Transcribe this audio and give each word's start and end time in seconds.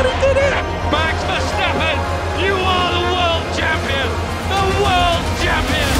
Max 0.00 1.16
Verstappen, 1.30 1.98
you 2.44 2.54
are 2.74 2.90
the 2.96 3.04
world 3.14 3.44
champion. 3.58 4.08
The 4.52 4.62
world 4.82 5.24
champion. 5.44 5.90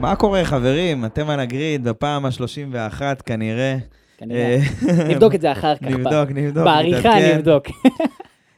מה 0.00 0.16
קורה 0.16 0.44
חברים? 0.44 1.04
אתם 1.04 1.30
על 1.30 1.40
הגריד 1.40 1.84
בפעם 1.84 2.26
ה-31 2.26 3.02
כנראה. 3.26 3.76
כנראה. 4.18 4.58
אה, 4.88 5.08
נבדוק 5.08 5.34
את 5.34 5.40
זה 5.40 5.52
אחר 5.52 5.76
כך. 5.76 5.82
נבדוק, 5.82 6.30
נבדוק. 6.34 6.64
בעריכה. 6.64 7.34
נבדוק. 7.36 7.66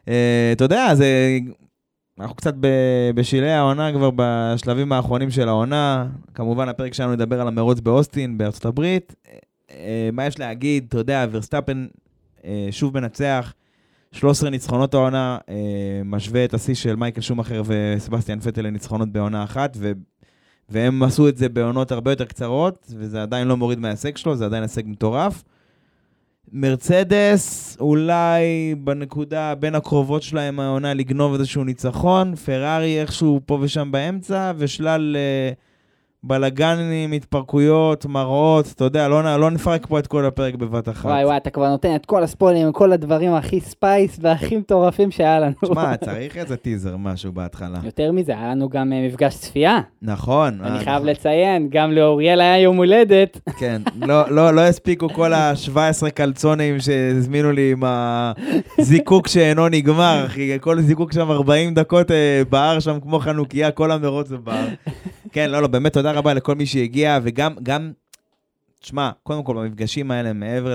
אה, 0.09 0.51
אתה 0.53 0.65
יודע, 0.65 0.95
זה... 0.95 1.39
אנחנו 2.21 2.37
קצת 2.37 2.55
ב- 2.61 3.11
בשלהי 3.15 3.53
העונה 3.53 3.93
כבר 3.93 4.11
בשלבים 4.17 4.93
האחרונים 4.93 5.31
של 5.31 5.49
העונה. 5.49 6.07
כמובן, 6.35 6.69
הפרק 6.69 6.95
שלנו 6.95 7.13
ידבר 7.13 7.41
על 7.41 7.49
המרוץ 7.49 7.81
באוסטין, 7.81 8.39
בארצות 8.39 8.65
הברית. 8.65 9.15
אה, 9.71 10.11
מה 10.13 10.27
יש 10.27 10.39
להגיד? 10.39 10.85
אתה 10.89 10.99
יודע, 10.99 11.27
ורסטאפן 11.31 11.87
אה, 12.45 12.69
שוב 12.71 12.95
מנצח. 13.01 13.55
13 14.13 14.51
ניצחונות 14.51 14.95
העונה, 14.95 15.39
אה, 15.49 15.55
משווה 16.05 16.45
את 16.45 16.55
השיא 16.55 16.75
של 16.75 16.97
מייקל 16.97 17.21
שומאכר 17.21 17.63
וסבסטיאן 17.67 18.41
פטל 18.41 18.63
לניצחונות 18.63 19.09
בעונה 19.09 19.45
אחת, 19.45 19.77
ו... 19.81 19.93
והם 20.69 21.03
עשו 21.03 21.29
את 21.29 21.37
זה 21.37 21.49
בעונות 21.49 21.93
הרבה 21.93 22.13
יותר 22.13 22.25
קצרות, 22.25 22.93
וזה 22.97 23.23
עדיין 23.23 23.49
לא 23.49 23.57
מוריד 23.57 23.79
מההישג 23.79 24.17
שלו, 24.17 24.37
זה 24.37 24.45
עדיין 24.45 24.63
הישג 24.63 24.83
מטורף. 24.87 25.45
מרצדס, 26.53 27.77
אולי 27.81 28.75
בנקודה 28.79 29.55
מהקרובות 29.55 30.23
שלהם 30.23 30.61
העונה 30.61 30.95
לגנוב 30.95 31.35
איזשהו 31.35 31.65
ניצחון, 31.65 32.35
פרארי 32.35 33.01
איכשהו 33.01 33.41
פה 33.47 33.59
ושם 33.61 33.89
באמצע, 33.93 34.53
ושלל 34.57 35.17
אה, 35.17 35.53
בלאגנים, 36.29 37.13
התפרקויות, 37.13 38.07
מראות, 38.07 38.73
אתה 38.77 38.85
יודע, 38.85 39.09
לא, 39.09 39.37
לא 39.41 39.51
נפרק 39.51 39.87
פה 39.87 39.99
את 39.99 40.07
כל 40.07 40.27
הפרק 40.27 40.55
בבת 40.55 40.89
אחת. 40.89 41.05
וואי 41.05 41.25
וואי, 41.25 41.37
אתה 41.37 41.51
כבר 41.51 41.69
נותן 41.69 41.95
את 41.95 42.07
כל 42.07 42.23
הספוילרים, 42.23 42.73
כל 42.73 42.93
הדברים 42.93 43.35
הכי 43.35 43.61
spice 43.61 44.19
והכי 44.21 44.57
מטורפים 44.57 45.11
שהיה 45.11 45.41
לנו. 45.41 45.53
שמע, 45.67 45.97
צריך 45.97 46.37
איזה 46.37 46.57
טיזר, 46.57 46.97
משהו 46.97 47.33
בהתחלה. 47.33 47.79
יותר 47.85 48.13
מזה, 48.13 48.33
היה 48.33 48.51
לנו 48.51 48.69
גם 48.69 48.93
אה, 48.93 49.07
מפגש 49.07 49.35
צפייה. 49.35 49.81
נכון. 50.03 50.59
אני 50.63 50.79
אה, 50.79 50.85
חייב 50.85 50.97
נכון. 50.97 51.09
לציין, 51.09 51.69
גם 51.71 51.93
לאוריאל 51.93 52.41
היה 52.41 52.59
יום 52.59 52.77
הולדת. 52.77 53.41
כן, 53.59 53.83
לא, 54.01 54.31
לא, 54.31 54.55
לא 54.55 54.61
הספיקו 54.61 55.09
כל 55.09 55.33
ה-17 55.33 56.11
קלצונים 56.11 56.81
שהזמינו 56.81 57.53
לי 57.53 57.73
עם 57.73 57.83
הזיקוק 58.79 59.29
שאינו 59.29 59.69
נגמר, 59.69 60.23
אחי. 60.27 60.59
כל 60.61 60.81
זיקוק 60.81 61.13
שם 61.13 61.31
40 61.31 61.75
דקות 61.75 62.11
אה, 62.11 62.43
בער 62.51 62.81
שם 62.81 63.01
כמו 63.01 63.19
חנוכיה, 63.19 63.71
כל 63.71 63.91
המרוץ 63.91 64.29
זה 64.29 64.37
בער. 64.37 64.67
כן, 65.33 65.51
לא, 65.51 65.63
לא, 65.63 65.69
באמת 65.69 65.93
תודה 65.93 66.13
רבה 66.13 66.35
לכל 66.35 66.55
מי 66.55 66.67
שהגיע, 66.67 67.19
וגם, 67.23 67.55
גם, 67.63 67.93
תשמע, 68.81 69.11
קודם 69.23 69.43
כל 69.43 69.57
במפגשים 69.57 70.11
האלה, 70.11 70.33
מעבר 70.33 70.75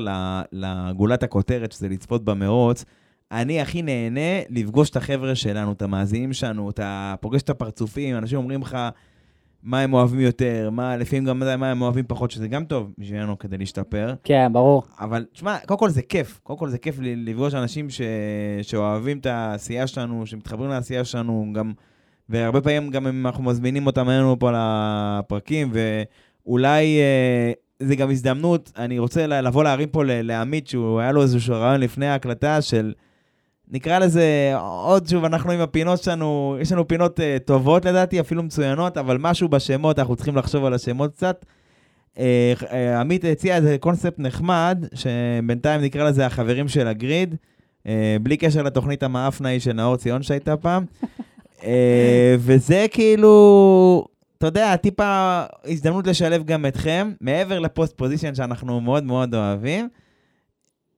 לגולת 0.51 1.23
הכותרת, 1.23 1.71
שזה 1.71 1.89
לצפות 1.89 2.25
במרוץ, 2.25 2.85
אני 3.31 3.61
הכי 3.61 3.81
נהנה 3.81 4.41
לפגוש 4.49 4.89
את 4.89 4.95
החבר'ה 4.95 5.35
שלנו, 5.35 5.71
את 5.71 5.81
המאזינים 5.81 6.33
שלנו, 6.33 6.69
אתה 6.69 7.15
פוגש 7.21 7.41
את 7.41 7.49
הפרצופים, 7.49 8.17
אנשים 8.17 8.37
אומרים 8.37 8.61
לך 8.61 8.77
מה 9.63 9.79
הם 9.79 9.93
אוהבים 9.93 10.19
יותר, 10.19 10.69
מה, 10.71 10.97
לפעמים 10.97 11.25
גם 11.25 11.59
מה 11.59 11.71
הם 11.71 11.81
אוהבים 11.81 12.05
פחות, 12.07 12.31
שזה 12.31 12.47
גם 12.47 12.65
טוב 12.65 12.93
בשבילנו 12.97 13.39
כדי 13.39 13.57
להשתפר. 13.57 14.13
כן, 14.23 14.53
ברור. 14.53 14.83
אבל 14.99 15.25
תשמע, 15.33 15.57
קודם 15.65 15.79
כל 15.79 15.89
זה 15.89 16.01
כיף, 16.01 16.39
קודם 16.43 16.59
כל 16.59 16.69
זה 16.69 16.77
כיף 16.77 16.95
לפגוש 17.01 17.53
אנשים 17.53 17.89
ש... 17.89 18.01
שאוהבים 18.61 19.17
את 19.17 19.25
העשייה 19.25 19.87
שלנו, 19.87 20.25
שמתחברים 20.25 20.69
לעשייה 20.69 21.05
שלנו, 21.05 21.51
גם, 21.53 21.73
והרבה 22.29 22.61
פעמים 22.61 22.89
גם 22.89 23.07
אם 23.07 23.27
אנחנו 23.27 23.43
מזמינים 23.43 23.85
אותם 23.85 24.09
אלינו 24.09 24.39
פה 24.39 24.51
לפרקים, 24.53 25.71
ואולי 25.73 26.99
אה, 26.99 27.51
זה 27.79 27.95
גם 27.95 28.11
הזדמנות, 28.11 28.71
אני 28.77 28.99
רוצה 28.99 29.27
לבוא 29.27 29.63
להרים 29.63 29.89
פה 29.89 30.03
לעמית, 30.05 30.67
שהוא 30.67 30.99
היה 30.99 31.11
לו 31.11 31.21
איזשהו 31.21 31.55
רעיון 31.55 31.81
לפני 31.81 32.07
ההקלטה 32.07 32.61
של... 32.61 32.93
נקרא 33.71 33.99
לזה, 33.99 34.53
עוד 34.59 35.07
שוב, 35.07 35.25
אנחנו 35.25 35.51
עם 35.51 35.59
הפינות 35.59 36.03
שלנו, 36.03 36.57
יש 36.61 36.71
לנו 36.71 36.87
פינות 36.87 37.19
uh, 37.19 37.23
טובות 37.45 37.85
לדעתי, 37.85 38.19
אפילו 38.19 38.43
מצוינות, 38.43 38.97
אבל 38.97 39.17
משהו 39.17 39.49
בשמות, 39.49 39.99
אנחנו 39.99 40.15
צריכים 40.15 40.35
לחשוב 40.35 40.65
על 40.65 40.73
השמות 40.73 41.11
קצת. 41.11 41.45
Uh, 42.15 42.17
uh, 42.61 42.65
עמית 42.99 43.25
הציע 43.25 43.55
איזה 43.55 43.77
קונספט 43.79 44.19
נחמד, 44.19 44.85
שבינתיים 44.93 45.81
נקרא 45.81 46.09
לזה 46.09 46.25
החברים 46.25 46.67
של 46.67 46.87
הגריד, 46.87 47.35
uh, 47.83 47.87
בלי 48.21 48.37
קשר 48.37 48.63
לתוכנית 48.63 49.03
המאפנה 49.03 49.49
ההיא 49.49 49.59
של 49.59 49.73
נאור 49.73 49.97
ציון 49.97 50.23
שהייתה 50.23 50.57
פעם. 50.57 50.85
uh, 51.63 51.65
וזה 52.37 52.85
כאילו, 52.91 54.07
אתה 54.37 54.47
יודע, 54.47 54.75
טיפה 54.75 55.43
הזדמנות 55.65 56.07
לשלב 56.07 56.43
גם 56.43 56.65
אתכם, 56.65 57.11
מעבר 57.21 57.59
לפוסט 57.59 57.97
פוזיישן 57.97 58.35
שאנחנו 58.35 58.81
מאוד 58.81 59.03
מאוד 59.03 59.35
אוהבים. 59.35 59.89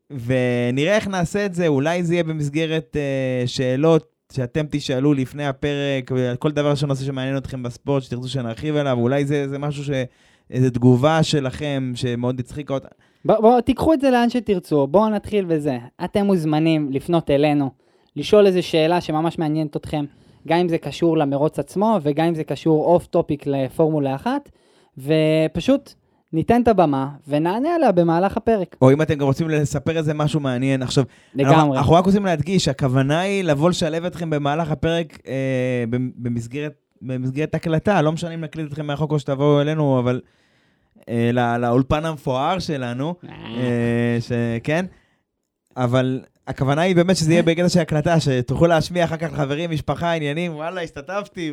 ונראה 0.09 0.95
איך 0.95 1.07
נעשה 1.07 1.45
את 1.45 1.53
זה, 1.53 1.67
אולי 1.67 2.03
זה 2.03 2.13
יהיה 2.13 2.23
במסגרת 2.23 2.95
uh, 2.95 3.47
שאלות 3.47 4.15
שאתם 4.33 4.65
תשאלו 4.71 5.13
לפני 5.13 5.47
הפרק, 5.47 6.11
כל 6.39 6.51
דבר 6.51 6.75
שנושא 6.75 7.05
שמעניין 7.05 7.37
אתכם 7.37 7.63
בספורט, 7.63 8.03
שתרצו 8.03 8.27
שנרחיב 8.27 8.75
עליו, 8.75 8.97
אולי 8.99 9.25
זה, 9.25 9.47
זה 9.47 9.59
משהו 9.59 9.83
ש... 9.83 9.89
איזו 10.49 10.69
תגובה 10.69 11.23
שלכם 11.23 11.91
שמאוד 11.95 12.39
הצחיקה 12.39 12.73
אותה. 12.73 12.87
בואו 13.25 13.41
בוא, 13.41 13.61
תיקחו 13.61 13.93
את 13.93 14.01
זה 14.01 14.11
לאן 14.11 14.29
שתרצו, 14.29 14.87
בואו 14.87 15.09
נתחיל 15.09 15.45
בזה. 15.45 15.77
אתם 16.03 16.25
מוזמנים 16.25 16.91
לפנות 16.91 17.29
אלינו, 17.29 17.69
לשאול 18.15 18.47
איזו 18.47 18.63
שאלה 18.63 19.01
שממש 19.01 19.39
מעניינת 19.39 19.77
אתכם, 19.77 20.05
גם 20.47 20.59
אם 20.59 20.69
זה 20.69 20.77
קשור 20.77 21.17
למרוץ 21.17 21.59
עצמו 21.59 21.99
וגם 22.03 22.25
אם 22.25 22.35
זה 22.35 22.43
קשור 22.43 22.85
off 22.85 23.05
topic 23.05 23.47
לפורמולה 23.47 24.15
אחת, 24.15 24.51
ופשוט 24.97 25.93
ניתן 26.33 26.61
את 26.61 26.67
הבמה 26.67 27.09
ונענה 27.27 27.75
עליה 27.75 27.91
במהלך 27.91 28.37
הפרק. 28.37 28.75
או 28.81 28.91
אם 28.91 29.01
אתם 29.01 29.13
גם 29.15 29.27
רוצים 29.27 29.49
לספר 29.49 29.97
איזה 29.97 30.13
משהו 30.13 30.39
מעניין. 30.39 30.81
עכשיו, 30.81 31.03
לגמרי. 31.35 31.77
אנחנו 31.77 31.93
רק 31.93 32.05
רוצים 32.05 32.25
להדגיש, 32.25 32.67
הכוונה 32.67 33.19
היא 33.19 33.43
לבוא 33.43 33.69
לשלב 33.69 34.05
אתכם 34.05 34.29
במהלך 34.29 34.71
הפרק 34.71 35.19
אה, 35.27 35.83
במסגרת, 36.17 36.73
במסגרת 37.01 37.55
הקלטה, 37.55 38.01
לא 38.01 38.11
משנה 38.11 38.33
אם 38.33 38.41
נקליט 38.41 38.67
אתכם 38.67 38.85
מרחוק 38.85 39.11
או 39.11 39.19
שתבואו 39.19 39.61
אלינו, 39.61 39.99
אבל 39.99 40.21
אה, 41.09 41.29
לא, 41.33 41.57
לאולפן 41.57 42.05
המפואר 42.05 42.59
שלנו, 42.59 43.15
אה, 43.29 44.17
שכן, 44.19 44.85
אבל 45.77 46.21
הכוונה 46.47 46.81
היא 46.81 46.95
באמת 46.95 47.15
שזה 47.15 47.31
יהיה 47.31 47.43
בקטע 47.43 47.69
של 47.69 47.79
הקלטה, 47.79 48.19
שתוכלו 48.19 48.67
להשמיע 48.67 49.03
אחר 49.05 49.17
כך 49.17 49.27
לחברים, 49.33 49.71
משפחה, 49.71 50.11
עניינים, 50.13 50.55
וואלה, 50.55 50.81
השתתפתי. 50.81 51.51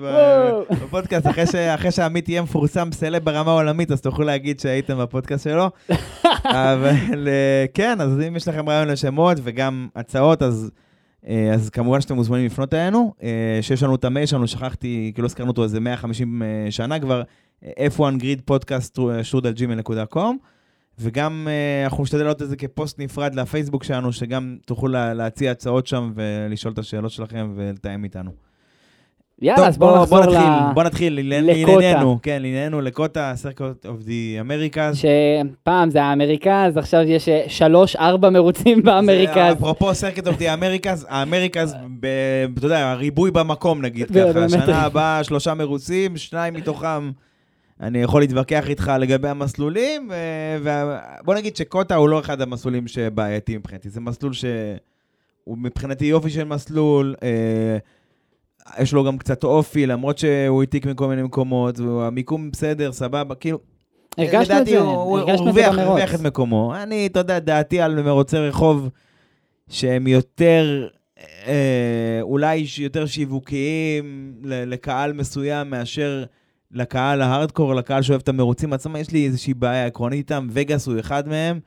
בפודקאסט, 0.71 1.27
אחרי 1.27 1.47
ש- 1.47 1.55
אחרי 1.55 1.91
שעמית 1.91 2.29
יהיה 2.29 2.43
מפורסם 2.43 2.89
סלב 2.93 3.25
ברמה 3.25 3.51
עולמית, 3.53 3.91
אז 3.91 4.01
תוכלו 4.01 4.25
להגיד 4.25 4.61
שהייתם 4.61 4.99
בפודקאסט 4.99 5.45
שלו. 5.45 5.71
אבל 6.45 7.29
אה, 7.29 7.65
כן, 7.75 8.01
אז 8.01 8.21
אם 8.29 8.37
יש 8.37 8.49
לכם 8.49 8.69
רעיון 8.69 8.89
לשמות 8.89 9.39
וגם 9.43 9.89
הצעות, 9.97 10.43
אז... 10.43 10.71
אה, 11.29 11.51
אז 11.55 11.71
כמובן 11.71 12.01
שאתם 12.01 12.15
מוזמנים 12.15 12.47
לפנות 12.47 12.75
אלינו, 12.75 13.15
אה, 13.23 13.29
שיש 13.61 13.83
לנו 13.83 13.95
את 13.95 14.05
המייל 14.05 14.27
שלנו, 14.27 14.47
שכחתי, 14.47 15.13
כי 15.15 15.23
לא 15.23 15.27
הזכרנו 15.27 15.51
אותו 15.51 15.65
איזה 15.65 15.81
150 15.81 16.43
אה, 16.43 16.71
שנה 16.71 16.99
כבר, 17.01 17.23
F1 17.65 18.01
Grid 18.01 18.51
Podcast 18.51 19.01
שטרודל 19.23 19.62
gmail.com, 19.62 20.19
וגם 20.99 21.49
אה, 21.51 21.85
אנחנו 21.85 22.03
נשתדל 22.03 22.21
לעלות 22.21 22.43
את 22.43 22.49
זה 22.49 22.57
כפוסט 22.57 22.99
נפרד 22.99 23.35
לפייסבוק 23.35 23.85
שלנו, 23.85 24.13
שגם 24.13 24.57
תוכלו 24.67 24.89
לה, 24.89 25.15
להציע 25.15 25.51
הצעות 25.51 25.87
שם 25.87 26.13
ולשאול 26.15 26.73
את 26.73 26.79
השאלות 26.79 27.11
שלכם 27.11 27.53
ולתאם 27.57 28.05
איתנו. 28.05 28.31
יאללה, 29.43 29.69
אז 29.69 29.79
בואו 29.79 30.03
נחזור 30.03 30.19
בוא 30.19 30.27
נתחיל, 30.27 30.41
ל... 30.41 30.73
בוא 30.75 30.83
נתחיל. 30.83 31.21
לענייננו, 31.23 32.19
כן, 32.23 32.43
לענייננו, 32.43 32.81
ל 32.81 32.90
COTA, 32.90 33.33
Circuit 33.35 33.87
of 33.87 34.03
the 34.03 34.37
America. 34.41 34.91
שפעם 34.95 35.91
זה 35.91 36.03
האמריקה, 36.03 36.65
אז 36.65 36.77
עכשיו 36.77 37.03
יש 37.03 37.29
אה, 37.29 37.45
שלוש, 37.49 37.97
ארבע 37.97 38.31
מרוצים 38.31 38.83
באמריקה. 38.83 39.53
אפרופו 39.53 39.95
Circuit 39.95 40.27
of 40.27 40.37
the 40.37 40.53
Americas, 40.53 41.07
ה 41.09 41.16
Americas, 41.16 41.77
אתה 42.59 42.67
יודע, 42.67 42.95
ריבוי 42.95 43.31
במקום 43.31 43.83
נגיד. 43.83 44.09
ככה. 44.09 44.49
שנה 44.49 44.83
הבאה 44.83 45.25
שלושה 45.25 45.55
מרוצים, 45.55 46.17
שניים 46.17 46.55
מתוכם, 46.55 47.11
אני 47.83 48.03
יכול 48.03 48.21
להתווכח 48.21 48.69
איתך 48.69 48.93
לגבי 49.01 49.29
המסלולים, 49.29 50.11
ובוא 50.63 51.35
נגיד 51.35 51.57
שקוטה 51.57 51.95
הוא 51.95 52.09
לא 52.09 52.21
אחד 52.21 52.41
המסלולים 52.41 52.89
שבעייתי 52.89 53.57
מבחינתי, 53.57 53.91
זה 53.91 54.01
מסלול 54.01 54.33
שהוא 54.33 54.79
מבחינתי 55.59 56.05
יופי 56.05 56.31
של 56.31 56.45
מסלול, 56.45 57.15
אה, 57.23 57.77
יש 58.83 58.93
לו 58.93 59.05
גם 59.05 59.19
קצת 59.19 59.45
אופי, 59.45 59.87
למרות 59.87 60.19
שהוא 60.19 60.61
העתיק 60.63 60.87
מכל 60.87 61.09
מיני 61.09 61.23
מקומות, 61.23 61.79
והמיקום 61.81 62.51
בסדר, 62.51 62.93
סבבה, 62.93 63.35
כאילו, 63.35 63.59
הרגשנו 64.19 64.59
את 64.59 64.67
זה, 64.67 64.79
הוא- 64.79 64.91
הוא 64.93 65.19
הרגשנו 65.19 65.49
את 65.49 65.55
זה 65.55 65.63
במרוץ. 65.69 65.79
הרוויח 65.79 66.15
את 66.15 66.21
מקומו. 66.21 66.75
אני, 66.77 67.07
אתה 67.07 67.21
יודע, 67.21 67.39
דעתי 67.39 67.81
על 67.81 68.03
מרוצי 68.03 68.37
רחוב 68.39 68.89
שהם 69.71 70.07
יותר, 70.07 70.89
אה, 71.47 72.19
אולי 72.21 72.65
יותר 72.79 73.07
שיווקיים 73.07 74.35
לקהל 74.45 75.13
מסוים 75.13 75.71
מאשר 75.71 76.25
לקהל 76.73 77.23
ההארדקור, 77.23 77.75
לקהל 77.75 78.03
שאוהב 78.03 78.21
את 78.21 78.29
המרוצים 78.29 78.73
עצמם. 78.73 78.97
יש 78.97 79.11
לי 79.11 79.27
איזושהי 79.27 79.55
בעיה 79.55 79.87
עקרונית 79.87 80.19
איתם, 80.19 80.47
וגאס 80.51 80.87
הוא 80.87 81.01
אחד 81.01 81.29
מהם. 81.29 81.61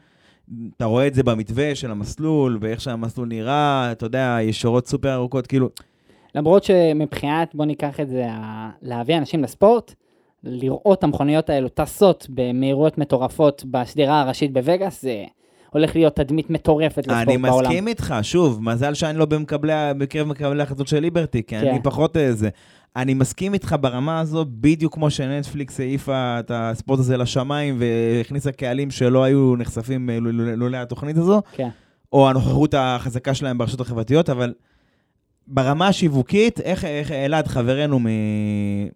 אתה 0.77 0.85
רואה 0.85 1.07
את 1.07 1.13
זה 1.13 1.23
במתווה 1.23 1.75
של 1.75 1.91
המסלול, 1.91 2.57
ואיך 2.61 2.81
שהמסלול 2.81 3.27
נראה, 3.27 3.91
אתה 3.91 4.05
יודע, 4.05 4.37
ישורות 4.41 4.87
סופר 4.87 5.13
ארוכות, 5.13 5.47
כאילו, 5.47 5.69
למרות 6.35 6.63
שמבחינת, 6.63 7.55
בוא 7.55 7.65
ניקח 7.65 7.99
את 7.99 8.09
זה, 8.09 8.25
להביא 8.81 9.17
אנשים 9.17 9.43
לספורט, 9.43 9.93
לראות 10.43 10.99
את 10.99 11.03
המכוניות 11.03 11.49
האלו 11.49 11.69
טסות 11.69 12.27
במהירויות 12.29 12.97
מטורפות 12.97 13.65
בשדרה 13.71 14.21
הראשית 14.21 14.53
בווגאס, 14.53 15.01
זה 15.01 15.25
הולך 15.75 15.95
להיות 15.95 16.15
תדמית 16.15 16.49
מטורפת 16.49 17.07
לספורט 17.07 17.27
אני 17.27 17.37
בעולם. 17.37 17.69
מסכים 17.69 17.87
איתך, 17.87 18.15
שוב, 18.21 18.63
מזל 18.63 18.93
שאני 18.93 19.17
לא 19.17 19.25
במקבלי, 19.25 19.73
בקרב 19.97 20.27
מקבלי 20.27 20.59
ההחלטות 20.59 20.87
של 20.87 20.99
ליברטי, 20.99 21.43
כי 21.43 21.55
כן. 21.55 21.67
אני 21.67 21.79
פחות 21.83 22.17
איזה. 22.17 22.49
אני 22.95 23.13
מסכים 23.13 23.53
איתך 23.53 23.75
ברמה 23.81 24.19
הזו, 24.19 24.45
בדיוק 24.49 24.93
כמו 24.93 25.09
שנטפליקס 25.09 25.79
העיפה 25.79 26.39
את 26.39 26.51
הספורט 26.53 26.99
הזה 26.99 27.17
לשמיים 27.17 27.79
והכניסה 27.79 28.51
קהלים 28.51 28.91
שלא 28.91 29.23
היו 29.23 29.55
נחשפים 29.55 30.09
אה, 30.09 30.17
לולא 30.55 30.77
התוכנית 30.77 31.17
הזו, 31.17 31.41
כן. 31.51 31.69
או 32.13 32.29
הנוכחות 32.29 32.73
החזקה 32.77 33.33
שלהם 33.33 33.57
ברשתות 33.57 33.81
החברתיות, 33.81 34.29
אבל 34.29 34.53
ברמה 35.47 35.87
השיווקית, 35.87 36.59
איך, 36.59 36.85
איך 36.85 37.11
אלעד, 37.11 37.47
חברנו 37.47 37.99
מ... 37.99 38.05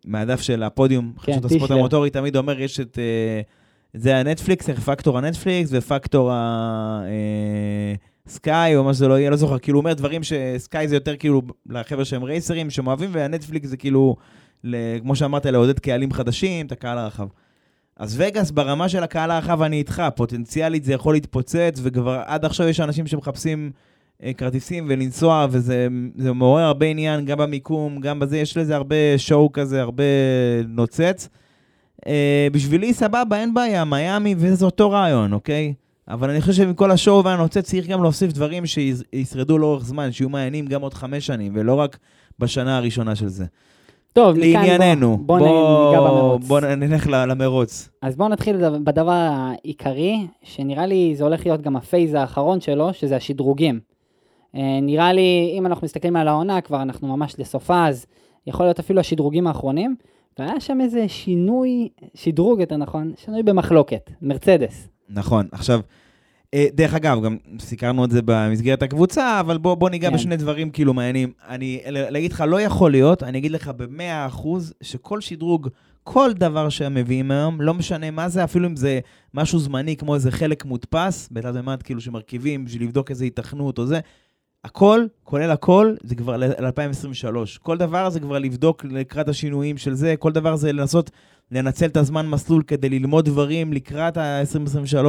מהדף 0.05 0.41
של 0.41 0.63
הפודיום, 0.63 1.13
כן, 1.23 1.33
חדשות 1.33 1.51
הספורט. 1.51 1.71
המוטורי, 1.71 2.09
תמיד 2.09 2.35
אומר, 2.35 2.59
יש 2.59 2.79
את... 2.79 2.99
אה, 2.99 3.41
זה 3.93 4.17
הנטפליקס, 4.17 4.69
פקטור 4.69 5.17
הנטפליקס 5.17 5.69
ופקטור 5.73 6.31
הסקאי, 8.27 8.75
או 8.75 8.83
מה 8.83 8.93
שזה 8.93 9.07
לא 9.07 9.19
יהיה, 9.19 9.29
לא 9.29 9.35
זוכר, 9.35 9.59
כאילו 9.59 9.77
הוא 9.77 9.81
אומר 9.81 9.93
דברים 9.93 10.21
שסקאי 10.23 10.87
זה 10.87 10.95
יותר 10.95 11.15
כאילו 11.15 11.41
לחבר'ה 11.69 12.05
שהם 12.05 12.23
רייסרים, 12.23 12.69
שהם 12.69 12.87
אוהבים, 12.87 13.09
והנטפליקס 13.13 13.69
זה 13.69 13.77
כאילו. 13.77 14.15
כמו 15.01 15.15
שאמרת, 15.15 15.45
לעודד 15.45 15.79
קהלים 15.79 16.11
חדשים, 16.11 16.65
את 16.65 16.71
הקהל 16.71 16.97
הרחב. 16.97 17.27
אז 17.97 18.15
וגאס, 18.17 18.51
ברמה 18.51 18.89
של 18.89 19.03
הקהל 19.03 19.31
הרחב, 19.31 19.61
אני 19.61 19.77
איתך, 19.77 20.03
פוטנציאלית 20.15 20.83
זה 20.83 20.93
יכול 20.93 21.13
להתפוצץ, 21.13 21.79
וכבר 21.83 22.21
עד 22.25 22.45
עכשיו 22.45 22.67
יש 22.67 22.79
אנשים 22.79 23.07
שמחפשים 23.07 23.71
אה, 24.23 24.33
כרטיסים 24.33 24.85
ולנסוע, 24.89 25.47
וזה 25.51 25.87
זה 26.17 26.33
מעורר 26.33 26.63
הרבה 26.63 26.85
עניין, 26.85 27.25
גם 27.25 27.37
במיקום, 27.37 27.99
גם 27.99 28.19
בזה, 28.19 28.37
יש 28.37 28.57
לזה 28.57 28.75
הרבה 28.75 28.95
שואו 29.17 29.51
כזה, 29.51 29.81
הרבה 29.81 30.03
נוצץ. 30.67 31.29
אה, 32.07 32.47
בשבילי 32.51 32.93
סבבה, 32.93 33.37
אין 33.41 33.53
בעיה, 33.53 33.83
מיאמי, 33.85 34.35
וזה 34.37 34.65
אותו 34.65 34.91
רעיון, 34.91 35.33
אוקיי? 35.33 35.73
אבל 36.07 36.29
אני 36.29 36.41
חושב 36.41 36.53
שמכל 36.53 36.91
השואו 36.91 37.23
והנוצץ 37.23 37.59
צריך 37.65 37.87
גם 37.87 38.03
להוסיף 38.03 38.31
דברים 38.33 38.63
שישרדו 38.65 39.57
לאורך 39.57 39.85
זמן, 39.85 40.11
שיהיו 40.11 40.29
מעניינים 40.29 40.65
גם 40.65 40.81
עוד 40.81 40.93
חמש 40.93 41.25
שנים, 41.25 41.51
ולא 41.55 41.73
רק 41.75 41.97
בשנה 42.39 42.77
הראשונה 42.77 43.15
של 43.15 43.27
זה. 43.27 43.45
טוב, 44.13 44.35
מכאן 44.37 44.49
לענייננו, 44.51 45.17
בוא, 45.17 45.39
בוא, 45.39 45.89
ניגע 45.89 46.01
במרוץ. 46.01 46.45
בוא 46.47 46.59
נלך 46.59 47.07
ל- 47.07 47.25
למרוץ. 47.25 47.89
אז 48.01 48.15
בואו 48.15 48.29
נתחיל 48.29 48.57
בדבר- 48.57 48.77
בדבר 48.83 49.11
העיקרי, 49.31 50.17
שנראה 50.43 50.85
לי 50.85 51.13
זה 51.15 51.23
הולך 51.23 51.45
להיות 51.45 51.61
גם 51.61 51.75
הפייז 51.75 52.13
האחרון 52.13 52.61
שלו, 52.61 52.93
שזה 52.93 53.15
השדרוגים. 53.15 53.79
אה, 54.55 54.79
נראה 54.81 55.13
לי, 55.13 55.53
אם 55.57 55.65
אנחנו 55.65 55.85
מסתכלים 55.85 56.15
על 56.15 56.27
העונה, 56.27 56.61
כבר 56.61 56.81
אנחנו 56.81 57.17
ממש 57.17 57.35
לסופה, 57.39 57.87
אז 57.87 58.05
יכול 58.47 58.65
להיות 58.65 58.79
אפילו 58.79 58.99
השדרוגים 58.99 59.47
האחרונים, 59.47 59.95
והיה 60.39 60.59
שם 60.59 60.81
איזה 60.81 61.07
שינוי, 61.07 61.89
שדרוג 62.13 62.59
יותר 62.59 62.77
נכון, 62.77 63.13
שינוי 63.25 63.43
במחלוקת, 63.43 64.09
מרצדס. 64.21 64.87
נכון. 65.09 65.47
עכשיו, 65.51 65.79
אה, 66.53 66.67
דרך 66.73 66.93
אגב, 66.93 67.23
גם 67.23 67.37
סיקרנו 67.59 68.05
את 68.05 68.11
זה 68.11 68.21
במסגרת 68.25 68.83
הקבוצה, 68.83 69.39
אבל 69.39 69.57
בוא, 69.57 69.75
בוא 69.75 69.89
ניגע 69.89 70.09
כן. 70.09 70.15
בשני 70.15 70.37
דברים 70.37 70.69
כאילו 70.69 70.93
מעניינים. 70.93 71.31
אני, 71.47 71.81
להגיד 71.87 72.31
לך, 72.31 72.43
לא 72.47 72.61
יכול 72.61 72.91
להיות, 72.91 73.23
אני 73.23 73.37
אגיד 73.37 73.51
לך 73.51 73.71
במאה 73.77 74.25
אחוז, 74.25 74.73
שכל 74.81 75.21
שדרוג, 75.21 75.69
כל 76.03 76.33
דבר 76.33 76.69
שהם 76.69 76.93
מביאים 76.93 77.31
היום, 77.31 77.61
לא 77.61 77.73
משנה 77.73 78.11
מה 78.11 78.29
זה, 78.29 78.43
אפילו 78.43 78.67
אם 78.67 78.75
זה 78.75 78.99
משהו 79.33 79.59
זמני, 79.59 79.95
כמו 79.95 80.15
איזה 80.15 80.31
חלק 80.31 80.65
מודפס, 80.65 81.29
בתת 81.31 81.53
מימד 81.53 81.83
כאילו 81.83 82.01
שמרכיבים 82.01 82.65
בשביל 82.65 82.83
לבדוק 82.83 83.11
איזה 83.11 83.23
היתכנות 83.23 83.77
או 83.77 83.85
זה, 83.85 83.99
הכל, 84.63 85.05
כולל 85.23 85.51
הכל, 85.51 85.95
זה 86.03 86.15
כבר 86.15 86.37
ל-2023. 86.37 87.35
כל 87.61 87.77
דבר 87.77 88.09
זה 88.09 88.19
כבר 88.19 88.39
לבדוק 88.39 88.85
לקראת 88.85 89.27
השינויים 89.27 89.77
של 89.77 89.93
זה, 89.93 90.15
כל 90.19 90.31
דבר 90.31 90.55
זה 90.55 90.71
לנסות 90.71 91.11
לנצל 91.51 91.85
את 91.85 91.97
הזמן 91.97 92.27
מסלול 92.27 92.63
כדי 92.63 92.89
ללמוד 92.89 93.25
דברים 93.25 93.73
לקראת 93.73 94.17
ה-2023. 94.17 95.05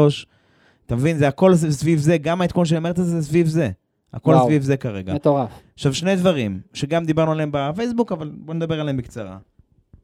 אתה 0.87 0.97
מבין? 0.97 1.19
זה 1.19 1.29
הכל 1.29 1.55
סביב 1.55 1.99
זה, 1.99 2.19
גם 2.19 2.41
העדכון 2.41 2.65
של 2.65 2.77
המרץ 2.77 2.99
הזה 2.99 3.21
זה 3.21 3.27
סביב 3.27 3.47
זה. 3.47 3.71
הכל 4.13 4.31
וואו. 4.31 4.47
סביב 4.47 4.63
זה 4.63 4.77
כרגע. 4.77 5.15
מטורף. 5.15 5.51
עכשיו, 5.75 5.95
שני 5.95 6.17
דברים, 6.17 6.61
שגם 6.75 7.05
דיברנו 7.05 7.33
עליהם 7.33 7.51
בפייסבוק, 7.53 8.13
אבל 8.13 8.31
בואו 8.35 8.57
נדבר 8.57 8.81
עליהם 8.81 8.97
בקצרה. 8.97 9.39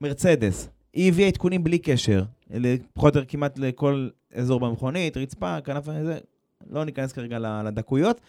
מרצדס, 0.00 0.68
היא 0.94 1.08
הביאה 1.08 1.28
עדכונים 1.28 1.64
בלי 1.64 1.78
קשר, 1.78 2.24
פחות 2.94 3.16
או 3.16 3.20
יותר 3.20 3.30
כמעט 3.30 3.58
לכל 3.58 4.08
אזור 4.34 4.60
במכונית, 4.60 5.16
רצפה, 5.16 5.60
כנף, 5.60 5.84
זה, 5.84 6.18
לא 6.70 6.84
ניכנס 6.84 7.12
כרגע 7.12 7.62
לדקויות. 7.64 8.20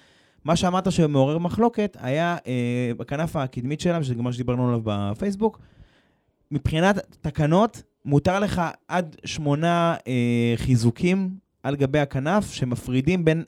מה 0.48 0.56
שאמרת 0.56 0.92
שמעורר 0.92 1.38
מחלוקת 1.38 1.98
היה 2.00 2.38
אה, 2.48 2.92
בכנף 2.98 3.36
הקדמית 3.36 3.80
שלה, 3.80 4.04
שזה 4.04 4.16
גם 4.16 4.24
מה 4.24 4.34
שדיברנו 4.34 4.68
עליו 4.68 4.82
בפייסבוק. 4.84 5.60
מבחינת 6.52 7.18
תקנות, 7.22 7.84
מותר 8.06 8.40
לך 8.40 8.62
עד 8.88 9.16
שמונה 9.26 9.96
אה, 10.08 10.54
חיזוקים 10.56 11.30
על 11.64 11.76
גבי 11.76 12.00
הכנף, 12.00 12.52
שמפרידים 12.52 13.26
בין 13.26 13.44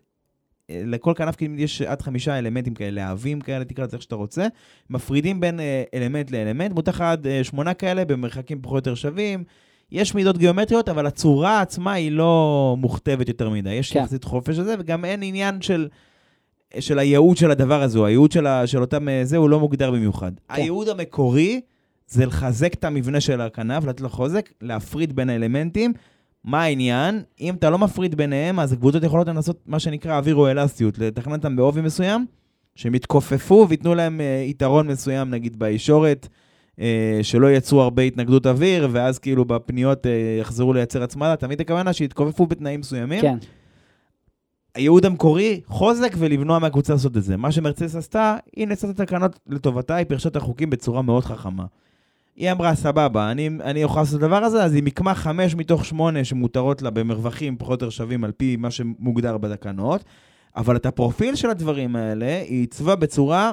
אה, 0.70 0.82
לכל 0.86 1.14
כנף 1.16 1.36
קדמית 1.36 1.60
יש 1.60 1.82
עד 1.82 2.02
חמישה 2.02 2.40
אלמנטים 2.40 2.74
כאלה, 2.74 2.92
להבים 2.92 3.42
כאלה, 3.42 3.66
תקרא 3.66 3.86
לזה 3.86 3.96
איך 3.96 4.04
שאתה 4.04 4.16
רוצה. 4.16 4.48
מפרידים 4.90 5.40
בין 5.40 5.60
אה, 5.60 5.84
אלמנט 5.94 6.32
לאלמנט, 6.32 6.72
מותר 6.72 6.92
לך 6.92 7.02
עד 7.02 7.28
אה, 7.28 7.44
שמונה 7.44 7.74
כאלה 7.74 8.06
במרחקים 8.06 8.62
פחות 8.62 8.74
או 8.88 8.92
יותר 8.92 8.96
שווים. 8.96 9.44
יש 9.92 10.16
מידות 10.16 10.38
גיאומטריות, 10.38 10.90
אבל 10.90 11.06
הצורה 11.06 11.62
עצמה 11.62 11.94
היא 11.94 12.12
לא 12.12 12.76
מוכתבת 12.80 13.28
יותר 13.28 13.50
מדי. 13.50 13.74
יש 13.74 13.94
כן. 13.94 14.00
יחסית 14.00 14.24
חופש 14.24 14.58
לזה, 14.58 14.76
וגם 14.80 15.06
אין 15.06 15.24
עניין 15.24 15.62
של, 15.62 15.88
של 16.80 17.00
הייעוד 17.00 17.38
של 17.38 17.52
הדבר 17.52 17.82
הזה, 17.82 18.06
הייעוד 18.06 18.32
של, 18.32 18.48
ה, 18.48 18.68
של 18.68 18.82
אותם 18.82 19.10
אה, 19.10 19.22
זה, 19.24 19.38
הוא 19.38 19.50
לא 19.50 19.60
מוגדר 19.60 19.92
במיוחד. 19.92 20.32
כן. 20.48 20.54
הייעוד 20.54 20.90
המקורי 20.90 21.62
זה 22.08 22.26
לחזק 22.26 22.74
את 22.74 22.84
המבנה 22.84 23.20
של 23.20 23.42
הכנף, 23.42 23.86
לתת 23.86 24.02
לו 24.02 24.10
חוזק, 24.10 24.50
להפריד 24.62 25.16
בין 25.16 25.30
האלמנטים. 25.30 25.94
מה 26.44 26.64
העניין? 26.64 27.22
אם 27.42 27.56
אתה 27.56 27.70
לא 27.70 27.78
מפריד 27.78 28.16
ביניהם, 28.16 28.60
אז 28.60 28.74
הקבוצות 28.74 29.04
יכולות 29.04 29.28
לנסות 29.28 29.60
מה 29.66 29.80
שנקרא 29.80 30.18
אווירו-אלסטיות, 30.18 31.00
לתכנן 31.00 31.34
אותם 31.34 31.56
בעובי 31.56 31.82
מסוים, 31.82 32.26
שהם 32.76 32.96
יתכופפו 32.96 33.66
וייתנו 33.70 33.96
להם 33.96 34.22
אה, 34.22 34.44
יתרון 34.48 34.88
מסוים, 34.88 35.30
נגיד 35.30 35.60
בישורת, 35.60 36.28
אה, 36.80 37.20
שלא 37.22 37.48
ייצרו 37.48 37.82
הרבה 37.82 38.02
התנגדות 38.02 38.46
אוויר, 38.46 38.88
ואז 38.92 39.20
כאילו 39.20 39.46
בפניות 39.46 40.06
יחזרו 40.42 40.74
לייצר 40.74 41.04
הצמדה, 41.04 41.36
תמיד 41.36 41.62
הכוונה 41.62 41.94
שיתכופפו 41.94 42.46
בתנאים 42.46 42.80
מסוימים. 42.80 43.22
כן, 43.22 43.38
הייעוד 44.76 45.06
המקורי, 45.06 45.62
חוזק 45.66 46.16
ולמנוע 46.18 46.60
מהקבוצה 46.60 46.94
לעשות 46.94 47.18
את 47.18 47.24
זה. 47.24 47.38
מה 47.38 47.52
שמרצדס 47.52 47.96
עשתה, 47.96 48.38
היא 48.56 48.68
נעשתה 48.68 48.90
את 48.90 49.00
התקנות 49.00 49.40
לטובתה, 49.48 49.96
היא 49.96 50.06
פירשה 50.06 50.30
את 50.30 50.36
החוקים 50.36 50.70
בצורה 50.70 51.02
מאוד 51.02 51.26
חכמה. 51.26 51.66
היא 52.36 52.52
אמרה, 52.52 52.76
סבבה, 52.76 53.32
אני, 53.32 53.50
אני 53.64 53.84
אוכל 53.84 54.00
לעשות 54.00 54.20
את 54.20 54.24
הדבר 54.24 54.44
הזה, 54.44 54.64
אז 54.64 54.74
היא 54.74 54.84
מיקמה 54.84 55.16
חמש 55.16 55.56
מתוך 55.56 55.86
שמונה 55.86 56.24
שמותרות 56.24 56.82
לה 56.82 56.90
במרווחים 56.90 57.58
פחות 57.58 57.82
או 57.82 57.86
יותר 57.86 57.90
שווים 57.90 58.24
על 58.24 58.32
פי 58.32 58.56
מה 58.56 58.72
שמוגדר 58.72 59.38
בתקנות, 59.38 60.04
אבל 60.56 60.76
את 60.76 60.86
הפרופיל 60.86 61.36
של 61.36 61.50
הדברים 61.50 61.96
האלה, 61.96 62.42
היא 62.48 62.60
עיצבה 62.60 62.96
בצורה 62.96 63.52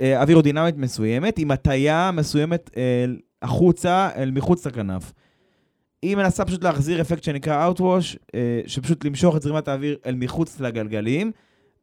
אה, 0.00 0.22
אווירודינמית 0.22 0.76
מסוימת, 0.76 1.38
עם 1.38 1.50
הטיה 1.50 2.10
מסוימת 2.10 2.70
אה, 2.76 3.04
החוצה, 3.42 4.08
אל 4.16 4.30
מחוץ 4.30 4.66
לכנף. 4.66 5.12
היא 6.02 6.16
מנסה 6.16 6.44
פשוט 6.44 6.64
להחזיר 6.64 7.00
אפקט 7.00 7.22
שנקרא 7.22 7.70
Outwash, 7.70 8.16
אה, 8.34 8.60
שפשוט 8.66 9.04
למשוך 9.04 9.36
את 9.36 9.42
זרימת 9.42 9.68
האוויר 9.68 9.96
אל 10.06 10.14
מחוץ 10.14 10.60
לגלגלים, 10.60 11.32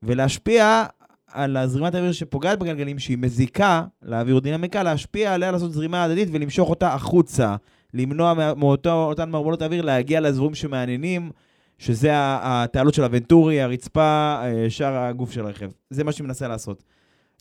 ולהשפיע 0.03 0.85
על 1.31 1.57
הזרימת 1.57 1.95
האוויר 1.95 2.11
שפוגעת 2.11 2.59
בגלגלים, 2.59 2.99
שהיא 2.99 3.17
מזיקה 3.17 3.83
לאווירודינמיקה, 4.03 4.83
להשפיע 4.83 5.33
עליה, 5.33 5.51
לעשות 5.51 5.73
זרימה 5.73 6.03
הדדית 6.03 6.29
ולמשוך 6.31 6.69
אותה 6.69 6.93
החוצה, 6.93 7.55
למנוע 7.93 8.53
מאותן 8.55 9.29
מערבולות 9.29 9.61
האוויר 9.61 9.81
להגיע 9.81 10.19
לאזורים 10.19 10.55
שמעניינים, 10.55 11.31
שזה 11.77 12.09
התעלות 12.13 12.93
של 12.93 13.03
הוונטורי, 13.03 13.61
הרצפה, 13.61 14.39
אה, 14.43 14.69
שאר 14.69 14.97
הגוף 14.97 15.31
של 15.31 15.45
הרכב. 15.45 15.69
זה 15.89 16.03
מה 16.03 16.11
שהיא 16.11 16.27
מנסה 16.27 16.47
לעשות. 16.47 16.83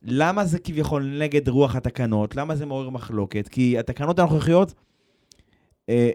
למה 0.03 0.45
זה 0.45 0.59
כביכול 0.59 1.19
נגד 1.19 1.49
רוח 1.49 1.77
התקנות? 1.77 2.37
למה 2.37 2.57
זה 2.57 2.67
מעורר 2.67 2.91
מחלוקת? 2.91 3.49
כי 3.49 3.79
התקנות 3.79 4.19
הנוכחיות, 4.19 4.75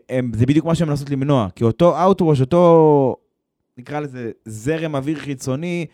הם, 0.09 0.31
זה 0.35 0.45
בדיוק 0.45 0.65
מה 0.65 0.75
שהן 0.75 0.87
מנסות 0.89 1.09
למנוע. 1.09 1.47
כי 1.55 1.63
אותו 1.63 1.97
Outwash, 1.97 2.41
אותו, 2.41 3.15
נקרא 3.77 3.99
לזה, 3.99 4.31
זרם 4.45 4.95
אוויר 4.95 5.19
חיצוני, 5.19 5.85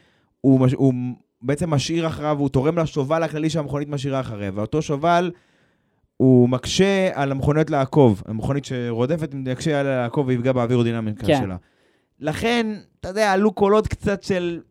הוא, 0.42 0.60
מש- 0.60 0.74
הוא 0.74 0.94
בעצם 1.42 1.70
משאיר 1.70 2.08
אחריו, 2.08 2.38
הוא 2.40 2.50
תורם 2.50 2.80
לשובל 2.80 3.24
הכללי 3.24 3.50
שהמכונית 3.50 3.90
משאירה 3.90 4.20
אחריה. 4.20 4.52
ואותו 4.54 4.82
שובל, 4.82 5.32
הוא 6.18 6.50
מקשה 6.50 7.10
על 7.14 7.32
המכוניות 7.32 7.70
לעקוב. 7.70 8.24
המכונית 8.26 8.66
שרודפת, 8.66 9.34
יקשה 9.46 9.80
עליה 9.80 10.02
לעקוב 10.02 10.28
ויפגע 10.28 10.52
באווירודינמיקה 10.52 11.28
כן. 11.28 11.40
שלה. 11.42 11.56
לכן, 12.20 12.68
אתה 13.00 13.10
יודע, 13.10 13.32
עלו 13.34 13.52
קולות 13.52 13.88
קצת 13.88 14.24
של 14.24 14.62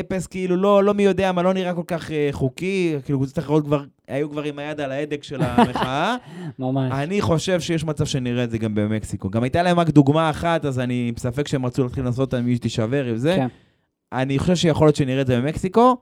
אפס, 0.00 0.26
כאילו, 0.26 0.56
לא, 0.56 0.84
לא 0.84 0.94
מי 0.94 1.02
יודע 1.02 1.32
מה, 1.32 1.42
לא 1.42 1.52
נראה 1.54 1.74
כל 1.74 1.82
כך 1.86 2.10
אה, 2.10 2.28
חוקי, 2.32 2.96
כאילו, 3.04 3.18
קבוצות 3.18 3.38
אחרות 3.38 3.64
כבר, 3.64 3.84
היו 4.08 4.30
כבר 4.30 4.42
עם 4.42 4.58
היד 4.58 4.80
על 4.80 4.92
ההדק 4.92 5.22
של 5.22 5.42
המחאה. 5.42 6.16
ממש. 6.58 6.92
אני 6.92 7.20
חושב 7.20 7.60
שיש 7.60 7.84
מצב 7.84 8.04
שנראה 8.04 8.44
את 8.44 8.50
זה 8.50 8.58
גם 8.58 8.74
במקסיקו. 8.74 9.30
גם 9.30 9.42
הייתה 9.42 9.62
להם 9.62 9.80
רק 9.80 9.90
דוגמה 9.90 10.30
אחת, 10.30 10.64
אז 10.64 10.78
אני 10.78 11.12
בספק 11.16 11.48
שהם 11.48 11.66
רצו 11.66 11.82
להתחיל 11.82 12.04
אותה 12.18 12.40
מי 12.40 12.56
שתישבר 12.56 13.04
עם 13.04 13.16
זה. 13.16 13.34
כן. 13.36 13.46
אני 14.12 14.38
חושב 14.38 14.56
שיכול 14.56 14.86
להיות 14.86 14.96
שנראה 14.96 15.20
את 15.20 15.26
זה 15.26 15.40
במקסיקו. 15.40 15.96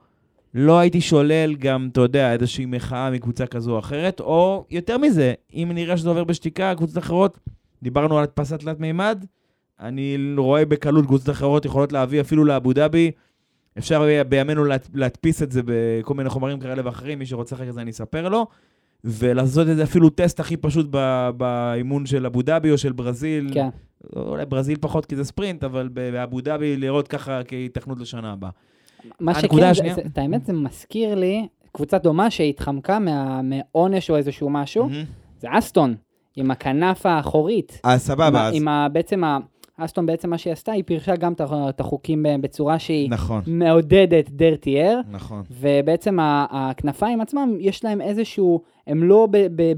לא 0.55 0.79
הייתי 0.79 1.01
שולל 1.01 1.55
גם, 1.55 1.89
אתה 1.93 2.01
יודע, 2.01 2.33
איזושהי 2.33 2.67
מחאה 2.67 3.11
מקבוצה 3.11 3.47
כזו 3.47 3.73
או 3.73 3.79
אחרת, 3.79 4.21
או 4.21 4.65
יותר 4.71 4.99
מזה, 4.99 5.33
אם 5.55 5.71
נראה 5.75 5.97
שזה 5.97 6.09
עובר 6.09 6.25
בשתיקה, 6.25 6.75
קבוצות 6.77 6.99
אחרות, 6.99 7.39
דיברנו 7.83 8.19
על 8.19 8.25
הדפסת 8.25 8.61
תלת 8.61 8.81
מימד, 8.81 9.25
אני 9.81 10.17
רואה 10.37 10.65
בקלות 10.65 11.07
קבוצות 11.07 11.31
אחרות 11.31 11.65
יכולות 11.65 11.93
להביא 11.93 12.21
אפילו 12.21 12.45
לאבו 12.45 12.73
דאבי. 12.73 13.11
אפשר 13.81 14.03
בימינו 14.29 14.65
להד- 14.65 14.89
להדפיס 14.95 15.43
את 15.43 15.53
זה 15.53 15.61
בכל 15.65 16.15
מיני 16.15 16.29
חומרים 16.29 16.61
כאלה 16.61 16.83
ואחרים, 16.85 17.19
מי 17.19 17.27
שרוצה 17.27 17.57
אחר 17.57 17.65
כך 17.67 17.71
זה 17.71 17.81
אני 17.81 17.91
אספר 17.91 18.29
לו, 18.29 18.47
ולעשות 19.05 19.69
את 19.69 19.77
זה 19.77 19.83
אפילו 19.83 20.11
טסט 20.11 20.41
הכי 20.41 20.57
פשוט 20.57 20.87
ב- 20.91 21.31
באימון 21.37 22.07
של 22.07 22.27
אבו 22.27 22.43
דאבי 22.43 22.71
או 22.71 22.79
של 22.79 22.93
ברזיל. 22.93 23.51
כן. 23.55 23.69
אולי 24.17 24.47
ברזיל 24.47 24.77
פחות 24.81 25.07
כי 25.07 25.17
זה 25.17 25.25
ספרינט, 25.25 25.65
אבל 25.65 25.89
באבו 25.89 26.41
דאבי 26.41 26.77
לראות 26.77 27.09
ככה 27.09 27.41
כהיתכנות 27.49 28.01
לשנה 28.01 28.33
הבאה. 28.33 28.51
מה 29.21 29.35
שכן, 29.35 29.49
זה- 29.75 29.95
זה- 29.95 30.03
את 30.13 30.19
האמת 30.19 30.45
זה 30.47 30.53
מזכיר 30.53 31.15
לי 31.15 31.47
קבוצה 31.73 31.99
דומה 31.99 32.31
שהתחמקה 32.31 32.99
מה- 32.99 33.41
מעונש 33.43 34.11
או 34.11 34.17
איזשהו 34.17 34.51
משהו, 34.51 34.89
מהמם. 34.89 35.05
זה 35.41 35.49
אסטון, 35.51 35.95
עם 36.37 36.51
הכנף 36.51 37.07
האחורית. 37.07 37.81
עם 37.85 37.99
סבבה, 37.99 38.41
ה- 38.41 38.49
אז... 38.49 38.55
עם 38.55 38.69
ה... 38.69 38.89
בעצם, 38.93 39.25
ה- 39.25 39.39
אסטון 39.85 40.07
בעצם 40.07 40.31
מה 40.31 40.39
שהיא 40.39 40.53
עשתה, 40.53 40.73
היא 40.73 40.85
פירשה 40.87 41.17
גם 41.17 41.33
את 41.69 41.81
החוקים 41.81 42.23
ב- 42.23 42.41
בצורה 42.41 42.79
שהיא 42.79 43.11
נכון, 43.11 43.43
מעודדת 43.47 44.31
דרטי 44.31 44.83
אר, 44.83 45.01
נכון. 45.11 45.43
ובעצם 45.51 46.19
הכנפיים 46.51 47.21
עצמם, 47.21 47.57
יש 47.61 47.85
להם 47.85 48.01
איזשהו, 48.01 48.61
הם 48.87 49.03
לא 49.03 49.29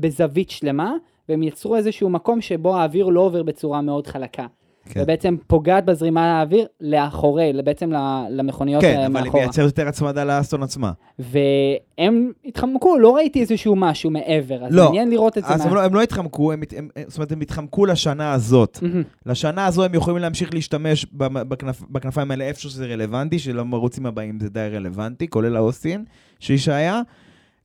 בזווית 0.00 0.50
שלמה, 0.50 0.94
והם 1.28 1.42
יצרו 1.42 1.76
איזשהו 1.76 2.10
מקום 2.10 2.40
שבו 2.40 2.76
האוויר 2.76 3.06
לא 3.06 3.20
עובר 3.20 3.42
בצורה 3.42 3.80
מאוד 3.80 4.06
חלקה. 4.06 4.46
כן. 4.90 5.00
ובעצם 5.02 5.36
פוגעת 5.46 5.84
בזרימה 5.84 6.38
האוויר 6.38 6.66
לאחורי, 6.80 7.52
בעצם 7.64 7.90
למכוניות 8.30 8.82
כן, 8.82 8.96
אה, 8.98 9.06
אבל 9.06 9.16
היא 9.16 9.24
מאחורה. 9.24 9.42
מייצרת 9.44 9.64
יותר 9.66 9.88
הצמדה 9.88 10.24
לאסטון 10.24 10.62
עצמה. 10.62 10.92
והם 11.18 12.32
התחמקו, 12.44 12.98
לא 12.98 13.16
ראיתי 13.16 13.40
איזשהו 13.40 13.76
משהו 13.76 14.10
מעבר, 14.10 14.64
אז 14.64 14.74
לא, 14.74 14.84
מעניין 14.84 15.10
לראות 15.10 15.38
את 15.38 15.44
זה. 15.44 15.48
אז 15.54 15.60
מה- 15.60 15.66
הם 15.66 15.74
לא- 15.74 15.84
הם 15.84 15.94
לא 15.94 16.02
התחמקו, 16.02 16.52
הם 16.52 16.62
הת- 16.62 16.72
הם- 16.76 16.88
זאת 17.08 17.18
אומרת, 17.18 17.32
הם 17.32 17.40
התחמקו 17.40 17.86
לשנה 17.86 18.32
הזאת. 18.32 18.78
מהמם. 18.82 19.02
לשנה 19.26 19.66
הזו 19.66 19.84
הם 19.84 19.94
יכולים 19.94 20.22
להמשיך 20.22 20.54
להשתמש 20.54 21.06
בכנפ, 21.16 21.82
בכנפיים 21.90 22.30
האלה 22.30 22.44
איפה 22.44 22.60
שזה 22.60 22.86
רלוונטי, 22.86 23.38
שלמרוצים 23.38 24.06
הבאים 24.06 24.38
זה 24.40 24.48
די 24.48 24.68
רלוונטי, 24.72 25.28
כולל 25.28 25.56
האוסטין, 25.56 26.04
שישעיה. 26.40 27.00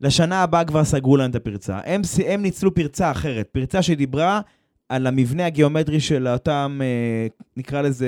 לשנה 0.02 0.44
הבאה 0.44 0.64
כבר 0.66 0.84
סגרו 0.84 1.18
להם 1.18 1.30
את 1.32 1.36
הפרצה. 1.36 1.80
הם, 1.86 2.02
הם 2.28 2.42
ניצלו 2.42 2.74
פרצה 2.76 3.12
אחרת, 3.12 3.48
פרצה 3.52 3.82
שדיברה 3.82 4.42
על 4.90 5.08
המבנה 5.08 5.46
הגיאומטרי 5.46 6.00
של 6.00 6.28
אותם, 6.28 6.80
אה, 6.84 7.28
נקרא 7.58 7.82
לזה, 7.82 8.08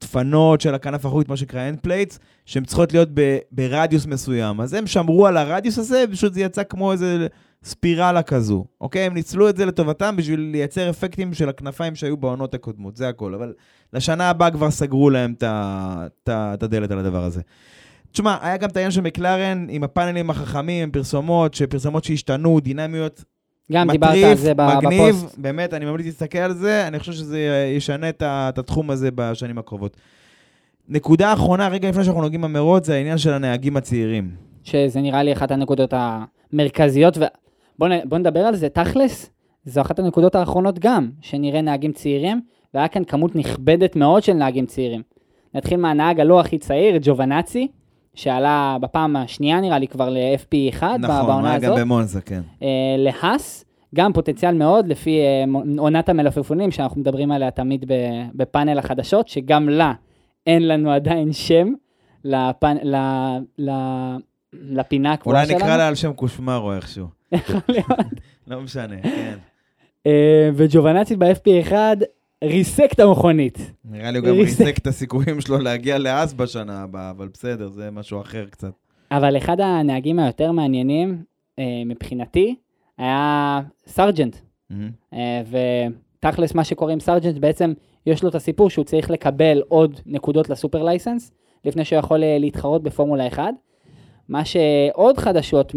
דפנות 0.00 0.60
של 0.60 0.74
הכנף 0.74 1.04
האחורית, 1.04 1.28
מה 1.28 1.36
שנקרא 1.36 1.70
end 1.70 1.86
plates, 1.86 2.18
שהן 2.44 2.64
צריכות 2.64 2.92
להיות 2.92 3.08
ב, 3.14 3.38
ברדיוס 3.52 4.06
מסוים. 4.06 4.60
אז 4.60 4.74
הם 4.74 4.86
שמרו 4.86 5.26
על 5.26 5.36
הרדיוס 5.36 5.78
הזה, 5.78 6.04
פשוט 6.12 6.32
זה 6.32 6.40
יצא 6.40 6.62
כמו 6.62 6.92
איזה 6.92 7.26
ספירלה 7.64 8.22
כזו. 8.22 8.64
אוקיי? 8.80 9.02
הם 9.02 9.14
ניצלו 9.14 9.48
את 9.48 9.56
זה 9.56 9.66
לטובתם 9.66 10.16
בשביל 10.16 10.40
לייצר 10.40 10.90
אפקטים 10.90 11.34
של 11.34 11.48
הכנפיים 11.48 11.94
שהיו 11.94 12.16
בעונות 12.16 12.54
הקודמות, 12.54 12.96
זה 12.96 13.08
הכל. 13.08 13.34
אבל 13.34 13.52
לשנה 13.92 14.30
הבאה 14.30 14.50
כבר 14.50 14.70
סגרו 14.70 15.10
להם 15.10 15.34
את 15.42 16.62
הדלת 16.62 16.90
על 16.90 16.98
הדבר 16.98 17.24
הזה. 17.24 17.40
תשמע, 18.12 18.36
היה 18.40 18.56
גם 18.56 18.68
את 18.68 18.76
העניין 18.76 18.90
של 18.90 19.00
מקלרן 19.00 19.66
עם 19.70 19.84
הפאנלים 19.84 20.30
החכמים, 20.30 20.82
עם 20.82 20.90
פרסומות, 20.90 21.54
שפרסומות 21.54 22.04
שהשתנו, 22.04 22.60
דינמיות, 22.60 23.24
גם 23.72 23.90
דיברת 23.90 24.10
על 24.10 24.18
מטריף, 24.18 24.38
זה 24.38 24.54
מגניב, 24.54 25.02
בפוסט. 25.02 25.38
באמת, 25.38 25.74
אני 25.74 25.84
ממליץ 25.84 26.06
להסתכל 26.06 26.38
על 26.38 26.52
זה, 26.52 26.88
אני 26.88 26.98
חושב 26.98 27.12
שזה 27.12 27.68
ישנה 27.76 28.08
את 28.08 28.58
התחום 28.58 28.90
הזה 28.90 29.08
בשנים 29.14 29.58
הקרובות. 29.58 29.96
נקודה 30.88 31.32
אחרונה, 31.32 31.68
רגע 31.68 31.88
לפני 31.88 32.04
שאנחנו 32.04 32.22
נוגעים 32.22 32.42
במרוץ, 32.42 32.86
זה 32.86 32.94
העניין 32.94 33.18
של 33.18 33.32
הנהגים 33.32 33.76
הצעירים. 33.76 34.30
שזה 34.64 35.00
נראה 35.00 35.22
לי 35.22 35.32
אחת 35.32 35.50
הנקודות 35.50 35.94
המרכזיות, 35.96 37.18
ובוא 37.18 37.88
נ... 37.88 38.08
בוא 38.08 38.18
נדבר 38.18 38.40
על 38.40 38.56
זה, 38.56 38.68
תכלס, 38.68 39.30
זו 39.64 39.80
אחת 39.80 39.98
הנקודות 39.98 40.34
האחרונות 40.34 40.78
גם, 40.78 41.10
שנראה 41.20 41.60
נהגים 41.60 41.92
צעירים, 41.92 42.40
והיה 42.74 42.88
כאן 42.88 43.04
כמות 43.04 43.36
נכבדת 43.36 43.96
מאוד 43.96 44.22
של 44.22 44.32
נהגים 44.32 44.66
צעירים. 44.66 45.02
נתחיל 45.54 45.76
מהנהג 45.76 46.20
הלא 46.20 46.40
הכי 46.40 46.58
צעיר, 46.58 46.98
ג'ובנאצי, 47.02 47.68
שעלה 48.16 48.76
בפעם 48.80 49.16
השנייה 49.16 49.60
נראה 49.60 49.78
לי 49.78 49.88
כבר 49.88 50.08
ל-FP1 50.08 50.82
נכון, 50.82 51.26
בעונה 51.26 51.50
היה 51.50 51.58
גם 51.58 51.72
הזאת, 51.72 51.80
במונזה, 51.80 52.20
כן. 52.20 52.40
אה, 52.62 52.68
להאס, 52.98 53.64
גם 53.94 54.12
פוטנציאל 54.12 54.54
מאוד 54.54 54.88
לפי 54.88 55.20
אה, 55.20 55.44
עונת 55.78 56.08
המלפפונים 56.08 56.70
שאנחנו 56.70 57.00
מדברים 57.00 57.32
עליה 57.32 57.50
תמיד 57.50 57.84
בפאנל 58.34 58.78
החדשות, 58.78 59.28
שגם 59.28 59.68
לה 59.68 59.92
אין 60.46 60.68
לנו 60.68 60.90
עדיין 60.90 61.32
שם 61.32 61.72
לפנ... 62.24 62.76
ל... 62.82 62.96
ל... 63.58 63.70
לפינה 64.52 65.12
הקבועה 65.12 65.36
אולי 65.36 65.46
שלנו. 65.46 65.58
נקרא 65.58 65.76
לה 65.76 65.88
על 65.88 65.94
שם 65.94 66.12
קושמרו 66.12 66.72
איכשהו. 66.72 67.06
יכול 67.32 67.60
להיות. 67.68 67.88
לא 68.48 68.60
משנה, 68.60 69.02
כן. 69.02 69.38
אה, 70.06 70.50
וג'ובנאצי 70.54 71.16
ב-FP1 71.16 71.72
ריסק 72.46 72.92
את 72.92 73.00
המכונית. 73.00 73.72
נראה 73.84 74.10
לי 74.10 74.18
הוא 74.18 74.26
גם 74.26 74.34
ריסק. 74.34 74.78
את 74.78 74.86
הסיכויים 74.86 75.40
שלו 75.40 75.58
להגיע 75.58 75.98
לאס 75.98 76.32
בשנה 76.32 76.82
הבאה, 76.82 77.10
אבל 77.10 77.28
בסדר, 77.28 77.68
זה 77.68 77.90
משהו 77.90 78.20
אחר 78.20 78.46
קצת. 78.50 78.72
אבל 79.10 79.36
אחד 79.36 79.60
הנהגים 79.60 80.18
היותר 80.18 80.52
מעניינים 80.52 81.22
אה, 81.58 81.82
מבחינתי 81.86 82.54
היה 82.98 83.60
סרג'נט. 83.86 84.36
אה, 85.12 85.42
ותכלס 86.18 86.54
מה 86.54 86.64
שקורה 86.64 86.92
עם 86.92 87.00
סרג'נט 87.00 87.38
בעצם 87.38 87.72
יש 88.06 88.22
לו 88.22 88.28
את 88.28 88.34
הסיפור 88.34 88.70
שהוא 88.70 88.84
צריך 88.84 89.10
לקבל 89.10 89.62
עוד 89.68 90.00
נקודות 90.06 90.50
ל 90.50 90.55
super 90.55 90.82
license 90.82 91.32
לפני 91.64 91.84
שהוא 91.84 91.98
יכול 91.98 92.24
אה, 92.24 92.36
להתחרות 92.40 92.82
בפורמולה 92.82 93.28
1. 93.28 93.44
מה 94.28 94.44
שעוד 94.44 95.18
חדשות 95.18 95.74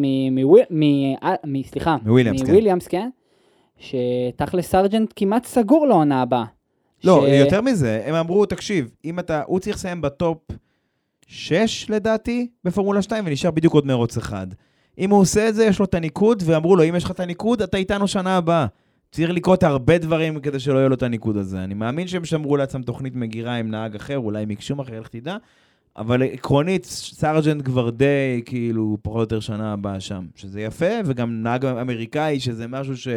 מוויליאמס, 2.06 2.42
כן. 2.42 2.48
מוויליאמס, 2.48 2.88
כן, 2.88 3.10
שתכלס 3.78 4.68
סרג'נט 4.68 5.14
כמעט 5.16 5.46
סגור 5.46 5.88
לעונה 5.88 6.22
הבאה. 6.22 6.46
לא, 7.04 7.26
ש- 7.28 7.32
יותר 7.40 7.62
מזה, 7.62 8.02
הם 8.06 8.16
אמרו, 8.16 8.46
תקשיב, 8.46 8.92
אם 9.06 9.20
אתה, 9.20 9.42
הוא 9.46 9.60
צריך 9.60 9.76
לסיים 9.76 10.02
ב 10.02 10.11
top 10.11 10.38
6 11.28 11.90
לדעתי 11.90 12.48
בפורמולה 12.64 13.02
2 13.02 13.24
ונשאר 13.28 13.52
בדיוק 13.52 13.74
עוד 13.74 13.86
מרוץ 13.88 14.18
אחד. 14.18 14.48
אם 15.00 15.10
הוא 15.10 15.20
עושה 15.20 15.50
את 15.50 15.56
זה, 15.56 15.66
יש 15.66 15.80
לו 15.80 15.86
את 15.86 15.94
הניקוד, 15.94 16.44
ואמרו 16.46 16.76
לו, 16.76 16.84
אם 16.84 16.96
יש 16.96 17.04
לך 17.04 17.12
את 17.12 17.20
הניקוד, 17.20 17.62
אתה 17.62 17.78
איתנו 17.78 18.08
שנה 18.08 18.38
הבאה. 18.38 18.66
צריך 19.12 19.30
לקרות 19.30 19.64
הרבה 19.64 19.98
דברים 19.98 20.40
כדי 20.40 20.60
שלא 20.60 20.78
יהיה 20.78 20.88
לו 20.90 20.96
את 20.96 21.04
הניקוד 21.04 21.38
הזה. 21.38 21.64
אני 21.64 21.74
מאמין 21.74 22.08
שהם 22.08 22.26
שמרו 22.26 22.58
לעצמם 22.58 22.82
תוכנית 22.82 23.16
מגירה 23.16 23.56
עם 23.56 23.72
נהג 23.72 23.96
אחר, 23.96 24.18
אולי 24.18 24.46
מקשום 24.46 24.80
אחר, 24.80 24.94
איך 25.00 25.08
תדע, 25.08 25.38
אבל 25.98 26.24
עקרונית, 26.24 26.86
סארג'נט 26.86 27.66
כבר 27.66 27.90
די, 27.90 28.42
כאילו, 28.46 28.98
פחות 29.02 29.16
או 29.16 29.22
יותר 29.22 29.40
שנה 29.40 29.74
הבאה 29.74 30.00
שם. 30.00 30.26
שזה 30.36 30.62
יפה, 30.62 30.86
וגם 31.06 31.44
נהג 31.44 31.66
אמריקאי, 31.66 32.40
שזה 32.40 32.68
משהו 32.68 32.98
ש... 32.98 33.08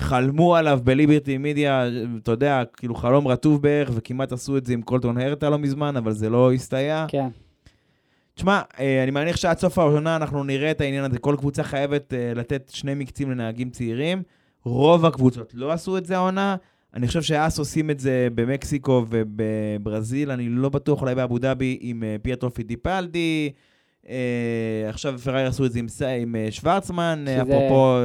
חלמו 0.00 0.56
עליו 0.56 0.80
בליברטי 0.84 1.38
מידיה, 1.38 1.88
אתה 2.22 2.30
יודע, 2.30 2.62
כאילו 2.76 2.94
חלום 2.94 3.28
רטוב 3.28 3.62
בערך, 3.62 3.90
וכמעט 3.94 4.32
עשו 4.32 4.56
את 4.56 4.66
זה 4.66 4.72
עם 4.72 4.82
קולטון 4.82 5.18
הרטה 5.18 5.50
לא 5.50 5.58
מזמן, 5.58 5.96
אבל 5.96 6.12
זה 6.12 6.30
לא 6.30 6.52
הסתייע. 6.52 7.06
כן. 7.08 7.28
תשמע, 8.34 8.60
אה, 8.80 9.02
אני 9.02 9.10
מניח 9.10 9.36
שעד 9.36 9.58
סוף 9.58 9.78
העונה 9.78 10.16
אנחנו 10.16 10.44
נראה 10.44 10.70
את 10.70 10.80
העניין 10.80 11.04
הזה. 11.04 11.18
כל 11.18 11.34
קבוצה 11.38 11.62
חייבת 11.62 12.14
אה, 12.14 12.32
לתת 12.34 12.70
שני 12.74 12.94
מקצים 12.94 13.30
לנהגים 13.30 13.70
צעירים. 13.70 14.22
רוב 14.64 15.06
הקבוצות 15.06 15.52
לא 15.54 15.72
עשו 15.72 15.98
את 15.98 16.06
זה 16.06 16.16
העונה. 16.16 16.56
אני 16.94 17.06
חושב 17.06 17.22
שאס 17.22 17.58
עושים 17.58 17.90
את 17.90 18.00
זה 18.00 18.28
במקסיקו 18.34 19.06
ובברזיל, 19.08 20.30
אני 20.30 20.48
לא 20.48 20.68
בטוח, 20.68 21.02
אולי 21.02 21.14
באבו 21.14 21.38
דאבי 21.38 21.78
עם 21.80 22.02
אה, 22.02 22.16
פיאטרו 22.22 22.50
פידיפלדי. 22.50 23.50
אה, 23.54 23.69
עכשיו 24.88 25.18
פרארי 25.18 25.44
עשו 25.46 25.64
את 25.66 25.72
זה 25.72 25.78
עם, 25.78 25.86
עם 26.20 26.36
אה, 26.36 26.46
שוורצמן, 26.50 27.24
אה, 27.28 27.32
שזה- 27.32 27.42
אפרופו 27.42 27.96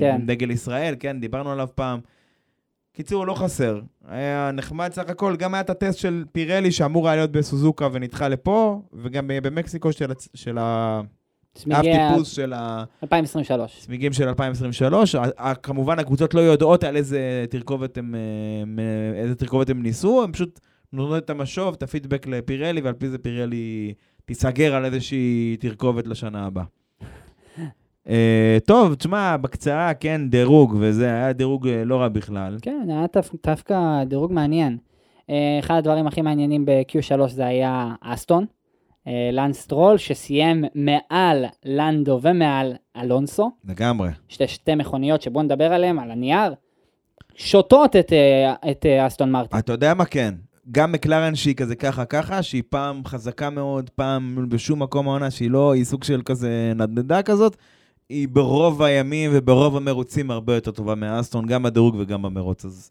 כן. 0.00 0.20
דגל 0.26 0.50
ישראל, 0.50 0.94
כן, 1.00 1.20
דיברנו 1.20 1.52
עליו 1.52 1.68
פעם. 1.74 2.00
קיצור, 2.92 3.26
לא 3.26 3.34
חסר. 3.34 3.80
היה 4.08 4.50
נחמד 4.52 4.92
סך 4.92 5.08
הכל, 5.10 5.36
גם 5.36 5.54
היה 5.54 5.60
את 5.60 5.70
הטסט 5.70 5.98
של 5.98 6.24
פירלי 6.32 6.72
שאמור 6.72 7.08
היה 7.08 7.16
להיות 7.16 7.32
בסוזוקה 7.32 7.88
ונדחה 7.92 8.28
לפה, 8.28 8.82
וגם 8.92 9.30
במקסיקו 9.42 9.92
של, 9.92 10.06
של 10.34 10.58
ה... 10.58 11.00
אף 11.72 11.82
טיפוס 11.82 12.28
של 12.32 12.52
ה... 12.52 12.84
2023. 13.02 13.78
צמיגים 13.80 14.12
של 14.12 14.28
2023. 14.28 15.14
ה- 15.14 15.22
ה- 15.38 15.54
כמובן, 15.54 15.98
הקבוצות 15.98 16.34
לא 16.34 16.40
יודעות 16.40 16.84
על 16.84 16.96
איזה 16.96 17.44
תרכובת 17.50 17.98
הם, 17.98 18.14
איזה 19.14 19.34
תרכובת 19.34 19.70
הם 19.70 19.82
ניסו, 19.82 20.22
הם 20.24 20.32
פשוט 20.32 20.60
נותנות 20.92 21.24
את 21.24 21.30
המשוב, 21.30 21.74
את 21.74 21.82
הפידבק 21.82 22.26
לפירלי, 22.26 22.80
ועל 22.80 22.94
פי 22.94 23.08
זה 23.08 23.18
פירלי 23.18 23.94
תיסגר 24.28 24.74
על 24.74 24.84
איזושהי 24.84 25.56
תרכובת 25.60 26.06
לשנה 26.06 26.46
הבאה. 26.46 26.64
אה, 28.08 28.58
טוב, 28.66 28.94
תשמע, 28.94 29.36
בקצרה, 29.36 29.94
כן, 29.94 30.20
דירוג, 30.30 30.76
וזה 30.80 31.06
היה 31.06 31.32
דירוג 31.32 31.68
אה, 31.68 31.84
לא 31.84 31.96
רע 32.00 32.08
בכלל. 32.08 32.56
כן, 32.62 32.86
היה 32.88 33.06
דו- 33.14 33.38
דווקא 33.46 34.04
דירוג 34.04 34.32
מעניין. 34.32 34.78
אה, 35.30 35.34
אחד 35.60 35.74
הדברים 35.74 36.06
הכי 36.06 36.22
מעניינים 36.22 36.64
ב-Q3 36.64 37.26
זה 37.26 37.46
היה 37.46 37.94
אסטון, 38.00 38.46
אה, 39.06 39.30
לאנס 39.32 39.54
סטרול, 39.54 39.96
שסיים 39.96 40.64
מעל 40.74 41.44
לנדו 41.64 42.18
ומעל 42.22 42.72
אלונסו, 42.96 43.50
לגמרי. 43.68 44.10
שתי, 44.28 44.48
שתי 44.48 44.74
מכוניות 44.74 45.22
שבואו 45.22 45.44
נדבר 45.44 45.72
עליהן, 45.72 45.98
על 45.98 46.10
הנייר, 46.10 46.54
שותות 47.34 47.96
את, 47.96 48.12
אה, 48.12 48.70
את 48.70 48.86
אה, 48.86 49.06
אסטון 49.06 49.30
מרטין. 49.30 49.58
אתה 49.58 49.72
יודע 49.72 49.94
מה 49.94 50.04
כן? 50.04 50.34
גם 50.70 50.92
מקלרן 50.92 51.34
שהיא 51.34 51.54
כזה 51.54 51.76
ככה 51.76 52.04
ככה, 52.04 52.42
שהיא 52.42 52.62
פעם 52.68 53.04
חזקה 53.04 53.50
מאוד, 53.50 53.90
פעם 53.90 54.46
בשום 54.48 54.82
מקום 54.82 55.08
העונה, 55.08 55.30
שהיא 55.30 55.50
לא, 55.50 55.74
היא 55.74 55.84
סוג 55.84 56.04
של 56.04 56.22
כזה 56.24 56.72
נדנדה 56.76 57.22
כזאת, 57.22 57.56
היא 58.08 58.28
ברוב 58.28 58.82
הימים 58.82 59.30
וברוב 59.34 59.76
המרוצים 59.76 60.30
הרבה 60.30 60.54
יותר 60.54 60.70
טובה 60.70 60.94
מאסטון, 60.94 61.46
גם 61.46 61.62
בדירוג 61.62 61.96
וגם 61.98 62.22
במרוץ. 62.22 62.64
אז 62.64 62.90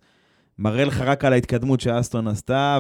מראה 0.59 0.85
לך 0.85 1.01
רק 1.01 1.25
על 1.25 1.33
ההתקדמות 1.33 1.79
שאסטון 1.81 2.27
עשתה, 2.27 2.79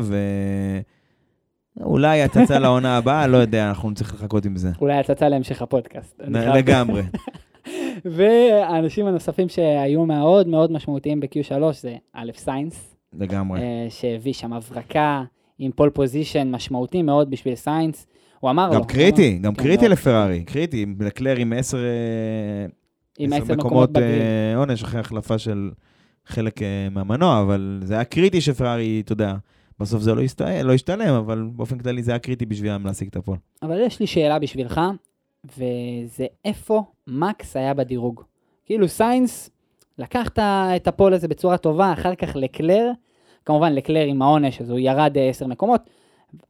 ואולי 1.79 2.21
הצצה 2.21 2.59
לעונה 2.63 2.97
הבאה, 2.97 3.27
לא 3.27 3.37
יודע, 3.37 3.69
אנחנו 3.69 3.89
נצטרך 3.89 4.13
לחכות 4.13 4.45
עם 4.45 4.57
זה. 4.57 4.71
אולי 4.81 4.97
הצצה 4.97 5.29
להמשך 5.29 5.61
הפודקאסט. 5.61 6.21
לגמרי. 6.27 7.01
והאנשים 8.15 9.05
הנוספים 9.05 9.49
שהיו 9.49 10.05
מאוד 10.05 10.47
מאוד 10.47 10.71
משמעותיים 10.71 11.19
ב-Q3 11.19 11.71
זה 11.71 11.95
א' 12.13 12.31
סיינס, 12.37 12.96
לגמרי. 13.17 13.59
אה, 13.61 13.85
שהביא 13.89 14.33
שם 14.33 14.53
הברקה 14.53 15.23
עם 15.59 15.71
pole 15.71 15.89
position 15.89 16.51
משמעותי 16.51 17.01
מאוד 17.01 17.29
בשביל 17.29 17.55
סיינס. 17.55 18.07
הוא 18.39 18.49
אמר 18.49 18.69
לו... 18.69 18.75
גם 18.75 18.83
קריטי, 18.83 19.37
גם 19.37 19.55
כן, 19.55 19.63
קריטי 19.63 19.81
מאוד. 19.81 19.91
לפרארי, 19.91 20.43
קריטי, 20.43 20.81
עם 20.81 20.95
לקלר 20.99 21.35
עם 21.35 21.53
עשר 21.53 21.77
אה, 21.77 22.65
עם 23.19 23.33
עשר 23.33 23.55
מקומות. 23.55 23.97
אה, 23.97 24.55
עונש 24.55 24.83
אחרי 24.83 24.99
החלפה 24.99 25.37
של 25.37 25.71
חלק 26.25 26.59
מהמנוע, 26.91 27.41
אבל 27.41 27.79
זה 27.83 27.93
היה 27.93 28.03
קריטי 28.03 28.41
שפרארי, 28.41 29.01
אתה 29.05 29.11
יודע, 29.13 29.35
בסוף 29.79 30.01
זה 30.01 30.13
לא, 30.15 30.21
הסת... 30.21 30.41
לא 30.41 30.73
השתלם, 30.73 31.13
אבל 31.13 31.49
באופן 31.55 31.77
כללי 31.77 32.03
זה 32.03 32.11
היה 32.11 32.19
קריטי 32.19 32.45
בשבילם 32.45 32.85
להשיג 32.85 33.07
את 33.07 33.15
הפועל. 33.15 33.37
אבל 33.63 33.81
יש 33.85 33.99
לי 33.99 34.07
שאלה 34.07 34.39
בשבילך, 34.39 34.81
וזה 35.45 36.25
איפה 36.45 36.83
מקס 37.07 37.55
היה 37.57 37.73
בדירוג. 37.73 38.21
כאילו 38.65 38.87
סיינס 38.87 39.49
לקח 39.99 40.27
את 40.27 40.39
ה- 40.39 40.71
את 40.75 40.87
הפול 40.87 41.13
הזה 41.13 41.27
בצורה 41.27 41.57
טובה, 41.57 41.93
אחר 41.93 42.15
כך 42.15 42.35
לקלר, 42.35 42.91
כמובן 43.47 43.73
לקלר 43.73 44.05
עם 44.05 44.21
העונש, 44.21 44.61
אז 44.61 44.69
הוא 44.69 44.79
ירד 44.79 45.17
אה, 45.17 45.29
עשר 45.29 45.47
מקומות, 45.47 45.81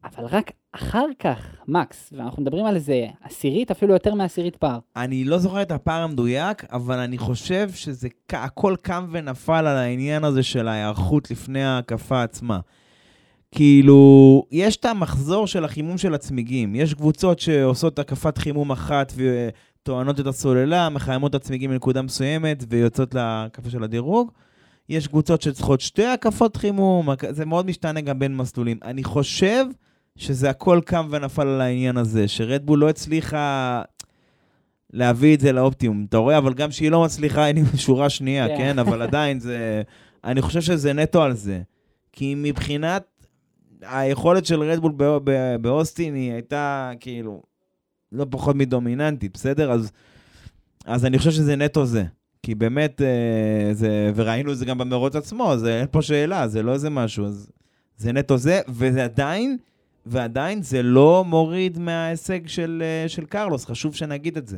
אבל 0.04 0.26
רק 0.26 0.52
אחר 0.72 1.06
כך 1.20 1.56
מקס, 1.68 2.14
ואנחנו 2.18 2.42
מדברים 2.42 2.66
על 2.66 2.76
איזה 2.76 3.06
עשירית, 3.24 3.72
אפילו 3.72 3.94
יותר 3.94 4.14
מעשירית 4.14 4.56
פער. 4.56 4.80
אני 4.96 5.24
לא 5.24 5.38
זוכר 5.38 5.62
את 5.62 5.72
הפער 5.72 6.04
המדויק, 6.04 6.66
אבל 6.72 7.00
אני 7.00 7.18
חושב 7.18 7.70
שזה 7.72 8.08
הכל 8.30 8.76
קם 8.82 9.08
ונפל 9.12 9.66
על 9.68 9.78
העניין 9.78 10.24
הזה 10.24 10.44
של 10.44 10.68
ההיערכות 10.68 11.32
לפני 11.32 11.64
ההקפה 11.64 12.24
עצמה. 12.24 12.60
כאילו, 13.52 14.44
יש 14.52 14.76
את 14.78 14.86
המחזור 14.86 15.48
של 15.48 15.66
החימום 15.66 15.98
של 15.98 16.14
הצמיגים. 16.14 16.76
יש 16.76 16.94
קבוצות 16.94 17.40
שעושות 17.40 18.00
הקפת 18.00 18.38
חימום 18.38 18.72
אחת 18.72 19.14
וטוענות 19.16 20.20
את 20.20 20.28
הסוללה, 20.28 20.90
מחממות 20.90 21.30
את 21.30 21.36
הצמיגים 21.36 21.72
לנקודה 21.72 22.02
מסוימת 22.02 22.64
ויוצאות 22.70 23.14
להקפה 23.14 23.70
של 23.70 23.84
הדירוג. 23.84 24.32
יש 24.90 25.08
קבוצות 25.08 25.42
שצריכות 25.42 25.82
שתי 25.82 26.06
הקפות 26.06 26.58
חימום, 26.58 27.10
זה 27.30 27.46
מאוד 27.46 27.66
משתנה 27.66 28.02
גם 28.02 28.20
בין 28.20 28.38
מסלולים. 28.38 28.80
אני 28.84 29.04
חושב 29.04 29.66
שזה 30.16 30.50
הכל 30.50 30.82
קם 30.86 31.08
ונפל 31.12 31.48
על 31.48 31.62
העניין 31.62 31.98
הזה, 31.98 32.28
שרדבול 32.28 32.80
לא 32.80 32.90
הצליחה 32.90 33.82
להביא 34.94 35.36
את 35.36 35.40
זה 35.40 35.52
לאופטימום. 35.52 36.06
אתה 36.10 36.18
רואה, 36.18 36.38
אבל 36.38 36.54
גם 36.54 36.72
שהיא 36.72 36.92
לא 36.92 37.04
מצליחה, 37.04 37.44
היא 37.44 37.64
שורה 37.86 38.10
שנייה, 38.10 38.48
כן. 38.48 38.58
כן? 38.58 38.80
אבל 38.80 39.02
עדיין 39.02 39.40
זה... 39.40 39.82
אני 40.24 40.42
חושב 40.42 40.62
שזה 40.62 40.94
נטו 40.94 41.24
על 41.24 41.34
זה. 41.34 41.62
כי 42.12 42.34
מבחינת 42.38 43.04
היכולת 43.82 44.46
של 44.46 44.62
רדבול 44.62 44.92
בא- 44.92 45.20
ב- 45.24 45.56
באוסטין, 45.62 46.16
היא 46.16 46.32
הייתה 46.32 46.92
כאילו 47.00 47.44
לא 48.12 48.26
פחות 48.30 48.56
מדומיננטית, 48.56 49.34
בסדר? 49.34 49.72
אז, 49.72 49.92
אז 50.86 51.06
אני 51.06 51.18
חושב 51.18 51.32
שזה 51.32 51.56
נטו 51.56 51.86
זה. 51.86 52.04
כי 52.44 52.56
באמת, 52.56 53.02
אה, 53.02 53.74
זה, 53.74 54.12
וראינו 54.16 54.52
את 54.52 54.58
זה 54.58 54.66
גם 54.66 54.78
במרוץ 54.78 55.16
עצמו, 55.16 55.54
זה, 55.58 55.80
אין 55.80 55.88
פה 55.92 56.02
שאלה, 56.02 56.48
זה 56.48 56.64
לא 56.64 56.74
איזה 56.74 56.90
משהו, 56.90 57.26
אז 57.26 57.52
זה 57.98 58.12
נטו 58.12 58.38
זה, 58.38 58.62
וזה 58.70 59.04
עדיין, 59.04 59.58
ועדיין 60.06 60.62
זה 60.62 60.84
לא 60.84 61.24
מוריד 61.28 61.80
מההישג 61.80 62.48
של, 62.48 62.84
אה, 62.86 63.10
של 63.10 63.26
קרלוס, 63.26 63.66
חשוב 63.66 63.96
שנגיד 63.96 64.38
את 64.38 64.48
זה. 64.48 64.58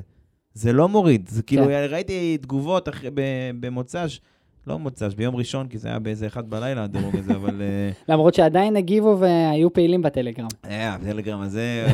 זה 0.53 0.73
לא 0.73 0.89
מוריד, 0.89 1.29
זה 1.29 1.43
כאילו, 1.43 1.65
כן. 1.65 1.85
ראיתי 1.89 2.37
תגובות 2.37 2.89
אחרי, 2.89 3.09
ב- 3.13 3.51
במוצ"ש, 3.59 4.19
לא 4.67 4.79
מוצ"ש, 4.79 5.15
ביום 5.15 5.35
ראשון, 5.35 5.67
כי 5.67 5.77
זה 5.77 5.87
היה 5.87 5.99
באיזה 5.99 6.27
אחד 6.27 6.49
בלילה 6.49 6.83
הדירוג 6.83 7.15
הזה, 7.15 7.33
אבל... 7.35 7.61
אה, 7.61 7.91
למרות 8.09 8.33
שעדיין 8.33 8.75
הגיבו 8.75 9.17
והיו 9.19 9.73
פעילים 9.73 10.01
בטלגרם. 10.01 10.47
אה, 10.65 10.93
הטלגרם 10.93 11.41
הזה 11.41 11.87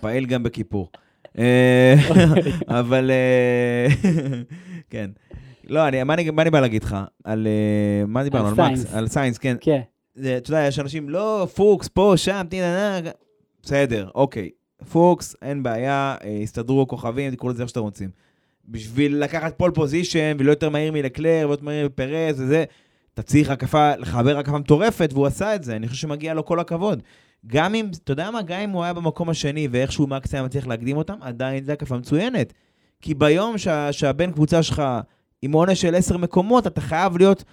פעיל 0.00 0.26
גם 0.26 0.42
בכיפור. 0.42 0.90
אה, 1.38 1.94
אבל, 2.80 3.10
כן. 4.94 5.10
לא, 5.68 5.88
אני, 5.88 6.02
מה, 6.02 6.14
אני, 6.14 6.30
מה 6.30 6.42
אני 6.42 6.50
בא 6.50 6.60
להגיד 6.60 6.84
לך? 6.84 6.96
על, 7.24 7.46
אה, 7.46 8.06
מה 8.06 8.24
דיברנו? 8.24 8.48
על 8.48 8.54
על 8.60 8.70
מקס? 8.70 8.80
סיינס. 8.80 8.94
על 8.94 9.08
סיינס, 9.08 9.38
כן. 9.38 9.56
כן, 9.60 9.80
זה, 10.14 10.36
אתה 10.36 10.50
יודע, 10.50 10.66
יש 10.66 10.78
אנשים, 10.78 11.08
לא, 11.08 11.48
פוקס, 11.54 11.88
פה, 11.88 12.12
שם, 12.16 12.46
תנה, 12.48 13.00
נה, 13.00 13.10
בסדר, 13.62 14.08
אוקיי. 14.14 14.50
פוקס, 14.92 15.36
אין 15.42 15.62
בעיה, 15.62 16.16
אה, 16.24 16.38
הסתדרו 16.42 16.88
כוכבים, 16.88 17.34
תקראו 17.34 17.50
לזה 17.50 17.62
איך 17.62 17.68
שאתם 17.68 17.80
רוצים. 17.80 18.10
בשביל 18.68 19.16
לקחת 19.16 19.58
pole 19.58 19.70
position, 19.70 20.36
ולא 20.38 20.50
יותר 20.50 20.70
מהיר 20.70 20.92
מלקלר, 20.92 21.42
ולא 21.44 21.52
יותר 21.52 21.64
מהיר 21.64 21.86
מפרז 21.86 22.40
וזה, 22.40 22.64
אתה 23.14 23.22
צריך 23.22 23.50
הקפה, 23.50 23.96
לחבר 23.96 24.38
הקפה 24.38 24.58
מטורפת, 24.58 25.10
והוא 25.12 25.26
עשה 25.26 25.54
את 25.54 25.64
זה, 25.64 25.76
אני 25.76 25.88
חושב 25.88 26.00
שמגיע 26.00 26.34
לו 26.34 26.44
כל 26.44 26.60
הכבוד. 26.60 27.02
גם 27.46 27.74
אם, 27.74 27.86
אתה 28.04 28.12
יודע 28.12 28.30
מה, 28.30 28.42
גם 28.42 28.60
אם 28.60 28.70
הוא 28.70 28.84
היה 28.84 28.92
במקום 28.92 29.28
השני, 29.28 29.68
ואיכשהו 29.70 30.06
מקס 30.06 30.34
היה 30.34 30.42
מצליח 30.42 30.66
להקדים 30.66 30.96
אותם, 30.96 31.16
עדיין 31.20 31.64
זו 31.64 31.72
הקפה 31.72 31.98
מצוינת. 31.98 32.52
כי 33.04 33.14
ביום 33.14 33.58
שה, 33.58 33.92
שהבן 33.92 34.32
קבוצה 34.32 34.62
שלך 34.62 34.82
עם 35.42 35.52
עונש 35.52 35.80
של 35.80 35.94
עשר 35.94 36.16
מקומות, 36.16 36.66
אתה 36.66 36.80
חייב 36.80 37.18
להיות 37.18 37.44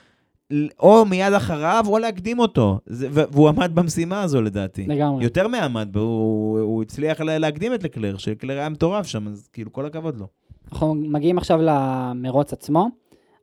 או 0.79 1.05
מיד 1.05 1.33
אחריו, 1.33 1.83
או 1.87 1.97
להקדים 1.97 2.39
אותו. 2.39 2.79
זה, 2.85 3.07
והוא 3.11 3.49
עמד 3.49 3.71
במשימה 3.75 4.21
הזו 4.21 4.41
לדעתי. 4.41 4.85
לגמרי. 4.87 5.23
יותר 5.23 5.47
מעמד, 5.47 5.95
הוא, 5.95 6.59
הוא 6.59 6.81
הצליח 6.81 7.21
לה- 7.21 7.37
להקדים 7.37 7.73
את 7.73 7.83
לקלר, 7.83 8.17
שקלר 8.17 8.57
היה 8.57 8.69
מטורף 8.69 9.07
שם, 9.07 9.27
אז 9.27 9.49
כאילו 9.53 9.71
כל 9.73 9.85
הכבוד 9.85 10.19
לו. 10.19 10.27
אנחנו 10.71 10.95
מגיעים 10.95 11.37
עכשיו 11.37 11.59
למרוץ 11.61 12.53
עצמו. 12.53 12.87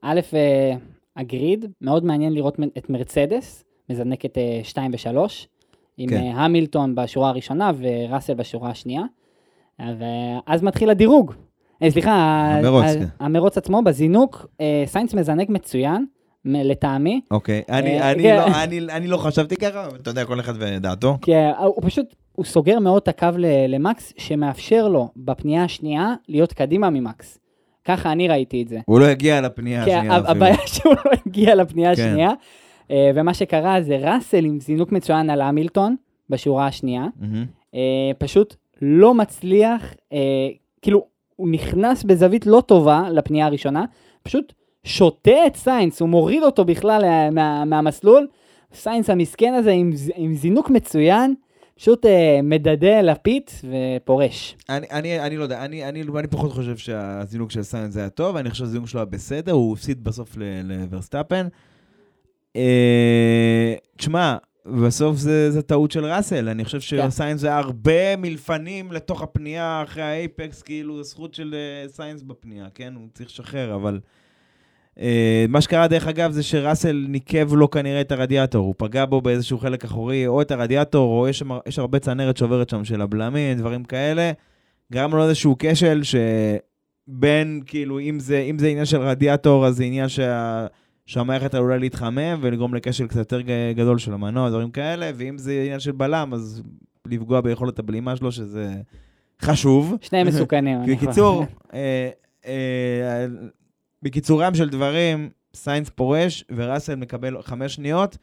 א', 0.03 0.21
אה, 0.35 0.75
הגריד, 1.17 1.65
מאוד 1.81 2.05
מעניין 2.05 2.33
לראות 2.35 2.57
את 2.79 2.91
מרצדס, 2.91 3.65
מזנקת 3.91 4.35
2 4.63 4.91
ו-3, 4.93 5.19
עם 5.97 6.09
כן. 6.11 6.17
אה, 6.17 6.45
המילטון 6.45 6.95
בשורה 6.95 7.29
הראשונה 7.29 7.71
וראסל 7.79 8.35
בשורה 8.35 8.71
השנייה. 8.71 9.03
ואז 9.79 10.63
מתחיל 10.63 10.91
הדירוג. 10.91 11.33
אה, 11.83 11.91
סליחה, 11.91 12.13
המרוץ, 12.59 12.85
ה- 12.85 12.95
כן. 12.99 13.05
המרוץ 13.21 13.59
עצמו, 13.59 13.83
בזינוק, 13.83 14.47
אה, 14.61 14.83
סיינס 14.87 15.15
מזנק 15.15 15.49
מצוין, 15.49 16.07
לטעמי, 16.45 17.21
אוקיי, 17.31 17.63
אני, 17.69 18.01
אה, 18.01 18.11
אני, 18.11 18.23
כן. 18.23 18.37
לא, 18.37 18.63
אני, 18.63 18.79
אני 18.79 19.07
לא 19.09 19.17
חשבתי 19.17 19.57
ככה, 19.57 19.89
אתה 20.03 20.11
יודע, 20.11 20.25
כל 20.25 20.41
אחד 20.41 20.53
ודעתו. 20.59 21.19
אה, 21.29 21.59
הוא 21.59 21.83
פשוט, 21.83 22.07
הוא 22.33 22.45
סוגר 22.45 22.79
מאוד 22.79 23.03
את 23.03 23.09
הקו 23.09 23.27
למקס, 23.69 24.13
שמאפשר 24.17 24.89
לו 24.89 25.09
בפנייה 25.17 25.65
השנייה 25.65 26.15
להיות 26.29 26.53
קדימה 26.53 26.91
ממקס. 26.91 27.39
ככה 27.85 28.13
אני 28.13 28.29
ראיתי 28.29 28.63
את 28.63 28.69
זה. 28.69 28.79
הוא 28.87 29.01
לא 29.01 29.05
הגיע 29.05 29.41
לפנייה 29.41 29.81
השנייה 29.83 30.01
ה- 30.01 30.17
אפילו. 30.17 30.29
הבעיה 30.31 30.57
שהוא 30.75 30.95
לא 31.05 31.11
הגיע 31.27 31.55
לפנייה 31.55 31.97
כן. 31.97 32.03
השנייה, 32.09 32.31
אה, 32.91 33.11
ומה 33.15 33.35
שקרה 33.35 33.83
זה 33.83 33.97
ראסל 34.03 34.45
עם 34.45 34.61
זינוק 34.61 34.93
מצוין 34.93 35.31
על 35.31 35.41
המילטון 35.41 35.97
בשורה 36.31 36.67
השנייה. 36.67 37.07
אה, 37.75 37.81
פשוט 38.19 38.55
לא 38.83 39.15
מצליח, 39.15 39.83
אה, 40.13 40.19
כאילו, 40.83 41.07
הוא 41.39 41.49
נכנס 41.49 42.05
בזווית 42.05 42.47
לא 42.47 42.63
טובה 42.67 43.11
לפנייה 43.11 43.47
הראשונה, 43.47 43.85
פשוט 44.23 44.53
שותה 44.85 45.47
את 45.47 45.57
סיינס, 45.57 46.01
הוא 46.01 46.09
מוריד 46.09 46.43
אותו 46.43 46.65
בכלל 46.65 47.31
מה, 47.33 47.65
מהמסלול, 47.65 48.27
סיינס 48.75 49.11
המסכן 49.11 49.55
הזה 49.55 49.71
עם, 49.71 49.91
עם 50.15 50.35
זינוק 50.35 50.71
מצוין, 50.71 51.35
פשוט 51.77 52.07
אה, 52.07 52.41
מדדה 52.43 53.03
ל 53.03 53.18
pit 53.18 53.63
ופורש. 53.65 54.57
אני, 54.69 54.87
אני, 54.93 55.21
אני 55.21 55.37
לא 55.37 55.43
יודע, 55.43 55.65
אני, 55.65 55.89
אני, 55.89 56.03
אני 56.19 56.29
פחות 56.29 56.53
חושב 56.53 56.77
שהזינוק 56.77 57.51
של 57.51 57.63
סיינס 57.63 57.97
היה 57.97 58.11
טוב, 58.11 58.37
אני 58.37 58.51
חושב 58.51 58.65
שהזינוק 58.65 58.89
שלו 58.89 59.01
היה 59.01 59.05
בסדר, 59.05 59.53
הוא 59.53 59.73
הפסיד 59.73 60.05
בסוף 60.05 60.37
ל- 60.37 60.61
לוורסטאפן. 60.65 61.47
אה, 62.57 63.75
תשמע, 63.97 64.37
בסוף 64.83 65.17
זה, 65.17 65.51
זה 65.51 65.63
טעות 65.63 65.91
של 65.91 66.05
ראסל, 66.05 66.49
אני 66.49 66.65
חושב 66.65 66.79
כן. 66.79 67.11
שסיינס 67.11 67.45
היה 67.45 67.59
הרבה 67.59 68.17
מלפנים 68.17 68.93
לתוך 68.93 69.23
הפנייה 69.23 69.83
אחרי 69.87 70.03
האייפקס, 70.03 70.63
כאילו 70.63 71.03
זכות 71.03 71.35
של 71.35 71.55
אה, 71.55 71.89
סיינס 71.89 72.23
בפנייה, 72.23 72.67
כן? 72.75 72.95
הוא 72.95 73.09
צריך 73.15 73.31
לשחרר, 73.31 73.75
אבל... 73.75 74.01
אה, 75.01 75.45
מה 75.49 75.61
שקרה 75.61 75.89
דרך 75.89 76.07
אגב 76.07 76.31
זה 76.31 76.43
שראסל 76.43 77.07
ניקב 77.09 77.55
לו 77.55 77.71
כנראה 77.71 78.01
את 78.01 78.13
הרדיאטור, 78.13 78.67
הוא 78.67 78.75
פגע 78.79 79.05
בו 79.05 79.21
באיזשהו 79.21 79.59
חלק 79.59 79.85
אחורי, 79.85 80.27
או 80.27 80.43
את 80.43 80.51
הרדיאטור, 80.51 81.21
או 81.21 81.29
יש, 81.29 81.43
יש 81.67 81.79
הרבה 81.79 81.99
צנרת 81.99 82.37
שעוברת 82.37 82.69
שם 82.69 82.85
של 82.85 83.01
הבלמים, 83.01 83.59
דברים 83.59 83.85
כאלה. 83.85 84.33
גרם 84.93 85.15
לו 85.15 85.25
איזשהו 85.25 85.57
כשל 85.59 86.03
בין, 87.09 87.63
כאילו, 87.67 88.01
אם 88.01 88.19
זה, 88.21 88.39
אם 88.39 88.59
זה 88.59 88.69
עניין 88.69 88.85
של 88.85 89.01
רדיאטור, 89.01 89.67
אז 89.67 89.77
זה 89.77 89.85
עניין 89.85 90.09
שה, 90.09 90.67
שהמערכת 91.09 91.55
עלולה 91.55 91.79
להתחמם 91.79 92.39
ולגרום 92.41 92.75
לכשל 92.75 93.07
קצת 93.07 93.19
יותר 93.19 93.41
גדול 93.75 93.99
של 93.99 94.13
המנוע, 94.13 94.51
דברים 94.51 94.71
כאלה, 94.71 95.11
ואם 95.15 95.39
זה 95.39 95.53
עניין 95.53 95.81
של 95.81 95.93
בלם, 95.93 96.35
אז 96.35 96.63
לפגוע 97.07 97.41
ביכולת 97.41 97.79
הבלימה 97.79 98.17
שלו, 98.17 98.33
שזה 98.33 98.75
חשוב. 99.43 99.97
שניהם 100.01 100.27
מסוכנים. 100.27 100.79
בקיצור, 100.87 101.45
אה, 101.75 102.11
אה, 102.47 103.27
בקיצורם 104.03 104.55
של 104.55 104.69
דברים, 104.69 105.31
סיינס 105.55 105.89
פורש 105.89 106.45
וראסל 106.51 106.95
מקבל 106.95 107.43
חמש 107.43 107.75
שניות. 107.75 108.19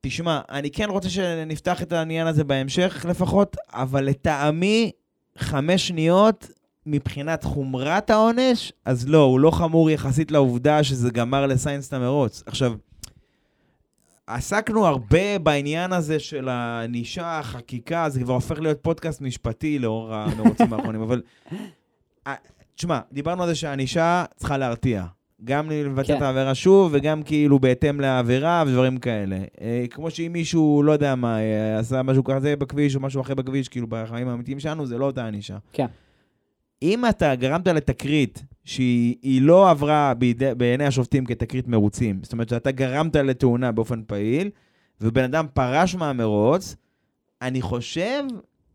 תשמע, 0.00 0.40
אני 0.50 0.70
כן 0.70 0.90
רוצה 0.90 1.08
שנפתח 1.08 1.82
את 1.82 1.92
העניין 1.92 2.26
הזה 2.26 2.44
בהמשך 2.44 3.06
לפחות, 3.08 3.56
אבל 3.72 4.04
לטעמי, 4.04 4.90
חמש 5.38 5.88
שניות 5.88 6.50
מבחינת 6.86 7.44
חומרת 7.44 8.10
העונש, 8.10 8.72
אז 8.84 9.08
לא, 9.08 9.22
הוא 9.22 9.40
לא 9.40 9.50
חמור 9.50 9.90
יחסית 9.90 10.30
לעובדה 10.30 10.84
שזה 10.84 11.10
גמר 11.10 11.46
לסיינס 11.46 11.88
את 11.88 11.92
המרוץ. 11.92 12.42
עכשיו, 12.46 12.72
עסקנו 14.26 14.86
הרבה 14.86 15.38
בעניין 15.38 15.92
הזה 15.92 16.18
של 16.18 16.48
הענישה, 16.48 17.38
החקיקה, 17.38 18.08
זה 18.08 18.20
כבר 18.20 18.34
הופך 18.34 18.60
להיות 18.60 18.78
פודקאסט 18.82 19.20
משפטי 19.20 19.78
לאור 19.78 20.14
המרוצים 20.14 20.72
האחרונים, 20.72 21.02
אבל... 21.02 21.22
תשמע, 22.76 23.00
דיברנו 23.12 23.42
על 23.42 23.48
זה 23.48 23.54
שהענישה 23.54 24.24
צריכה 24.36 24.56
להרתיע. 24.56 25.04
גם 25.44 25.70
לבצע 25.70 26.06
כן. 26.06 26.16
את 26.16 26.22
העבירה 26.22 26.54
שוב, 26.54 26.90
וגם 26.94 27.22
כאילו 27.22 27.58
בהתאם 27.58 28.00
לעבירה 28.00 28.64
ודברים 28.66 28.98
כאלה. 28.98 29.38
אה, 29.60 29.84
כמו 29.90 30.10
שאם 30.10 30.32
מישהו, 30.32 30.82
לא 30.82 30.92
יודע 30.92 31.14
מה, 31.14 31.38
אה, 31.40 31.78
עשה 31.78 32.02
משהו 32.02 32.24
כזה 32.24 32.56
בכביש 32.56 32.96
או 32.96 33.00
משהו 33.00 33.20
אחר 33.20 33.34
בכביש, 33.34 33.68
כאילו 33.68 33.86
בחיים 33.86 34.28
האמיתיים 34.28 34.60
שלנו, 34.60 34.86
זה 34.86 34.98
לא 34.98 35.04
אותה 35.04 35.26
ענישה. 35.26 35.56
כן. 35.72 35.86
אם 36.82 37.04
אתה 37.08 37.34
גרמת 37.34 37.68
לתקרית 37.68 38.44
שהיא 38.64 39.16
היא 39.22 39.42
לא 39.42 39.70
עברה 39.70 40.14
בידי, 40.14 40.54
בעיני 40.56 40.84
השופטים 40.84 41.26
כתקרית 41.26 41.68
מרוצים, 41.68 42.20
זאת 42.22 42.32
אומרת 42.32 42.48
שאתה 42.48 42.70
גרמת 42.70 43.16
לתאונה 43.16 43.72
באופן 43.72 44.02
פעיל, 44.06 44.50
ובן 45.00 45.24
אדם 45.24 45.46
פרש 45.54 45.94
מהמרוץ, 45.94 46.76
אני 47.42 47.62
חושב 47.62 48.24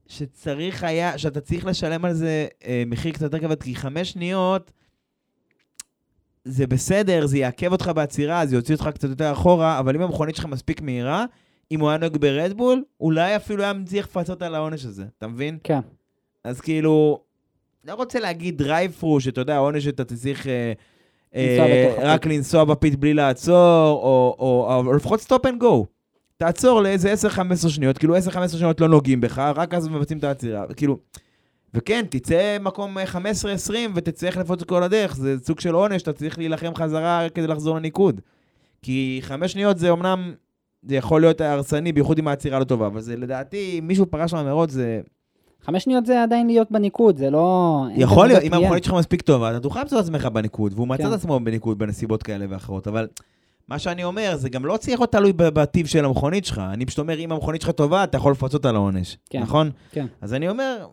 שצריך 0.08 0.84
היה, 0.84 1.18
שאתה 1.18 1.42
צריך 1.42 1.66
לשלם 1.66 2.06
על 2.06 2.14
זה 2.14 2.48
אה, 2.66 2.84
מחיר 2.88 3.12
קצת 3.12 3.22
יותר 3.22 3.40
כבד, 3.40 3.64
כי 3.64 3.76
חמש 3.76 4.12
שניות 4.12 4.72
זה 6.46 6.68
בסדר, 6.68 7.26
זה 7.26 7.38
יעכב 7.38 7.72
אותך 7.72 7.92
בעצירה, 7.96 8.46
זה 8.46 8.56
יוציא 8.56 8.76
אותך 8.76 8.90
קצת 8.94 9.10
יותר 9.10 9.32
אחורה, 9.32 9.80
אבל 9.80 9.96
אם 9.96 10.02
המכונית 10.02 10.36
שלך 10.36 10.46
מספיק 10.46 10.82
מהירה, 10.82 11.26
אם 11.72 11.80
הוא 11.80 11.90
היה 11.90 11.98
נוהג 11.98 12.18
ברדבול, 12.18 12.84
אולי 13.00 13.36
אפילו 13.36 13.64
היה 13.64 13.74
מצליח 13.74 14.06
לפצות 14.06 14.42
על 14.42 14.56
העונש 14.56 14.86
הזה, 14.86 15.06
אתה 15.18 15.28
מבין? 15.28 15.58
כן. 15.64 15.80
אז 16.44 16.62
כאילו, 16.62 17.24
לא 17.86 17.94
רוצה 17.94 18.20
להגיד 18.20 18.58
drive 18.58 18.92
through, 18.92 19.22
שאתה 19.22 19.42
יודע, 19.42 19.56
העונש 19.56 19.84
שאתה 19.84 20.04
צריך 20.04 20.48
אה, 20.48 20.74
אה, 21.36 21.94
רק. 22.00 22.26
לנסוע 22.26 22.64
ב 22.64 22.72
pit 22.72 22.96
בלי 22.96 23.14
לעצור, 23.14 23.56
או, 23.90 24.36
או, 24.40 24.66
או, 24.70 24.86
או 24.88 24.94
לפחות 24.94 25.22
stop 25.22 25.46
and 25.46 25.60
go. 25.60 25.86
תעצור 26.38 26.82
לאיזה 26.82 27.14
10-15 27.66 27.70
שניות, 27.70 27.98
כאילו 27.98 28.18
10-15 28.18 28.48
שניות 28.48 28.82
לא 28.82 28.88
נוגעים 28.88 29.22
בך, 29.22 29.40
רק 29.56 29.74
אז 29.74 29.88
מבצעים 29.88 30.20
את 30.20 30.24
העצירה. 30.24 30.66
כאילו, 30.76 30.98
וכן, 31.74 32.06
תצא 32.10 32.58
מקום 32.62 32.98
אה, 32.98 33.04
15-20 33.06 33.74
ותצטרך 33.96 34.38
את 34.38 34.64
כל 34.64 34.84
הדרך, 34.84 35.16
זה 35.16 35.36
סוג 35.44 35.60
של 35.60 35.74
עונש, 35.74 36.02
אתה 36.02 36.14
צריך 36.14 36.38
להילחם 36.38 36.76
חזרה 36.76 37.28
כדי 37.34 37.48
לחזור 37.48 37.76
לניקוד. 37.76 38.22
כי 38.82 39.20
חמש 39.22 39.52
שניות 39.52 39.78
זה 39.78 39.92
אמנם, 39.92 40.34
זה 40.84 40.96
יכול 40.96 41.22
להיות 41.22 41.42
הרסני, 41.42 41.92
בייחוד 41.92 42.20
אם 42.20 42.28
העצירה 42.28 42.60
לא 42.60 42.64
טובה, 42.64 42.88
אבל 42.88 43.02
זה 43.02 43.18
לדעתי, 43.18 43.80
מישהו 43.84 44.06
פרש 44.06 44.34
מהמרוץ, 44.34 44.72
זה 44.72 45.02
חמש 45.66 45.84
שניות 45.84 46.06
זה 46.06 46.24
עדיין 46.24 46.48
להיות 46.48 46.72
בניקוד, 46.72 47.18
זה 47.18 47.30
לא... 47.30 47.86
יכול 47.96 48.28
להיות, 48.28 48.44
אם. 48.44 48.54
המכונית 48.54 48.84
שלך 48.84 48.94
מספיק 48.94 49.22
טובה, 49.22 49.52
אתה 49.52 49.60
תוכל 49.60 49.82
למצוא 49.82 50.00
את 50.00 50.04
עצמך 50.04 50.26
בניקוד, 50.26 50.74
והוא 50.74 50.88
מצא 50.88 51.04
כן. 51.04 51.10
את 51.10 51.14
עצמו 51.14 51.40
בניקוד 51.40 51.78
בנסיבות 51.78 52.24
כאלה 52.24 52.46
ואחרות, 52.50 52.88
אבל 52.88 53.08
מה 53.68 53.80
שאני 53.80 54.04
אומר, 54.04 54.36
זה 54.36 54.50
גם 54.50 54.66
לא 54.66 54.78
צריך 54.78 55.00
להיות 55.00 55.12
תלוי 55.12 55.34
בטיב 55.36 55.88
של 55.88 56.06
המכונית 56.06 56.46
שלך. 56.46 56.62
אני 56.74 56.86
פשוט 56.86 57.00
אומר, 57.00 57.20
אם 57.20 57.32
המכונית 57.32 57.62
שלך 57.62 57.72
טובה, 57.72 58.04
אתה 58.04 58.18
יכול 58.18 58.32
לפצות 58.32 58.66
על 58.66 58.76
העונש, 58.76 59.18
כן. 59.30 59.42
נכון? 59.42 59.72
כן. 59.92 60.06
אז 60.22 60.34
אני 60.34 60.50
אומר, 60.50 60.88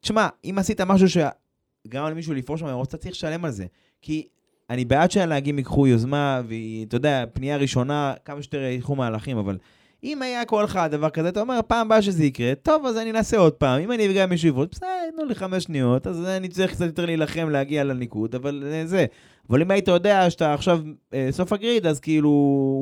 תשמע, 0.00 0.28
אם 0.44 0.54
עשית 0.58 0.80
משהו 0.80 1.06
שגרם 1.08 2.10
למישהו 2.10 2.34
לפרוש 2.34 2.62
מהמרוץ, 2.62 2.88
אתה 2.88 2.96
צריך 2.96 3.12
לשלם 3.12 3.44
על 3.44 3.50
זה. 3.50 3.66
כי 4.02 4.26
אני 4.70 4.84
בעד 4.84 5.10
שהנהגים 5.10 5.58
ייקחו 5.58 5.86
יוזמה, 5.86 6.40
ואתה 6.48 6.96
יודע, 6.96 7.24
פנייה 7.32 7.56
ראשונה, 7.56 8.14
כמה 8.24 8.42
שיותר 8.42 8.62
יקחו 8.62 8.96
מהלכים, 8.96 9.38
אבל 9.38 9.58
אם 10.04 10.22
היה 10.22 10.44
קורה 10.44 10.62
לך 10.62 10.80
דבר 10.90 11.10
כזה, 11.10 11.28
אתה 11.28 11.40
אומר, 11.40 11.60
פעם 11.66 11.86
הבאה 11.86 12.02
שזה 12.02 12.24
יקרה, 12.24 12.54
טוב, 12.54 12.86
אז 12.86 12.96
אני 12.96 13.10
אנסה 13.10 13.36
עוד 13.38 13.52
פעם. 13.52 13.80
אם 13.80 13.92
אני 13.92 14.06
אפגע 14.06 14.26
מישהו 14.26 14.48
יבוא, 14.48 14.64
בסדר, 14.70 14.86
תנו 15.16 15.24
לי 15.24 15.34
חמש 15.34 15.64
שניות, 15.64 16.06
אז 16.06 16.24
אני 16.26 16.48
צריך 16.48 16.70
קצת 16.70 16.84
יותר 16.86 17.06
להילחם 17.06 17.48
להגיע 17.50 17.84
לניקוד, 17.84 18.34
אבל 18.34 18.64
אה, 18.66 18.86
זה. 18.86 19.06
אבל 19.50 19.62
אם 19.62 19.70
היית 19.70 19.88
יודע 19.88 20.30
שאתה 20.30 20.54
עכשיו 20.54 20.80
אה, 21.14 21.28
סוף 21.30 21.52
הגריד, 21.52 21.86
אז 21.86 22.00
כאילו, 22.00 22.30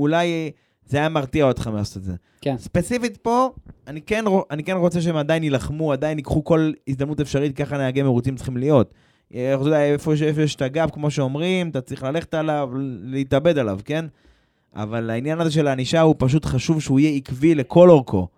אולי 0.01 0.27
אה, 0.27 0.49
זה 0.87 0.97
היה 0.99 1.09
מרתיע 1.09 1.45
אותך 1.45 1.71
לעשות 1.75 1.97
את 1.97 2.03
זה. 2.03 2.13
כן. 2.41 2.59
ספציפית 2.59 3.17
פה, 3.17 3.51
אני 3.87 4.01
כן, 4.01 4.25
אני 4.51 4.65
כן 4.65 4.77
רוצה 4.77 5.01
שהם 5.01 5.17
עדיין 5.17 5.43
יילחמו, 5.43 5.93
עדיין 5.93 6.19
ייקחו 6.19 6.45
כל 6.45 6.73
הזדמנות 6.89 7.21
אפשרית, 7.21 7.57
ככה 7.57 7.79
נהגי 7.79 8.03
מרוצים 8.03 8.37
צריכים 8.37 8.57
להיות. 8.57 8.95
אה, 9.35 9.55
אתה 9.55 9.63
יודע, 9.63 9.85
איפה 9.85 10.17
ש- 10.17 10.23
איפה 10.23 10.43
יש 10.43 10.55
את 10.55 10.63
הגב, 10.63 10.91
כמו 10.93 11.11
שאומרים, 11.11 11.69
אתה 11.69 11.81
צריך 11.81 12.03
ללכת 12.03 12.35
עליו, 12.35 12.71
להתאבד 13.03 13.59
עליו, 13.59 13.79
כן? 13.85 14.05
אבל 14.77 15.11
העניין 15.11 15.41
הזה 15.41 15.51
של 15.51 15.67
הענישה 15.67 16.01
הוא 16.01 16.15
פשוט 16.19 16.45
חשוב 16.45 16.81
שהוא 16.81 17.01
יהיה 17.01 17.17
עקבי 17.17 17.55
לכל 17.55 17.91
אורכו. 17.91 18.29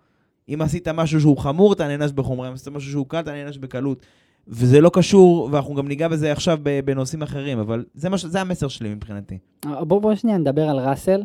אם 0.49 0.61
עשית 0.61 0.87
משהו 0.87 1.19
שהוא 1.21 1.37
חמור, 1.37 1.73
אתה 1.73 1.87
נענש 1.87 2.11
בחומרה, 2.11 2.47
אם 2.49 2.53
עשית 2.53 2.67
משהו 2.67 2.91
שהוא 2.91 3.05
קל, 3.07 3.19
אתה 3.19 3.31
נענש 3.31 3.57
בקלות. 3.57 4.05
וזה 4.47 4.81
לא 4.81 4.91
קשור, 4.93 5.49
ואנחנו 5.51 5.75
גם 5.75 5.87
ניגע 5.87 6.07
בזה 6.07 6.31
עכשיו 6.31 6.59
בנושאים 6.85 7.21
אחרים, 7.21 7.59
אבל 7.59 7.85
זה, 7.93 8.09
מה, 8.09 8.17
ש- 8.17 8.25
זה 8.25 8.41
המסר 8.41 8.67
שלי 8.67 8.89
מבחינתי. 8.95 9.37
בואו 9.65 10.01
בוא 10.01 10.15
שנייה 10.15 10.37
נדבר 10.37 10.69
על 10.69 10.79
ראסל. 10.79 11.23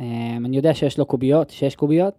אה, 0.00 0.04
אני 0.44 0.56
יודע 0.56 0.74
שיש 0.74 0.98
לו 0.98 1.06
קוביות, 1.06 1.50
שיש 1.50 1.74
קוביות, 1.76 2.14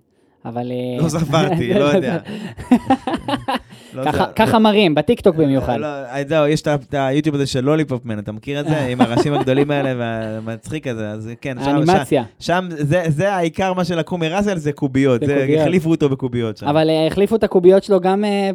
אבל... 0.46 0.72
אה, 0.72 1.04
לא 1.04 1.10
ספרתי, 1.10 1.74
לא 1.74 1.86
יודע. 1.96 2.18
לא 3.98 4.12
ככה- 4.36 4.60
מראים, 4.60 4.96
בטיקטוק 4.96 5.36
במיוחד. 5.36 5.78
לא, 5.80 5.86
אה, 5.86 6.22
זהו, 6.28 6.48
יש 6.48 6.62
את 6.62 6.68
היוטיוב 6.94 7.36
הזה 7.36 7.46
של 7.48 7.62
לוליפופמן, 7.66 8.20
אתה 8.20 8.32
מכיר 8.32 8.60
את 8.60 8.68
זה? 8.68 8.80
עם 8.86 9.02
הראשים 9.02 9.34
הגדולים 9.34 9.72
האלה 9.72 9.94
והמצחיק 9.98 10.88
הזה, 10.88 11.10
אז 11.12 11.30
כן, 11.42 11.58
האנימציה. 11.58 12.24
שם 12.40 12.68
זה, 13.08 13.34
העיקר 13.34 13.74
מה 13.74 13.86
שלקחו 13.86 14.18
מראסל, 14.18 14.58
זה 14.58 14.72
קוביות, 14.72 15.22
זה. 15.26 15.58
החליפו 15.62 15.90
אותו 15.90 16.10
בקוביות 16.10 16.58
שם. 16.58 16.68
אבל 16.68 16.90
אה, 16.90 17.08
החליפו 17.08 17.36
את 17.36 17.44
הקוביות 17.44 17.84
שלו 17.84 18.00
גם 18.00 18.26
אה, 18.26 18.50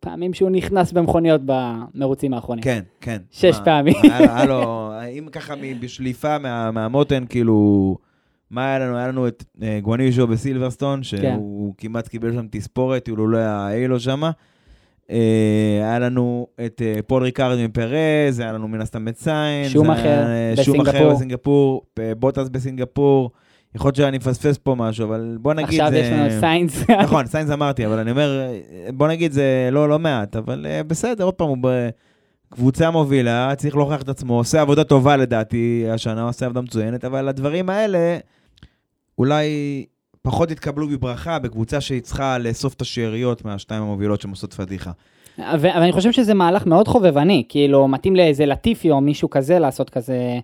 בפעמים 0.00 0.34
שהוא 0.34 0.50
נכנס 0.50 0.92
במכוניות 0.92 1.40
במרוצים 1.44 2.34
האחרונים. 2.34 2.64
כן, 2.64 2.80
כן. 3.00 3.16
שש 3.30 3.56
פעמים. 3.64 3.94
היה 4.02 4.20
לו- 4.20 4.30
היה 4.34 4.44
לו, 4.46 4.90
אם 5.18 5.26
ככה 5.32 5.54
בשליפה 5.80 6.38
מה- 6.38 6.70
מהמותן, 6.70 7.24
כאילו, 7.28 7.96
מה 8.50 8.66
היה 8.66 8.78
לנו? 8.78 8.96
היה 8.96 9.08
לנו 9.08 9.28
את 9.28 9.44
אה, 9.62 9.78
גואניז'ו 9.82 10.26
בסילברסטון, 10.26 11.02
שהוא 11.02 11.74
כמעט 11.78 12.08
קיבל 12.08 12.32
שם 12.32 12.46
תספורת, 12.50 13.04
כאילו 13.04 13.28
לא 13.28 13.38
היה 13.38 13.72
אילו 13.72 14.00
שם. 14.00 14.22
היה 15.82 15.98
לנו 15.98 16.46
את 16.66 16.82
אה, 16.84 17.00
פול 17.06 17.22
ריקארד 17.22 17.58
מפרז, 17.58 18.40
היה 18.40 18.52
לנו 18.52 18.68
מן 18.68 18.80
הסתם 18.80 19.08
את 19.08 19.16
סיינס. 19.18 19.72
שומאכר 19.72 20.02
היה, 20.08 20.50
אה, 20.58 20.64
שומאכר 20.64 20.90
בסינגפור. 20.90 21.14
בסינגפור, 21.14 21.82
אה, 21.98 22.12
בוטס 22.14 22.48
בסינגפור. 22.48 23.30
יכול 23.74 23.88
להיות 23.88 23.96
שאני 23.96 24.16
מפספס 24.16 24.58
פה 24.58 24.74
משהו, 24.74 25.04
אבל 25.06 25.36
בוא 25.40 25.54
נגיד... 25.54 25.68
עכשיו 25.68 25.90
זה- 25.90 25.98
יש 25.98 26.12
לנו 26.12 26.40
סיינס. 26.40 26.84
נכון, 27.04 27.26
סיינס 27.26 27.50
אמרתי, 27.50 27.86
אבל 27.86 27.98
אני 27.98 28.10
אומר, 28.10 28.42
בוא 28.94 29.08
נגיד 29.08 29.32
זה 29.32 29.68
לא, 29.72 29.88
לא 29.88 29.98
מעט, 29.98 30.36
אבל 30.36 30.66
אה, 30.70 30.82
בסדר, 30.82 31.24
עוד 31.24 31.34
פעם, 31.34 31.48
הוא 31.48 31.58
בקבוצה 32.52 32.90
מובילה, 32.90 33.52
צריך 33.56 33.76
להוכיח 33.76 34.02
את 34.02 34.08
עצמו, 34.08 34.36
עושה 34.38 34.60
עבודה 34.60 34.84
טובה 34.84 35.16
לדעתי 35.16 35.84
השנה, 35.90 36.22
עושה 36.22 36.46
עבודה 36.46 36.60
מצוינת, 36.60 37.04
אבל 37.04 37.28
הדברים 37.28 37.70
האלה 37.70 38.18
אולי 39.20 39.84
פחות 40.22 40.50
יתקבלו 40.50 40.88
בברכה 40.88 41.38
בקבוצה 41.38 41.80
שהיא 41.80 42.00
צריכה 42.00 42.38
לאסוף 42.38 42.74
את 42.74 42.80
השאריות 42.80 43.44
מהשתיים 43.44 43.82
המובילות 43.82 44.20
שהן 44.20 44.30
עושות 44.30 44.54
פדיחה. 44.54 44.90
אבל 45.38 45.70
אני 45.70 45.92
חושב 45.92 46.12
שזה 46.12 46.34
מהלך 46.34 46.66
מאוד 46.66 46.88
חובבני, 46.88 47.44
כאילו 47.48 47.88
מתאים 47.88 48.16
לאיזה 48.16 48.46
לטיפי 48.46 48.90
או 48.90 49.00
מישהו 49.00 49.30
כזה 49.30 49.58
לעשות 49.58 49.90
כזה 49.90 50.38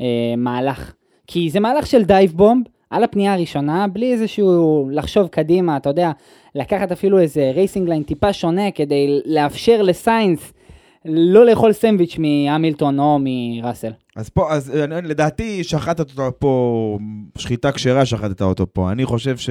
אה, 0.00 0.34
מהלך. 0.36 0.92
כי 1.26 1.50
זה 1.50 1.60
מהלך 1.60 1.86
של 1.86 2.02
dive 2.02 2.32
bomb 2.32 2.66
על 2.90 3.04
הפנייה 3.04 3.34
הראשונה, 3.34 3.86
בלי 3.88 4.12
איזשהו 4.12 4.88
לחשוב 4.92 5.26
קדימה, 5.26 5.76
אתה 5.76 5.88
יודע, 5.88 6.10
לקחת 6.54 6.92
אפילו 6.92 7.18
איזה 7.18 7.50
racing 7.54 7.88
line 7.88 8.02
טיפה 8.02 8.32
שונה 8.32 8.70
כדי 8.70 9.20
לאפשר 9.24 9.82
לסיינס 9.82 10.52
לא 11.08 11.46
לאכול 11.46 11.72
סנדוויץ' 11.72 12.16
מהמילטון 12.18 12.98
או 12.98 13.18
מראסל. 13.20 13.92
אז 14.16 14.28
פה, 14.28 14.52
אז 14.52 14.76
אה, 14.76 15.00
לדעתי 15.00 15.64
שחטת 15.64 16.10
אותו 16.10 16.38
פה, 16.38 16.98
שחיטה 17.38 17.72
כשרה 17.72 18.06
שחטת 18.06 18.42
אותו 18.42 18.66
פה. 18.72 18.92
אני 18.92 19.04
חושב 19.04 19.36
ש... 19.36 19.50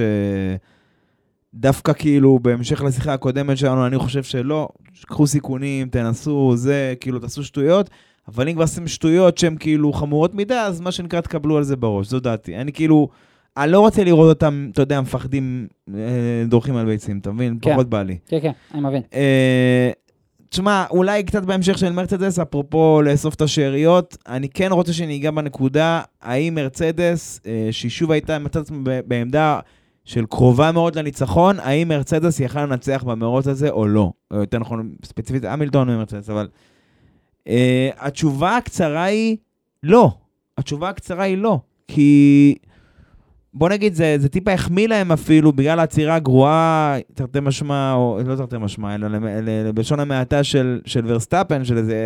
דווקא 1.54 1.92
כאילו, 1.92 2.38
בהמשך 2.42 2.82
לשיחה 2.82 3.12
הקודמת 3.12 3.58
שלנו, 3.58 3.86
אני 3.86 3.98
חושב 3.98 4.22
שלא, 4.22 4.68
קחו 5.06 5.26
סיכונים, 5.26 5.88
תנסו, 5.88 6.52
זה, 6.56 6.94
כאילו, 7.00 7.18
תעשו 7.18 7.44
שטויות, 7.44 7.90
אבל 8.28 8.48
אם 8.48 8.54
כבר 8.54 8.62
עושים 8.62 8.88
שטויות 8.88 9.38
שהן 9.38 9.56
כאילו 9.60 9.92
חמורות 9.92 10.34
מדי, 10.34 10.54
אז 10.54 10.80
מה 10.80 10.92
שנקרא, 10.92 11.20
תקבלו 11.20 11.56
על 11.56 11.62
זה 11.62 11.76
בראש, 11.76 12.06
זו 12.06 12.20
דעתי. 12.20 12.56
אני 12.56 12.72
כאילו, 12.72 13.08
אני 13.56 13.72
לא 13.72 13.80
רוצה 13.80 14.04
לראות 14.04 14.28
אותם, 14.28 14.68
אתה 14.72 14.82
יודע, 14.82 15.00
מפחדים, 15.00 15.66
אה, 15.94 16.44
דורכים 16.46 16.76
על 16.76 16.86
ביצים, 16.86 17.18
אתה 17.18 17.32
מבין? 17.32 17.58
כן. 17.62 17.72
פחות 17.72 17.88
בא 17.88 18.02
לי. 18.02 18.18
כן, 18.28 18.38
כן, 18.42 18.52
אני 18.74 18.80
מבין. 18.80 19.02
אה, 19.14 19.90
תשמע, 20.48 20.84
אולי 20.90 21.22
קצת 21.22 21.42
בהמשך 21.42 21.78
של 21.78 21.92
מרצדס, 21.92 22.38
אפרופו 22.38 23.02
לאסוף 23.02 23.34
את 23.34 23.40
השאריות, 23.40 24.16
אני 24.28 24.48
כן 24.48 24.72
רוצה 24.72 24.92
שניגע 24.92 25.30
בנקודה, 25.30 26.02
האם 26.22 26.54
מרצדס, 26.54 27.40
אה, 27.46 27.68
שהיא 27.70 27.90
שוב 27.90 28.10
הייתה 28.10 28.38
מצאת 28.38 28.62
עצמה 28.62 28.78
בעמדה 29.06 29.60
של 30.04 30.26
קרובה 30.26 30.72
מאוד 30.72 30.98
לניצחון, 30.98 31.60
האם 31.60 31.88
מרצדס 31.88 32.40
יכל 32.40 32.62
לנצח 32.62 33.04
במרוץ 33.06 33.46
הזה 33.46 33.70
או 33.70 33.86
לא? 33.86 34.12
או 34.30 34.36
יותר 34.36 34.58
נכון, 34.58 34.94
ספציפית 35.04 35.44
המילטון 35.44 35.88
ומרצדס, 35.88 36.30
אבל... 36.30 36.48
אה, 37.48 37.90
התשובה 37.98 38.56
הקצרה 38.56 39.04
היא 39.04 39.36
לא. 39.82 40.10
התשובה 40.58 40.88
הקצרה 40.88 41.24
היא 41.24 41.38
לא. 41.38 41.58
כי... 41.88 42.54
בוא 43.58 43.68
נגיד, 43.68 43.94
זה, 43.94 44.16
זה 44.18 44.28
טיפה 44.28 44.52
החמיא 44.52 44.88
להם 44.88 45.12
אפילו, 45.12 45.52
בגלל 45.52 45.78
העצירה 45.80 46.14
הגרועה, 46.14 46.96
תרתי 47.14 47.40
משמע, 47.42 47.92
או 47.92 48.20
לא 48.26 48.36
תרתי 48.36 48.56
משמע, 48.58 48.94
אלא 48.94 49.08
בלשון 49.74 50.00
המעטה 50.00 50.44
של, 50.44 50.80
של 50.84 51.04
ורסטאפן, 51.06 51.64
של 51.64 51.78
איזה 51.78 51.96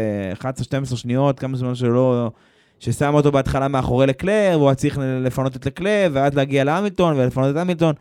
11-12 0.41 0.97
שניות, 0.97 1.39
כמה 1.39 1.57
זמן 1.57 1.75
שלא... 1.75 2.31
ששם 2.79 3.15
אותו 3.15 3.33
בהתחלה 3.33 3.69
מאחורי 3.69 4.07
לקלר, 4.07 4.55
והוא 4.57 4.69
היה 4.69 4.75
צריך 4.75 4.99
לפנות 5.23 5.57
את 5.57 5.67
לקלר, 5.67 6.11
ואז 6.13 6.35
להגיע 6.35 6.65
להמילטון, 6.65 7.17
ולפנות 7.17 7.51
את 7.51 7.57
המילטון. 7.57 7.95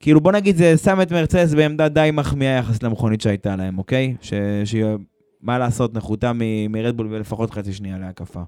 כאילו, 0.00 0.20
בוא 0.20 0.32
נגיד, 0.32 0.56
זה 0.56 0.76
שם 0.76 1.00
את 1.00 1.12
מרצדס 1.12 1.54
בעמדה 1.54 1.88
די 1.88 2.10
מחמיאה 2.12 2.58
יחס 2.58 2.82
למכונית 2.82 3.20
שהייתה 3.20 3.56
להם, 3.56 3.78
אוקיי? 3.78 4.14
ש... 4.20 4.32
שהיא, 4.64 4.84
מה 5.42 5.58
לעשות, 5.58 5.94
נחותה 5.94 6.32
מרדבול 6.70 7.06
ולפחות 7.10 7.50
חצי 7.50 7.72
שנייה 7.72 7.98
להקפה. 7.98 8.42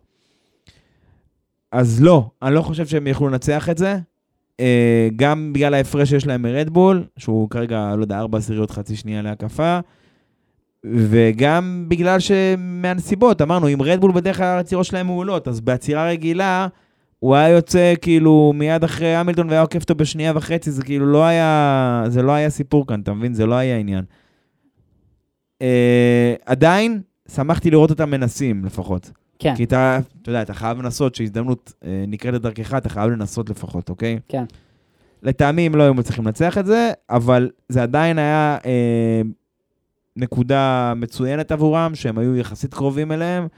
אז 1.72 2.02
לא, 2.02 2.30
אני 2.42 2.54
לא 2.54 2.62
חושב 2.62 2.86
שהם 2.86 3.06
יכלו 3.06 3.28
לנצח 3.28 3.68
את 3.68 3.78
זה. 3.78 3.98
אה, 4.62 5.08
גם 5.16 5.52
בגלל 5.52 5.74
ההפרש 5.74 6.10
שיש 6.10 6.26
להם 6.26 6.42
מרדבול, 6.42 7.04
שהוא 7.16 7.50
כרגע, 7.50 7.94
לא 7.96 8.02
יודע, 8.02 8.18
ארבע 8.18 8.38
עשיריות 8.38 8.70
חצי 8.70 8.96
שנייה 8.96 9.22
להקפה, 9.22 9.78
וגם 10.84 11.84
בגלל 11.88 12.18
שמהנסיבות, 12.20 13.42
אמרנו, 13.42 13.68
אם 13.68 13.82
רדבול 13.82 14.12
בדרך 14.12 14.36
כלל 14.36 14.46
העצירות 14.46 14.86
שלהם 14.86 15.06
מעולות, 15.06 15.48
אז 15.48 15.60
בעצירה 15.60 16.08
רגילה, 16.08 16.66
הוא 17.18 17.34
היה 17.34 17.48
יוצא 17.48 17.94
כאילו 18.00 18.52
מיד 18.54 18.84
אחרי 18.84 19.14
המילטון 19.14 19.48
והיה 19.48 19.60
עוקף 19.60 19.82
אותו 19.82 19.94
בשנייה 19.94 20.32
וחצי, 20.36 20.70
זה 20.70 20.82
כאילו 20.82 21.06
לא 21.06 21.24
היה, 21.24 22.04
זה 22.08 22.22
לא 22.22 22.32
היה 22.32 22.50
סיפור 22.50 22.86
כאן, 22.86 23.00
אתה 23.00 23.12
מבין? 23.12 23.34
זה 23.34 23.46
לא 23.46 23.54
היה 23.54 23.76
עניין. 23.76 24.04
אה, 25.62 26.34
עדיין, 26.46 27.00
שמחתי 27.28 27.70
לראות 27.70 27.90
אותם 27.90 28.10
מנסים 28.10 28.64
לפחות. 28.64 29.10
כן, 29.42 29.56
כי 29.56 29.64
אתה, 29.64 29.98
אתה 30.22 30.30
יודע, 30.30 30.42
אתה 30.42 30.54
חייב 30.54 30.78
לנסות, 30.78 31.14
שהזדמנות 31.14 31.72
אה, 31.84 32.04
נקראת 32.08 32.34
לדרכך, 32.34 32.74
אתה 32.74 32.88
חייב 32.88 33.10
לנסות 33.10 33.50
לפחות, 33.50 33.90
אוקיי? 33.90 34.18
כן. 34.28 34.44
לטעמי 35.22 35.66
הם 35.66 35.74
לא 35.74 35.82
היו 35.82 35.94
מצליחים 35.94 36.26
לנצח 36.26 36.58
את 36.58 36.66
זה, 36.66 36.92
אבל 37.10 37.50
זה 37.68 37.82
עדיין 37.82 38.18
היה 38.18 38.58
אה, 38.66 39.22
נקודה 40.16 40.92
מצוינת 40.96 41.52
עבורם, 41.52 41.94
שהם 41.94 42.18
היו 42.18 42.36
יחסית 42.36 42.74
קרובים 42.74 43.12
אליהם, 43.12 43.48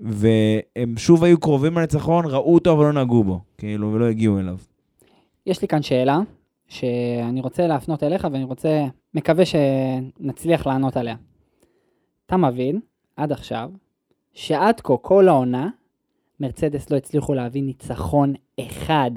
והם 0.00 0.96
שוב 0.96 1.24
היו 1.24 1.40
קרובים 1.40 1.78
לניצחון, 1.78 2.24
ראו 2.26 2.54
אותו 2.54 2.72
אבל 2.72 2.84
לא 2.84 3.04
נגעו 3.04 3.24
בו, 3.24 3.40
כאילו, 3.58 3.92
ולא 3.92 4.04
הגיעו 4.04 4.38
אליו. 4.38 4.56
יש 5.46 5.62
לי 5.62 5.68
כאן 5.68 5.82
שאלה, 5.82 6.18
שאני 6.68 7.40
רוצה 7.40 7.66
להפנות 7.66 8.02
אליך, 8.02 8.28
ואני 8.32 8.44
רוצה, 8.44 8.86
מקווה 9.14 9.44
שנצליח 9.44 10.66
לענות 10.66 10.96
עליה. 10.96 11.16
אתה 12.26 12.36
מבין, 12.36 12.80
עד 13.16 13.32
עכשיו, 13.32 13.70
שעד 14.34 14.80
כה, 14.80 14.96
כל 14.96 15.28
העונה, 15.28 15.68
מרצדס 16.40 16.90
לא 16.90 16.96
הצליחו 16.96 17.34
להביא 17.34 17.62
ניצחון 17.62 18.34
אחד. 18.60 19.10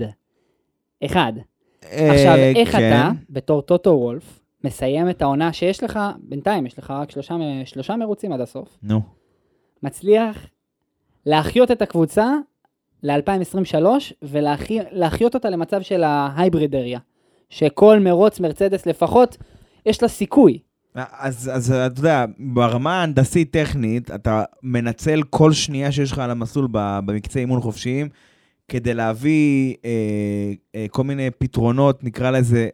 אחד. 1.06 1.34
עכשיו, 1.82 2.36
אה, 2.36 2.52
איך 2.56 2.72
כן. 2.72 2.90
אתה, 2.94 3.12
בתור 3.30 3.62
טוטו 3.62 3.90
וולף, 3.90 4.40
מסיים 4.64 5.10
את 5.10 5.22
העונה 5.22 5.54
שיש 5.54 5.84
לך, 5.84 6.00
בינתיים 6.18 6.66
יש 6.66 6.80
לך 6.80 6.92
רק 6.92 7.12
שלושה, 7.12 7.36
שלושה 7.66 7.96
מרוצים 7.96 8.34
עד 8.34 8.42
הסוף, 8.42 8.78
נו. 8.84 9.02
מצליח 9.84 10.48
להחיות 11.26 11.72
את 11.72 11.82
הקבוצה 11.82 12.36
ל-2023 13.04 13.86
ולהחיות 14.22 15.36
אותה 15.36 15.50
למצב 15.50 15.82
של 15.82 16.04
ההייברידריה. 16.04 17.00
שכל 17.50 18.00
מרוץ 18.00 18.40
מרצדס 18.40 18.86
לפחות, 18.86 19.38
יש 19.86 20.02
לה 20.02 20.08
סיכוי. 20.08 20.60
אז, 20.96 21.52
אז 21.54 21.72
אתה 21.72 22.00
יודע, 22.00 22.26
ברמה 22.40 23.00
ההנדסית-טכנית, 23.00 24.12
אתה 24.12 24.44
מנצל 24.64 25.24
כל 25.30 25.52
שנייה 25.54 25.92
שיש 25.92 26.12
לך 26.12 26.20
על 26.20 26.32
המסלול 26.32 26.68
במקצה 26.72 27.40
אימון 27.40 27.62
חופשיים, 27.62 28.10
כדי 28.68 28.94
להביא 28.94 29.76
אה, 29.86 29.90
אה, 30.76 30.86
כל 30.92 31.04
מיני 31.04 31.32
פתרונות, 31.32 32.04
נקרא 32.04 32.32
לזה 32.32 32.70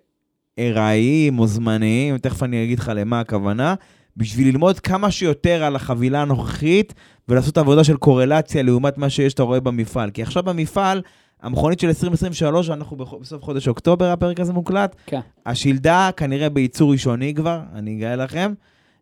ארעיים 0.60 1.40
או 1.40 1.48
זמניים, 1.48 2.18
תכף 2.18 2.44
אני 2.44 2.64
אגיד 2.64 2.80
לך 2.80 2.92
למה 2.96 3.20
הכוונה, 3.20 3.76
בשביל 4.18 4.48
ללמוד 4.48 4.80
כמה 4.80 5.12
שיותר 5.12 5.64
על 5.64 5.76
החבילה 5.76 6.22
הנוכחית, 6.22 6.94
ולעשות 7.30 7.58
עבודה 7.58 7.84
של 7.84 7.98
קורלציה 7.98 8.64
לעומת 8.64 8.98
מה 8.98 9.10
שיש, 9.10 9.34
אתה 9.34 9.44
רואה 9.44 9.60
במפעל. 9.60 10.12
כי 10.12 10.22
עכשיו 10.22 10.44
במפעל, 10.44 11.02
המכונית 11.42 11.80
של 11.80 11.88
2023, 11.88 12.70
אנחנו 12.70 12.96
בסוף 12.96 13.44
חודש 13.44 13.68
אוקטובר, 13.68 14.12
הפרק 14.12 14.40
הזה 14.40 14.54
מוקלט, 14.54 14.96
כן. 15.06 15.20
השלדה 15.46 16.10
כנראה 16.18 16.50
בייצור 16.50 16.92
ראשוני 16.92 17.34
כבר, 17.34 17.60
אני 17.74 17.98
אגלה 17.98 18.16
לכם, 18.16 18.54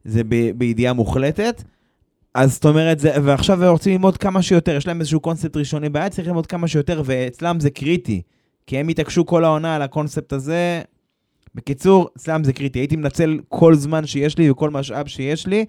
זה 0.05 0.23
ב- 0.23 0.51
בידיעה 0.57 0.93
מוחלטת. 0.93 1.63
אז 2.33 2.53
זאת 2.53 2.65
אומרת, 2.65 2.99
זה, 2.99 3.11
ועכשיו 3.23 3.63
הם 3.63 3.71
רוצים 3.71 3.91
ללמוד 3.93 4.17
כמה 4.17 4.41
שיותר, 4.41 4.75
יש 4.75 4.87
להם 4.87 4.99
איזשהו 4.99 5.19
קונספט 5.19 5.57
ראשוני 5.57 5.89
ביד, 5.89 6.11
צריך 6.11 6.27
ללמוד 6.27 6.47
כמה 6.47 6.67
שיותר, 6.67 7.01
ואצלם 7.05 7.59
זה 7.59 7.69
קריטי. 7.69 8.21
כי 8.67 8.77
הם 8.77 8.87
התעקשו 8.87 9.25
כל 9.25 9.43
העונה 9.43 9.75
על 9.75 9.81
הקונספט 9.81 10.33
הזה. 10.33 10.81
בקיצור, 11.55 12.09
אצלם 12.17 12.43
זה 12.43 12.53
קריטי. 12.53 12.79
הייתי 12.79 12.95
מנצל 12.95 13.39
כל 13.49 13.75
זמן 13.75 14.05
שיש 14.05 14.37
לי 14.37 14.51
וכל 14.51 14.69
משאב 14.69 15.07
שיש 15.07 15.47
לי, 15.47 15.65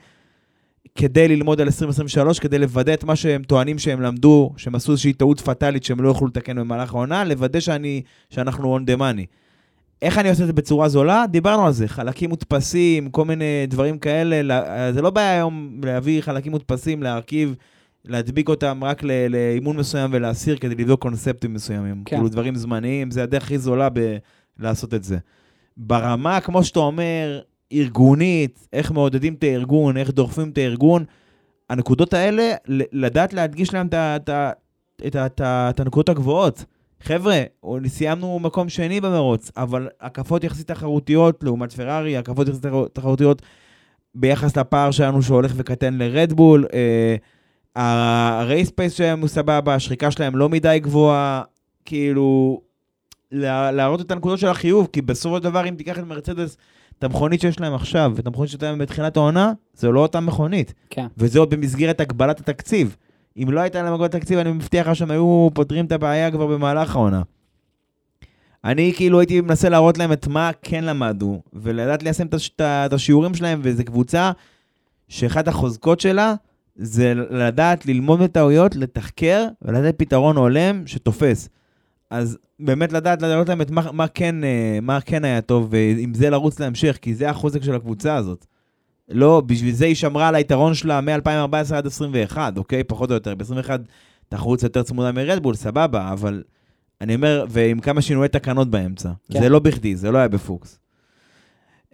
כדי 0.94 1.28
ללמוד 1.28 1.60
על 1.60 1.66
2023, 1.66 2.38
כדי 2.38 2.58
לוודא 2.58 2.94
את 2.94 3.04
מה 3.04 3.16
שהם 3.16 3.42
טוענים 3.42 3.78
שהם 3.78 4.00
למדו, 4.00 4.52
שהם 4.56 4.74
עשו 4.74 4.92
איזושהי 4.92 5.12
טעות 5.12 5.40
פטאלית 5.40 5.84
שהם 5.84 6.00
לא 6.00 6.08
יוכלו 6.08 6.26
לתקן 6.26 6.56
במהלך 6.56 6.94
העונה, 6.94 7.24
לוודא 7.24 7.60
שאני, 7.60 8.02
שאנחנו 8.30 8.78
on 8.78 8.80
the 8.80 8.98
money. 8.98 9.26
איך 10.02 10.18
אני 10.18 10.28
עושה 10.28 10.42
את 10.42 10.46
זה 10.46 10.52
בצורה 10.52 10.88
זולה? 10.88 11.24
דיברנו 11.30 11.66
על 11.66 11.72
זה, 11.72 11.88
חלקים 11.88 12.30
מודפסים, 12.30 13.10
כל 13.10 13.24
מיני 13.24 13.66
דברים 13.68 13.98
כאלה. 13.98 14.60
זה 14.92 15.02
לא 15.02 15.10
בעיה 15.10 15.32
היום 15.32 15.80
להביא 15.84 16.20
חלקים 16.20 16.52
מודפסים, 16.52 17.02
להרכיב, 17.02 17.54
להדביק 18.04 18.48
אותם 18.48 18.84
רק 18.84 19.02
לאימון 19.02 19.76
מסוים 19.76 20.10
ולהסיר 20.12 20.56
כדי 20.56 20.74
לבדוק 20.74 21.02
קונספטים 21.02 21.54
מסוימים. 21.54 22.02
כן. 22.04 22.16
כאילו 22.16 22.28
דברים 22.28 22.54
זמניים, 22.54 23.10
זה 23.10 23.22
הדרך 23.22 23.42
הכי 23.42 23.58
זולה 23.58 23.88
ב- 23.92 24.16
לעשות 24.58 24.94
את 24.94 25.04
זה. 25.04 25.18
ברמה, 25.76 26.40
כמו 26.40 26.64
שאתה 26.64 26.78
אומר, 26.78 27.40
ארגונית, 27.72 28.68
איך 28.72 28.92
מעודדים 28.92 29.34
את 29.34 29.44
הארגון, 29.44 29.96
איך 29.96 30.10
דוחפים 30.10 30.50
את 30.50 30.58
הארגון, 30.58 31.04
הנקודות 31.70 32.14
האלה, 32.14 32.54
לדעת 32.92 33.32
להדגיש 33.32 33.74
להם 33.74 33.88
את 35.06 35.80
הנקודות 35.80 36.08
הגבוהות. 36.08 36.64
חבר'ה, 37.02 37.42
סיימנו 37.86 38.38
מקום 38.38 38.68
שני 38.68 39.00
במרוץ, 39.00 39.50
אבל 39.56 39.88
הקפות 40.00 40.44
יחסית 40.44 40.68
תחרותיות 40.68 41.44
לעומת 41.44 41.72
פרארי, 41.72 42.16
הקפות 42.16 42.48
יחסית 42.48 42.62
תחר- 42.66 42.88
תחרותיות 42.92 43.42
ביחס 44.14 44.56
לפער 44.56 44.90
שלנו 44.90 45.22
שהולך 45.22 45.52
וקטן 45.56 45.94
לרדבול, 45.94 46.66
אה, 46.74 47.16
הרייספייס 47.76 48.92
שלהם 48.92 49.20
הוא 49.20 49.28
סבבה, 49.28 49.74
השחיקה 49.74 50.10
שלהם 50.10 50.36
לא 50.36 50.48
מדי 50.48 50.78
גבוהה, 50.82 51.42
כאילו, 51.84 52.60
לה- 53.32 53.72
להראות 53.72 54.00
את 54.00 54.10
הנקודות 54.10 54.38
של 54.38 54.48
החיוב, 54.48 54.88
כי 54.92 55.02
בסופו 55.02 55.36
של 55.36 55.42
דבר, 55.42 55.68
אם 55.68 55.74
תיקח 55.74 55.98
את 55.98 56.04
מרצדס, 56.04 56.56
את 56.98 57.04
המכונית 57.04 57.40
שיש 57.40 57.60
להם 57.60 57.74
עכשיו, 57.74 58.12
ואת 58.14 58.26
המכונית 58.26 58.50
שהייתה 58.50 58.66
להם 58.70 58.78
בתחילת 58.78 59.16
העונה, 59.16 59.52
זה 59.74 59.88
לא 59.88 60.00
אותה 60.00 60.20
מכונית. 60.20 60.74
כן. 60.90 61.06
וזה 61.18 61.38
עוד 61.38 61.50
במסגרת 61.50 62.00
הגבלת 62.00 62.40
התקציב. 62.40 62.96
אם 63.42 63.50
לא 63.50 63.60
הייתה 63.60 63.82
להם 63.82 63.92
הגבלת 63.94 64.10
תקציב, 64.10 64.38
אני 64.38 64.52
מבטיח 64.52 64.88
לך 64.88 64.96
שהם 64.96 65.10
היו 65.10 65.48
פותרים 65.54 65.84
את 65.84 65.92
הבעיה 65.92 66.30
כבר 66.30 66.46
במהלך 66.46 66.96
העונה. 66.96 67.22
אני 68.64 68.92
כאילו 68.96 69.20
הייתי 69.20 69.40
מנסה 69.40 69.68
להראות 69.68 69.98
להם 69.98 70.12
את 70.12 70.26
מה 70.26 70.50
כן 70.62 70.84
למדו, 70.84 71.40
ולדעת 71.52 72.02
ליישם 72.02 72.26
את 72.60 72.92
השיעורים 72.92 73.34
שלהם, 73.34 73.60
וזו 73.62 73.84
קבוצה 73.84 74.32
שאחת 75.08 75.48
החוזקות 75.48 76.00
שלה 76.00 76.34
זה 76.76 77.14
לדעת 77.14 77.86
ללמוד 77.86 78.20
מטעויות, 78.20 78.76
לתחקר 78.76 79.46
ולתת 79.62 79.98
פתרון 79.98 80.36
הולם 80.36 80.86
שתופס. 80.86 81.48
אז 82.10 82.38
באמת 82.60 82.92
לדעת 82.92 83.22
להראות 83.22 83.48
להם 83.48 83.60
את 83.60 83.70
מה, 83.70 83.92
מה, 83.92 84.08
כן, 84.08 84.44
אה, 84.44 84.78
מה 84.82 85.00
כן 85.00 85.24
היה 85.24 85.40
טוב, 85.40 85.68
ועם 85.70 86.14
זה 86.14 86.30
לרוץ 86.30 86.60
להמשך, 86.60 86.98
כי 87.02 87.14
זה 87.14 87.30
החוזק 87.30 87.62
של 87.62 87.74
הקבוצה 87.74 88.16
הזאת. 88.16 88.46
לא, 89.08 89.42
בשביל 89.46 89.74
זה 89.74 89.86
היא 89.86 89.94
שמרה 89.94 90.28
על 90.28 90.34
היתרון 90.34 90.74
שלה 90.74 91.00
מ-2014 91.00 91.74
עד 91.74 91.86
21, 91.86 92.58
אוקיי? 92.58 92.84
פחות 92.84 93.10
או 93.10 93.14
יותר. 93.14 93.34
ב-21 93.34 93.70
תחרות 94.28 94.62
יותר 94.62 94.82
צמודה 94.82 95.12
מרדבול, 95.12 95.54
סבבה, 95.54 96.12
אבל 96.12 96.42
אני 97.00 97.14
אומר, 97.14 97.44
ועם 97.48 97.80
כמה 97.80 98.02
שינויי 98.02 98.28
תקנות 98.28 98.70
באמצע. 98.70 99.10
כן. 99.32 99.40
זה 99.40 99.48
לא 99.48 99.58
בכדי, 99.58 99.96
זה 99.96 100.10
לא 100.10 100.18
היה 100.18 100.28
בפוקס. 100.28 100.78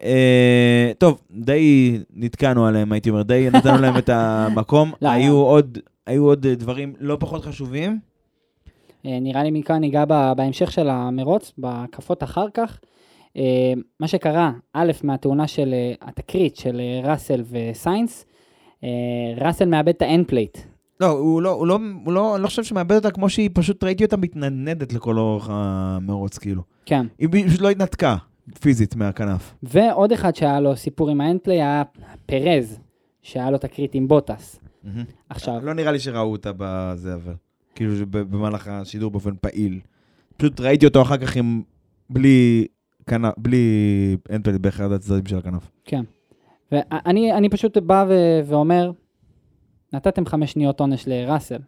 אה, 0.02 0.92
טוב, 0.98 1.20
די 1.30 1.98
נתקענו 2.14 2.66
עליהם, 2.66 2.92
הייתי 2.92 3.10
אומר, 3.10 3.22
די 3.22 3.48
נתנו 3.52 3.78
להם 3.78 3.98
את 3.98 4.08
המקום. 4.08 4.92
לא, 5.02 5.08
היו, 5.08 5.32
לא. 5.32 5.36
עוד, 5.36 5.78
היו 6.06 6.24
עוד 6.24 6.46
דברים 6.46 6.94
לא 7.00 7.16
פחות 7.20 7.44
חשובים. 7.44 7.98
אה, 9.06 9.18
נראה 9.20 9.42
לי 9.42 9.50
מכאן 9.50 9.80
ניגע 9.80 10.04
בהמשך 10.36 10.72
של 10.72 10.88
המרוץ, 10.88 11.52
בהקפות 11.58 12.22
אחר 12.22 12.46
כך. 12.54 12.80
אה, 13.36 13.72
מה 14.00 14.08
שקרה, 14.08 14.52
א', 14.72 14.92
מהתאונה 15.04 15.46
של 15.46 15.74
אה, 15.74 15.94
התקרית 16.00 16.56
של 16.56 16.80
ראסל 17.04 17.42
וסיינס, 17.50 18.24
ראסל 19.36 19.64
מאבד 19.64 19.88
את 19.88 20.02
ה 20.02 20.08
end 20.08 20.26
plate. 20.28 20.58
לא, 21.00 21.06
הוא 21.06 21.42
לא, 21.42 21.50
הוא 21.50 21.66
לא, 21.66 21.78
הוא 22.04 22.12
לא, 22.12 22.34
אני 22.34 22.42
לא 22.42 22.48
חושב 22.48 22.64
שהוא 22.64 22.76
מאבד 22.76 22.94
אותה 22.94 23.10
כמו 23.10 23.28
שהיא, 23.28 23.50
פשוט 23.52 23.84
ראיתי 23.84 24.04
אותה 24.04 24.16
מתנדנדת 24.16 24.92
לכל 24.92 25.18
אורך 25.18 25.48
המרוץ, 25.50 26.38
כאילו. 26.38 26.62
כן. 26.86 27.06
היא 27.18 27.28
פשוט 27.48 27.60
לא 27.60 27.70
התנתקה 27.70 28.16
פיזית 28.60 28.96
מהכנף. 28.96 29.54
ועוד 29.62 30.12
אחד 30.12 30.34
שהיה 30.34 30.60
לו 30.60 30.76
סיפור 30.76 31.10
עם 31.10 31.20
האנד 31.20 31.40
פליי 31.40 31.62
היה 31.62 31.82
פרז, 32.26 32.78
שהיה 33.22 33.50
לו 33.50 33.58
תקרית 33.58 33.94
עם 33.94 34.08
בוטס. 34.08 34.60
עכשיו, 35.28 35.60
לא 35.62 35.74
נראה 35.74 35.92
לי 35.92 35.98
שראו 35.98 36.32
אותה 36.32 36.50
בזה, 36.56 37.14
אבל. 37.14 37.34
כאילו, 37.74 38.06
במהלך 38.10 38.68
השידור 38.68 39.10
באופן 39.10 39.34
פעיל. 39.40 39.80
פשוט 40.36 40.60
ראיתי 40.60 40.86
אותו 40.86 41.02
אחר 41.02 41.16
כך 41.16 41.36
עם... 41.36 41.62
בלי 42.10 42.66
כנף, 43.06 43.34
בלי 43.36 44.16
אנפלד 44.30 44.62
באחד 44.62 44.92
הצדדים 44.92 45.26
של 45.26 45.38
הכנף. 45.38 45.70
כן. 45.84 46.02
ואני 46.72 47.32
אני 47.32 47.48
פשוט 47.48 47.78
בא 47.78 48.04
ו- 48.08 48.40
ואומר, 48.44 48.90
נתתם 49.92 50.26
חמש 50.26 50.52
שניות 50.52 50.80
עונש 50.80 51.08
לראסל. 51.08 51.58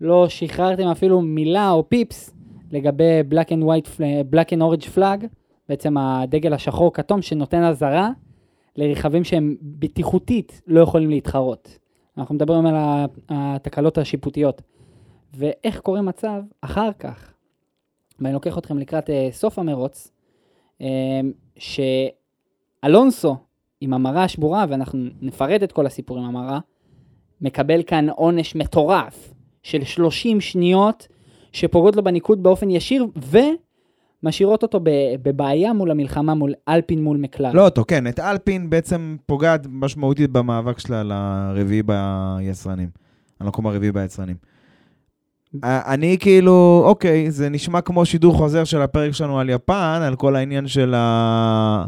לא 0.00 0.28
שחררתם 0.28 0.86
אפילו 0.86 1.20
מילה 1.20 1.70
או 1.70 1.88
פיפס 1.88 2.34
לגבי 2.70 3.20
black 3.30 3.48
and 3.48 3.62
white, 3.62 4.00
black 4.32 4.48
and 4.48 4.60
orange 4.60 4.96
flag, 4.96 5.26
בעצם 5.68 5.96
הדגל 5.96 6.52
השחור 6.52 6.92
כתום 6.92 7.22
שנותן 7.22 7.62
אזהרה 7.62 8.10
לרכבים 8.76 9.24
שהם 9.24 9.56
בטיחותית 9.62 10.62
לא 10.66 10.80
יכולים 10.80 11.10
להתחרות. 11.10 11.78
אנחנו 12.18 12.34
מדברים 12.34 12.66
על 12.66 12.74
התקלות 13.28 13.98
השיפוטיות. 13.98 14.62
ואיך 15.34 15.80
קורה 15.80 16.02
מצב 16.02 16.42
אחר 16.60 16.90
כך, 16.98 17.32
ואני 18.20 18.34
לוקח 18.34 18.58
אתכם 18.58 18.78
לקראת 18.78 19.10
אה, 19.10 19.28
סוף 19.32 19.58
המרוץ, 19.58 20.10
אה, 20.80 21.20
שאלונסו 22.82 23.36
עם 23.80 23.92
המרה 23.92 24.24
השבורה, 24.24 24.64
ואנחנו 24.68 25.04
נפרט 25.20 25.62
את 25.62 25.72
כל 25.72 25.86
הסיפור 25.86 26.18
עם 26.18 26.24
המרה, 26.24 26.58
מקבל 27.40 27.82
כאן 27.82 28.10
עונש 28.10 28.56
מטורף 28.56 29.34
של 29.62 29.84
30 29.84 30.40
שניות 30.40 31.08
שפוגעות 31.52 31.96
לו 31.96 32.04
בניקוד 32.04 32.42
באופן 32.42 32.70
ישיר 32.70 33.06
ומשאירות 34.22 34.62
אותו 34.62 34.80
ב- 34.82 35.14
בבעיה 35.22 35.72
מול 35.72 35.90
המלחמה 35.90 36.34
מול 36.34 36.54
אלפין 36.68 37.04
מול 37.04 37.16
מקלר. 37.16 37.52
לא 37.52 37.64
אותו, 37.64 37.84
כן, 37.88 38.06
את 38.06 38.20
אלפין 38.20 38.70
בעצם 38.70 39.16
פוגעת 39.26 39.66
משמעותית 39.70 40.30
במאבק 40.30 40.78
שלה 40.78 41.00
על 41.00 41.12
הרביעי 41.12 41.82
ביצרנים. 41.82 42.88
על 43.40 43.46
המקום 43.46 43.66
הרביעי 43.66 43.92
ביצרנים. 43.92 44.36
א- 45.62 45.92
אני 45.94 46.16
כאילו, 46.20 46.82
אוקיי, 46.86 47.30
זה 47.30 47.48
נשמע 47.48 47.80
כמו 47.80 48.06
שידור 48.06 48.34
חוזר 48.34 48.64
של 48.64 48.82
הפרק 48.82 49.12
שלנו 49.12 49.40
על 49.40 49.50
יפן, 49.50 50.00
על 50.02 50.16
כל 50.16 50.36
העניין 50.36 50.68
של 50.68 50.94
ה... 50.96 51.86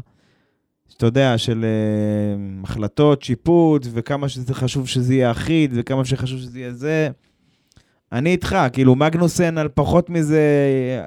שאתה 0.88 1.06
יודע, 1.06 1.38
של 1.38 1.64
uh, 1.64 2.64
החלטות, 2.64 3.22
שיפוט, 3.22 3.86
וכמה 3.92 4.28
שזה 4.28 4.54
חשוב 4.54 4.88
שזה 4.88 5.14
יהיה 5.14 5.30
אחיד, 5.30 5.72
וכמה 5.74 6.04
שחשוב 6.04 6.38
שזה 6.38 6.58
יהיה 6.58 6.72
זה. 6.72 7.08
אני 8.12 8.30
איתך, 8.30 8.56
כאילו, 8.72 8.94
מגנוסן 8.94 9.58
על 9.58 9.68
פחות 9.74 10.10
מזה, 10.10 10.42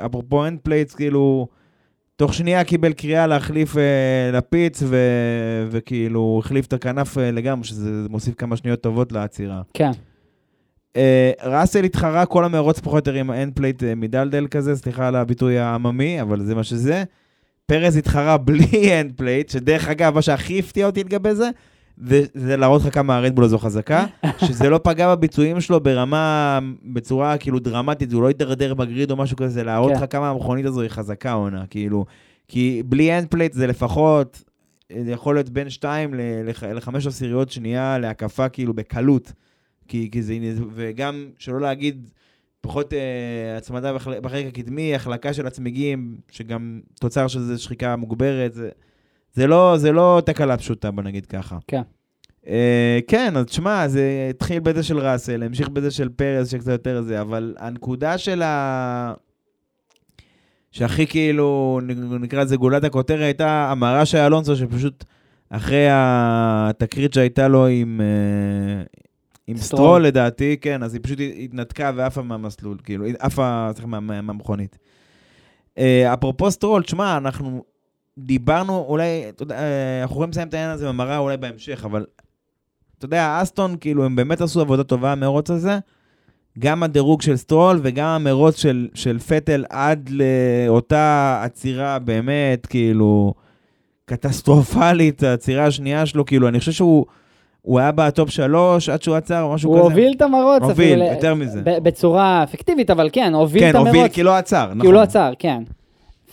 אפרופו 0.05 0.47
end 0.47 0.59
plates, 0.63 0.95
כאילו, 0.95 1.47
תוך 2.15 2.33
שנייה 2.33 2.63
קיבל 2.63 2.93
קריאה 2.93 3.27
להחליף 3.27 3.77
אה, 3.77 4.31
ל 4.33 4.41
pits, 4.41 4.83
ו... 4.85 4.97
וכאילו, 5.71 6.41
החליף 6.43 6.65
את 6.65 6.73
הכנף 6.73 7.17
אה, 7.17 7.31
לגמרי, 7.31 7.63
שזה 7.63 7.89
מוסיף 8.09 8.35
כמה 8.35 8.55
שניות 8.57 8.81
טובות 8.81 9.11
לעצירה. 9.11 9.61
כן, 9.73 9.85
אה, 9.85 9.91
ראסל 11.43 11.83
התחרה 11.83 12.25
כל 12.25 12.45
המרוץ 12.45 12.79
פחות 12.79 13.07
או 13.07 13.11
יותר 13.11 13.13
עם 13.13 13.29
ה 13.29 13.35
end 13.35 13.53
plate 13.55 13.83
אה, 13.83 13.95
מדלדל 13.95 14.47
כזה, 14.51 14.75
סליחה 14.75 15.07
על 15.07 15.15
הביטוי 15.15 15.59
העממי, 15.59 16.21
אבל 16.21 16.43
זה 16.43 16.55
מה 16.55 16.63
שזה. 16.63 17.03
פרז 17.65 17.97
התחרה 17.97 18.37
בלי 18.37 18.67
end 19.01 19.11
plate, 19.15 19.49
שדרך 19.49 19.87
אגב, 19.87 20.15
מה 20.15 20.21
שהכי 20.21 20.59
הפתיע 20.59 20.85
אותי 20.85 21.03
לגבי 21.03 21.35
זה, 21.35 21.49
זה, 21.97 22.23
זה 22.33 22.57
להראות 22.57 22.81
לך 22.81 22.93
כמה 22.93 23.17
הרדבול 23.17 23.43
הזו 23.43 23.57
חזקה, 23.57 24.05
שזה 24.47 24.69
לא 24.69 24.79
פגע 24.83 25.15
בביצועים 25.15 25.61
שלו 25.61 25.79
ברמה, 25.79 26.59
בצורה 26.83 27.37
כאילו 27.37 27.59
דרמטית, 27.59 28.13
הוא 28.13 28.21
לא 28.21 28.27
הידרדר 28.27 28.73
ב 28.73 28.81
grid 28.81 29.11
או 29.11 29.15
משהו 29.15 29.37
כזה, 29.37 29.49
זה 29.49 29.63
להראות 29.63 29.91
כן. 29.91 29.97
לך 29.97 30.05
כמה 30.09 30.29
המכונית 30.29 30.65
הזו 30.65 30.81
היא 30.81 30.89
חזקה 30.89 31.31
עונה, 31.31 31.63
כאילו, 31.69 32.05
כי 32.47 32.83
בלי 32.85 33.17
end 33.17 33.27
plate 33.27 33.53
זה 33.53 33.67
לפחות, 33.67 34.43
אה, 34.91 35.01
יכול 35.05 35.35
להיות 35.35 35.49
בין 35.49 35.69
2 35.69 36.13
ל-5 36.13 37.07
עשיריות 37.07 37.49
שנייה 37.49 37.97
להקפה 37.97 38.49
כאילו 38.49 38.73
בקלות, 38.73 39.33
כי, 39.91 40.09
כי 40.11 40.21
זה, 40.21 40.33
וגם 40.73 41.29
שלא 41.37 41.61
להגיד, 41.61 42.09
פחות 42.61 42.93
אה, 42.93 43.57
הצמדה 43.57 43.93
בחל- 43.93 44.19
בחלק 44.19 44.45
הקדמי, 44.45 44.95
שחיקה 44.95 45.33
של 45.33 45.47
הצמיגים, 45.47 46.17
שגם 46.31 46.79
תוצר 46.99 47.27
של 47.27 47.39
זה 47.39 47.57
שחיקה 47.57 47.95
מוגברת, 47.95 48.53
זה, 48.53 48.69
זה, 49.33 49.47
לא, 49.47 49.73
זה 49.77 49.91
לא 49.91 50.21
תקלה 50.25 50.57
פשוטה, 50.57 50.91
בוא 50.91 51.03
נגיד 51.03 51.25
ככה. 51.25 51.57
כן. 51.67 51.81
אה, 52.47 52.99
כן, 53.07 53.37
אז 53.37 53.45
תשמע, 53.45 53.87
זה 53.87 54.27
התחיל 54.29 54.59
בזה 54.59 54.83
של 54.83 54.99
ראסל, 54.99 55.43
המשיך 55.43 55.69
בזה 55.69 55.91
של 55.91 56.09
פרס, 56.09 56.47
שקצת 56.49 56.71
יותר 56.71 57.01
זה, 57.01 57.21
אבל 57.21 57.55
הנקודה 57.59 58.17
של 58.17 58.41
ה... 58.41 59.13
שהכי 60.71 61.07
כאילו, 61.07 61.79
נקרא 62.19 62.43
לזה 62.43 62.55
גולת 62.57 62.83
הכותרת, 62.83 63.21
הייתה 63.21 63.71
המראה 63.71 64.05
של 64.05 64.17
אלונסו, 64.17 64.55
שפשוט 64.55 65.03
אחרי 65.49 65.87
התקרית 65.91 67.13
שהייתה 67.13 67.47
לו 67.47 67.67
עם, 67.67 68.01
אה, 68.01 68.83
עם 69.51 69.57
סטרול. 69.57 69.79
סטרול, 69.81 70.01
לדעתי, 70.05 70.57
כן, 70.61 70.83
אז 70.83 70.93
היא 70.93 71.01
פשוט 71.03 71.19
התנתקה 71.43 71.91
ועפה 71.95 72.21
מהמסלול, 72.21 72.77
כאילו, 72.83 73.05
עפה, 73.19 73.69
סליחה, 73.73 73.87
מה- 73.87 73.99
מה- 73.99 74.21
מהמכונית. 74.21 74.77
אה, 75.77 76.13
אפרופו 76.13 76.51
סטרול, 76.51 76.83
תשמע, 76.83 77.17
אנחנו 77.17 77.63
דיברנו, 78.17 78.85
אולי, 78.87 79.05
אתה 79.29 79.43
יודע, 79.43 79.55
אה, 79.55 80.01
אנחנו 80.01 80.13
יכולים 80.13 80.29
לסיים 80.29 80.47
את 80.47 80.53
העניין 80.53 80.71
הזה 80.71 80.87
במראה 80.87 81.17
אולי 81.17 81.37
בהמשך, 81.37 81.81
אבל 81.85 82.05
אתה 82.97 83.05
יודע, 83.05 83.39
אסטון, 83.41 83.75
כאילו, 83.79 84.05
הם 84.05 84.15
באמת 84.15 84.41
עשו 84.41 84.61
עבודה 84.61 84.83
טובה 84.83 85.11
המרוץ 85.11 85.49
הזה. 85.51 85.79
גם 86.59 86.83
הדירוג 86.83 87.21
של 87.21 87.35
סטרול 87.37 87.79
וגם 87.83 88.07
המרוץ 88.07 88.55
של, 88.57 88.87
של 88.93 89.19
פטל 89.19 89.65
עד 89.69 90.09
לאותה 90.09 91.41
עצירה 91.43 91.99
באמת, 91.99 92.65
כאילו, 92.65 93.33
קטסטרופלית, 94.05 95.23
העצירה 95.23 95.65
השנייה 95.65 96.05
שלו, 96.05 96.25
כאילו, 96.25 96.47
אני 96.47 96.59
חושב 96.59 96.71
שהוא 96.71 97.05
הוא 97.61 97.79
היה 97.79 97.91
ב 97.91 98.01
top 98.01 98.29
שלוש 98.29 98.89
עד 98.89 99.01
שהוא 99.01 99.15
עצר 99.15 99.41
או 99.41 99.53
משהו 99.53 99.69
כזה. 99.69 99.83
הוביל 99.83 100.13
את 100.17 100.21
המרוץ 100.21 100.63
הוביל, 100.63 101.01
אפילו 101.01 101.15
יותר 101.15 101.35
מזה. 101.35 101.61
ב- 101.63 101.77
בצורה 101.83 102.45
פיקטיבית, 102.51 102.89
אבל 102.89 103.09
כן, 103.13 103.33
הוביל 103.33 103.61
כן, 103.61 103.69
את 103.69 103.75
המרוץ. 103.75 103.87
הוביל 103.95 104.07
כי 104.07 104.23
לא 104.23 104.35
עצר, 104.35 104.65
נכון. 104.65 104.81
כי 104.81 104.87
הוא 104.87 104.93
לא 104.93 105.01
עצר, 105.01 105.31
כן. 105.39 105.63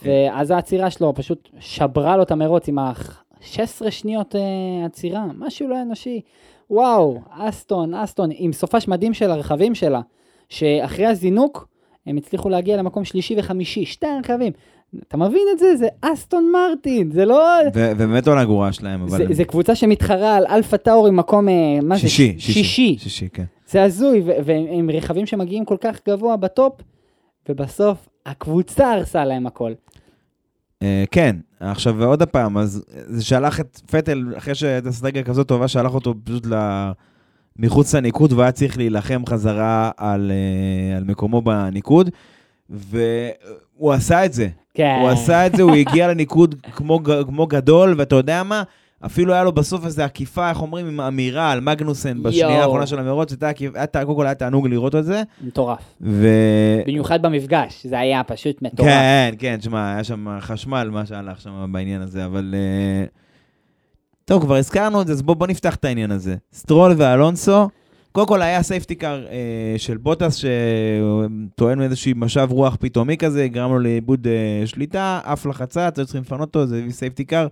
ואז 0.04 0.50
העצירה 0.50 0.90
שלו 0.90 1.14
פשוט 1.14 1.48
שברה 1.60 2.16
לו 2.16 2.22
את 2.22 2.30
המרוץ 2.30 2.68
עם 2.68 2.78
ה-16 2.78 3.90
שניות 3.90 4.36
אה, 4.36 4.40
עצירה, 4.86 5.24
משהו 5.38 5.68
לא 5.68 5.82
אנושי. 5.82 6.20
וואו, 6.70 7.20
אסטון, 7.30 7.94
אסטון, 7.94 8.30
עם 8.32 8.52
סופש 8.52 8.88
מדהים 8.88 9.14
של 9.14 9.30
הרכבים 9.30 9.74
שלה, 9.74 10.00
שאחרי 10.48 11.06
הזינוק 11.06 11.68
הם 12.06 12.16
הצליחו 12.16 12.48
להגיע 12.48 12.76
למקום 12.76 13.04
שלישי 13.04 13.34
וחמישי, 13.38 13.84
שתי 13.84 14.06
רכבים. 14.20 14.52
אתה 15.08 15.16
מבין 15.16 15.42
את 15.52 15.58
זה? 15.58 15.76
זה 15.76 15.88
אסטון 16.00 16.52
מרטין, 16.52 17.10
זה 17.10 17.24
לא... 17.24 17.44
ובאמת 17.74 18.26
לא 18.26 18.36
לגורה 18.40 18.72
שלהם, 18.72 19.02
אבל... 19.02 19.18
זה, 19.18 19.24
הם- 19.24 19.32
זה 19.32 19.44
קבוצה 19.44 19.74
שמתחרה 19.74 20.36
על 20.36 20.46
אלפה 20.46 20.76
טאור 20.76 21.06
עם 21.06 21.16
מקום, 21.16 21.48
אה, 21.48 21.54
זה? 21.94 21.98
שישי, 21.98 22.34
שישי. 22.38 22.96
שישי. 22.98 23.28
כן. 23.32 23.44
זה 23.70 23.82
הזוי, 23.82 24.22
ועם 24.44 24.90
רכבים 24.90 25.26
שמגיעים 25.26 25.64
כל 25.64 25.76
כך 25.80 26.00
גבוה 26.08 26.36
בטופ, 26.36 26.72
ובסוף 27.48 28.08
הקבוצה 28.26 28.92
הרסה 28.92 29.24
להם 29.24 29.46
הכל. 29.46 29.72
אה, 30.82 31.04
כן, 31.10 31.36
עכשיו 31.60 31.94
ועוד 31.98 32.22
פעם, 32.22 32.58
אז 32.58 32.84
זה 32.88 33.24
שלח 33.24 33.60
את 33.60 33.80
פטל, 33.90 34.24
אחרי 34.36 34.54
שהייתה 34.54 34.88
אסטרטגיה 34.88 35.22
כזאת 35.22 35.48
טובה, 35.48 35.68
שלח 35.68 35.94
אותו 35.94 36.14
פשוט 36.24 36.46
ל... 36.46 36.54
מחוץ 37.56 37.94
לניקוד, 37.94 38.32
והיה 38.32 38.52
צריך 38.52 38.76
להילחם 38.78 39.22
חזרה 39.26 39.90
על, 39.96 40.32
אה, 40.34 40.96
על 40.96 41.04
מקומו 41.04 41.42
בניקוד, 41.42 42.10
והוא 42.70 43.92
עשה 43.92 44.24
את 44.24 44.32
זה. 44.32 44.48
כן. 44.78 44.98
הוא 45.00 45.08
עשה 45.08 45.46
את 45.46 45.56
זה, 45.56 45.62
הוא 45.62 45.74
הגיע 45.74 46.08
לניקוד 46.08 46.54
כמו, 46.72 47.00
כמו 47.26 47.46
גדול, 47.46 47.94
ואתה 47.98 48.16
יודע 48.16 48.42
מה? 48.42 48.62
אפילו 49.06 49.32
היה 49.32 49.44
לו 49.44 49.52
בסוף 49.52 49.84
איזו 49.84 50.02
עקיפה, 50.02 50.50
איך 50.50 50.62
אומרים, 50.62 50.86
עם 50.86 51.00
אמירה 51.00 51.52
על 51.52 51.60
מגנוסן 51.60 52.22
בשנייה. 52.22 52.60
האחרונה 52.60 52.86
של 52.86 52.98
המרוץ, 52.98 53.34
הייתה 53.74 54.04
קודם 54.04 54.16
כל 54.16 54.26
היה 54.26 54.34
תענוג 54.34 54.68
לראות 54.68 54.94
את 54.94 55.04
זה, 55.04 55.22
מטורף. 55.44 55.78
ו... 56.00 56.28
במיוחד 56.86 57.22
במפגש, 57.22 57.86
זה 57.86 57.98
היה 57.98 58.24
פשוט 58.24 58.62
מטורף. 58.62 58.88
כן, 58.88 59.34
כן, 59.38 59.56
תשמע, 59.56 59.94
היה 59.94 60.04
שם 60.04 60.26
חשמל, 60.40 60.88
מה 60.92 61.06
שהלך 61.06 61.40
שם 61.40 61.72
בעניין 61.72 62.02
הזה, 62.02 62.24
אבל... 62.24 62.54
אה, 62.54 63.04
טוב, 64.24 64.42
כבר 64.42 64.56
הזכרנו 64.56 65.02
את 65.02 65.06
זה, 65.06 65.12
אז 65.12 65.22
בואו 65.22 65.36
בוא 65.36 65.46
נפתח 65.46 65.74
את 65.74 65.84
העניין 65.84 66.10
הזה. 66.10 66.36
סטרול 66.52 66.94
ואלונסו, 66.96 67.68
קודם 68.18 68.28
כל 68.28 68.42
היה 68.42 68.62
safety 68.62 68.94
car 68.94 69.26
אה, 69.26 69.74
של 69.76 69.96
בוטס, 69.96 70.36
שטוען 71.54 71.78
מאיזשהו 71.78 72.12
משב 72.16 72.48
רוח 72.50 72.76
פתאומי 72.80 73.16
כזה, 73.16 73.48
גרם 73.48 73.70
לו 73.70 73.78
לאיבוד 73.78 74.26
אה, 74.26 74.66
שליטה, 74.66 75.20
עף 75.24 75.46
לחצץ, 75.46 75.76
היו 75.76 76.06
צריכים 76.06 76.22
לפנות 76.22 76.40
אותו, 76.40 76.66
זה 76.66 76.84
safety 76.90 77.24
car. 77.24 77.46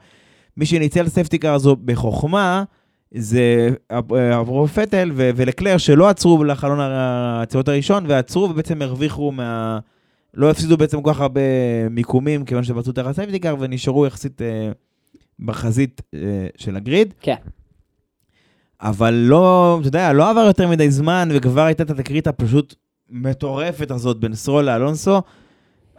מי 0.57 0.67
שניצל 0.67 1.01
את 1.01 1.07
ה 1.07 1.11
safety 1.11 1.39
car 1.39 1.55
הזו 1.55 1.77
בחוכמה, 1.85 2.65
זה 3.15 3.71
אה, 3.93 4.39
עבור 4.39 4.69
פטל 4.69 5.11
ו- 5.15 5.31
ולקלר 5.37 5.79
שלא 5.79 6.09
עצרו 6.09 6.45
לחלון 6.45 6.81
העצירות 6.81 7.69
הראשון, 7.69 8.05
ועצרו 8.09 8.43
ובעצם 8.43 8.83
הרוויחו 8.83 9.33
מה... 9.33 9.79
לא 10.35 10.51
הפסידו 10.51 10.77
בעצם 10.77 11.03
כל 11.03 11.13
כך 11.13 11.21
הרבה 11.21 11.41
מיקומים, 11.91 12.45
כיוון 12.45 12.65
שביצעו 12.65 12.93
תחת 12.93 13.15
safety 13.15 13.39
car, 13.39 13.57
ונשארו 13.61 14.07
יחסית 14.07 14.43
אה, 14.43 14.71
בחזית 15.39 16.03
אה, 16.15 16.21
של 16.57 16.77
ה 16.77 16.83
grid. 16.83 17.15
כן. 17.21 17.37
אבל 18.81 19.15
לא, 19.15 19.77
אתה 19.81 19.89
יודע, 19.89 20.13
לא 20.13 20.31
עבר 20.31 20.41
יותר 20.41 20.69
מדי 20.69 20.91
זמן, 20.91 21.29
וכבר 21.33 21.63
הייתה 21.63 21.83
את 21.83 21.91
התקרית 21.91 22.27
הפשוט 22.27 22.75
מטורפת 23.11 23.91
הזאת 23.91 24.21
בין 24.21 24.35
סטרול 24.35 24.65
לאלונסו. 24.65 25.23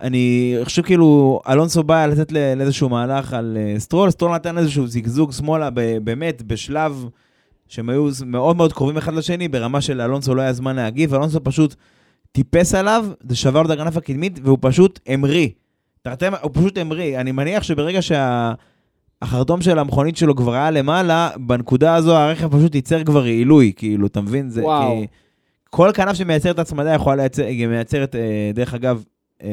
אני 0.01 0.57
חושב 0.63 0.81
כאילו, 0.81 1.39
אלונסו 1.47 1.83
בא 1.83 2.05
לתת 2.05 2.31
לאיזשהו 2.31 2.89
מהלך 2.89 3.33
על 3.33 3.57
אה, 3.59 3.79
סטרול, 3.79 4.09
סטרול 4.09 4.35
נתן 4.35 4.57
איזשהו 4.57 4.87
זיגזוג 4.87 5.31
שמאלה, 5.31 5.69
באמת, 6.03 6.41
בשלב 6.41 7.05
שהם 7.67 7.89
היו 7.89 8.09
מאוד 8.25 8.57
מאוד 8.57 8.73
קרובים 8.73 8.97
אחד 8.97 9.13
לשני, 9.13 9.47
ברמה 9.47 9.81
של 9.81 10.01
אלונסו 10.01 10.35
לא 10.35 10.41
היה 10.41 10.53
זמן 10.53 10.75
להגיב, 10.75 11.13
אלונסו 11.13 11.43
פשוט 11.43 11.75
טיפס 12.31 12.75
עליו, 12.75 13.05
זה 13.29 13.35
שבר 13.35 13.61
לו 13.61 13.73
את 13.73 13.79
הכנף 13.79 13.97
הקדמית, 13.97 14.39
והוא 14.43 14.57
פשוט 14.61 14.99
המריא. 15.07 15.49
הוא 16.41 16.51
פשוט 16.53 16.77
המריא. 16.77 17.19
אני 17.19 17.31
מניח 17.31 17.63
שברגע 17.63 18.01
שהחרטום 19.23 19.61
של 19.61 19.79
המכונית 19.79 20.17
שלו 20.17 20.35
כבר 20.35 20.53
היה 20.53 20.71
למעלה, 20.71 21.29
בנקודה 21.39 21.95
הזו 21.95 22.15
הרכב 22.17 22.57
פשוט 22.57 22.75
ייצר 22.75 23.03
כבר 23.03 23.23
עילוי, 23.23 23.73
כאילו, 23.75 24.07
אתה 24.07 24.21
מבין? 24.21 24.49
זה 24.49 24.63
וואו. 24.63 24.97
כי... 25.01 25.07
כל 25.69 25.91
כנף 25.93 26.13
שמייצרת 26.13 26.59
הצמדה 26.59 26.93
יכולה 26.93 27.15
לייצר, 27.15 27.45
היא 27.45 27.67
מייצרת, 27.67 28.15
אה, 28.15 28.51
דרך 28.53 28.73
אגב, 28.73 29.03
אה, 29.43 29.47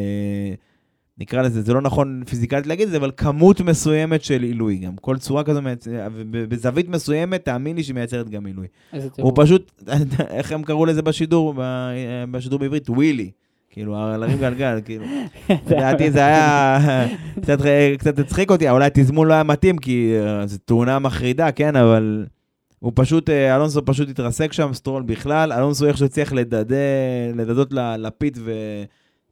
נקרא 1.18 1.42
לזה, 1.42 1.62
זה 1.62 1.72
לא 1.74 1.80
נכון 1.80 2.22
פיזיקלית 2.28 2.66
להגיד 2.66 2.84
את 2.86 2.90
זה, 2.90 2.96
אבל 2.96 3.10
כמות 3.16 3.60
מסוימת 3.60 4.24
של 4.24 4.42
עילוי 4.42 4.76
גם. 4.76 4.96
כל 4.96 5.18
צורה 5.18 5.44
כזו, 5.44 5.60
מייצ- 5.62 5.88
וב- 6.14 6.44
בזווית 6.48 6.88
מסוימת, 6.88 7.44
תאמין 7.44 7.76
לי 7.76 7.82
שהיא 7.82 7.94
מייצרת 7.94 8.28
גם 8.30 8.46
עילוי. 8.46 8.66
איזה 8.92 9.08
הוא. 9.16 9.32
פשוט, 9.36 9.82
איך 10.28 10.52
הם 10.52 10.62
קראו 10.62 10.86
לזה 10.86 11.02
בשידור, 11.02 11.54
ב- 11.56 11.92
בשידור 12.30 12.58
בעברית? 12.58 12.90
wheelie. 12.90 13.30
כאילו, 13.74 14.16
להרים 14.18 14.38
גלגל, 14.38 14.80
כאילו. 14.84 15.04
לדעתי 15.70 16.10
זה 16.10 16.26
היה, 16.26 16.78
קצת, 17.42 17.58
קצת 17.98 18.18
הצחיק 18.18 18.50
אותי, 18.50 18.70
אולי 18.70 18.86
התזמון 18.86 19.28
לא 19.28 19.34
היה 19.34 19.42
מתאים, 19.42 19.78
כי 19.78 20.14
אה, 20.20 20.46
זו 20.46 20.58
תאונה 20.64 20.98
מחרידה, 20.98 21.52
כן, 21.52 21.76
אבל 21.76 22.26
הוא 22.78 22.92
פשוט, 22.94 23.30
אה, 23.30 23.56
אלונסו 23.56 23.84
פשוט 23.84 24.08
התרסק 24.08 24.52
שם, 24.52 24.72
סטרול 24.72 25.02
בכלל, 25.02 25.52
אלונסו 25.52 25.86
איכשהו 25.86 26.06
הצליח 26.06 26.32
לדדות 27.34 27.68
לפיט 27.98 28.38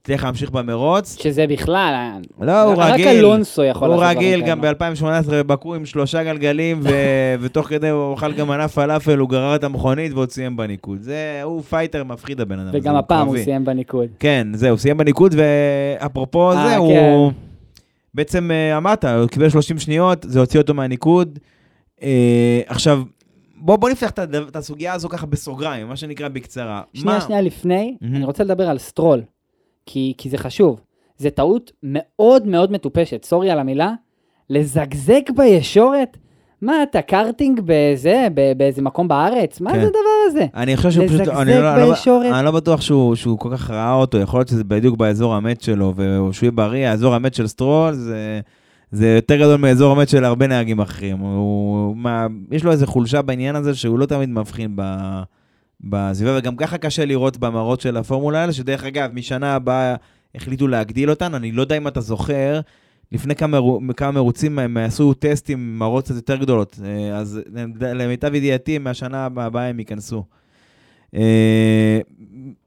והצליח 0.02 0.24
להמשיך 0.24 0.50
במרוץ. 0.50 1.18
שזה 1.22 1.46
בכלל, 1.46 2.12
לא, 2.40 2.62
הוא 2.62 2.74
רק 2.76 2.92
רגיל. 2.94 3.08
אלונסו 3.08 3.64
יכול 3.64 3.88
הוא 3.88 3.96
לעשות 3.96 4.16
דברים 4.16 4.18
רגיל, 4.18 4.46
גם 4.46 4.60
כאלה. 4.60 4.74
ב-2018 4.74 5.30
בבאקו 5.30 5.74
עם 5.74 5.86
שלושה 5.86 6.24
גלגלים, 6.24 6.80
ו- 6.82 6.88
ותוך 7.40 7.68
כדי 7.68 7.88
הוא 7.88 8.14
אכל 8.14 8.32
גם 8.32 8.48
מנה 8.48 8.68
פלאפל, 8.68 9.18
הוא 9.18 9.28
גרר 9.28 9.54
את 9.54 9.64
המכונית 9.64 10.12
והוא 10.12 10.26
סיים 10.30 10.56
בניקוד. 10.56 11.02
זה, 11.02 11.40
הוא 11.42 11.62
fighter 11.62 12.04
מפחיד 12.04 12.40
הבן 12.40 12.58
אדם 12.58 12.70
וגם 12.72 12.92
הוא 12.92 12.98
הפעם 12.98 13.26
הוא 13.26 13.34
קרבי. 13.34 13.44
סיים 13.44 13.64
בניקוד. 13.64 14.08
כן, 14.18 14.48
זהו, 14.54 14.78
סיים 14.78 14.96
בניקוד, 14.96 15.34
ואפרופו 15.36 16.52
אה, 16.52 16.68
זה, 16.68 16.74
כן. 16.74 16.78
הוא... 16.78 17.32
בעצם 18.14 18.50
אה, 18.50 18.76
אמרת, 18.76 19.04
הוא 19.04 19.28
קיבל 19.28 19.48
30 19.48 19.78
שניות, 19.78 20.26
זה 20.28 20.40
הוציא 20.40 20.60
אותו 20.60 20.74
מהניקוד. 20.74 21.38
אה, 22.02 22.60
עכשיו, 22.66 23.02
בוא, 23.56 23.76
בוא 23.76 23.90
נפתח 23.90 24.10
את, 24.10 24.18
הדבר, 24.18 24.48
את 24.48 24.56
הסוגיה 24.56 24.92
הזו 24.92 25.08
ככה 25.08 25.26
בסוגריים, 25.26 25.88
מה 25.88 25.96
שנקרא 25.96 26.28
בקצרה. 26.28 26.82
שנייה, 26.94 27.18
מה? 27.18 27.20
שנייה 27.20 27.40
לפני, 27.40 27.96
מהמם. 28.00 28.16
אני 28.16 28.24
רוצה 28.24 28.44
לדבר 28.44 28.68
על 28.68 28.78
סטרול, 28.78 29.22
כי, 29.86 30.14
כי 30.18 30.28
זה 30.28 30.38
חשוב. 30.38 30.80
זה 31.16 31.30
טעות 31.30 31.72
מאוד 31.82 32.46
מאוד 32.46 32.72
מטופשת, 32.72 33.24
sorry 33.24 33.50
על 33.50 33.58
המילה, 33.58 33.92
לזגזג 34.50 35.30
בישורת? 35.36 36.16
מה, 36.62 36.82
אתה 36.82 37.02
קארטינג 37.02 37.60
בזה, 37.64 38.28
באיזה 38.56 38.82
מקום 38.82 39.08
בארץ? 39.08 39.60
מה 39.60 39.72
כן. 39.72 39.80
זה 39.80 39.86
הדבר 39.86 39.98
הזה? 40.26 40.46
אני 40.54 40.76
חושב 40.76 40.90
שהוא 40.90 41.06
פשוט, 41.06 41.20
לזגזג 41.20 41.36
אני 41.36 41.54
לא, 41.54 41.74
אני 41.74 41.80
לא, 41.82 41.90
בישורת. 41.90 42.32
אני 42.32 42.44
לא 42.44 42.50
בטוח 42.50 42.80
שהוא, 42.80 43.14
שהוא 43.14 43.38
כל 43.38 43.48
כך 43.52 43.70
ראה 43.70 43.94
אותו, 43.94 44.18
יכול 44.18 44.40
להיות 44.40 44.48
שזה 44.48 44.64
בדיוק 44.64 44.96
באזור 44.96 45.34
המת 45.34 45.60
שלו, 45.60 45.94
ושהוא 45.96 46.46
יהיה 46.46 46.52
בריא, 46.52 46.88
האזור 46.88 47.14
המת 47.14 47.34
של 47.34 47.46
סטרול 47.46 47.92
זה, 47.92 48.40
זה 48.92 49.08
יותר 49.08 49.36
גדול 49.36 49.56
מאזור 49.56 49.92
המת 49.92 50.08
של 50.08 50.24
הרבה 50.24 50.46
נהגים 50.46 50.80
אחרים. 50.80 51.18
הוא, 51.18 51.96
מה, 51.96 52.26
יש 52.50 52.64
לו 52.64 52.72
איזו 52.72 52.86
חולשה 52.86 53.22
בעניין 53.22 53.56
הזה 53.56 53.74
שהוא 53.74 53.98
לא 53.98 54.06
תמיד 54.06 54.28
מבחין 54.28 54.76
ב, 54.76 54.82
בסביבה, 55.84 56.38
וגם 56.38 56.56
ככה 56.56 56.78
קשה 56.78 57.04
לראות 57.04 57.36
במראות 57.36 57.80
של 57.80 57.96
הפורמולה 57.96 58.40
האלה, 58.40 58.52
שדרך 58.52 58.84
אגב, 58.84 59.10
משנה 59.14 59.54
הבאה 59.54 59.94
החליטו 60.34 60.68
להגדיל 60.68 61.10
אותן, 61.10 61.34
אני 61.34 61.52
לא 61.52 61.62
יודע 61.62 61.76
אם 61.76 61.88
אתה 61.88 62.00
זוכר, 62.00 62.60
לפני 63.12 63.34
כמה, 63.34 63.58
כמה 63.96 64.10
מרוצים 64.10 64.58
הם 64.58 64.76
עשו 64.76 65.14
טסט 65.14 65.50
עם 65.50 65.78
מראות 65.78 66.04
קצת 66.04 66.14
יותר 66.14 66.36
גדולות, 66.36 66.80
אה, 66.84 67.16
אז 67.18 67.40
למיטב 67.80 68.34
ידיעתי, 68.34 68.78
מהשנה 68.78 69.24
הבאה 69.24 69.66
הם 69.66 69.78
ייכנסו. 69.78 70.24
אה, 71.14 72.00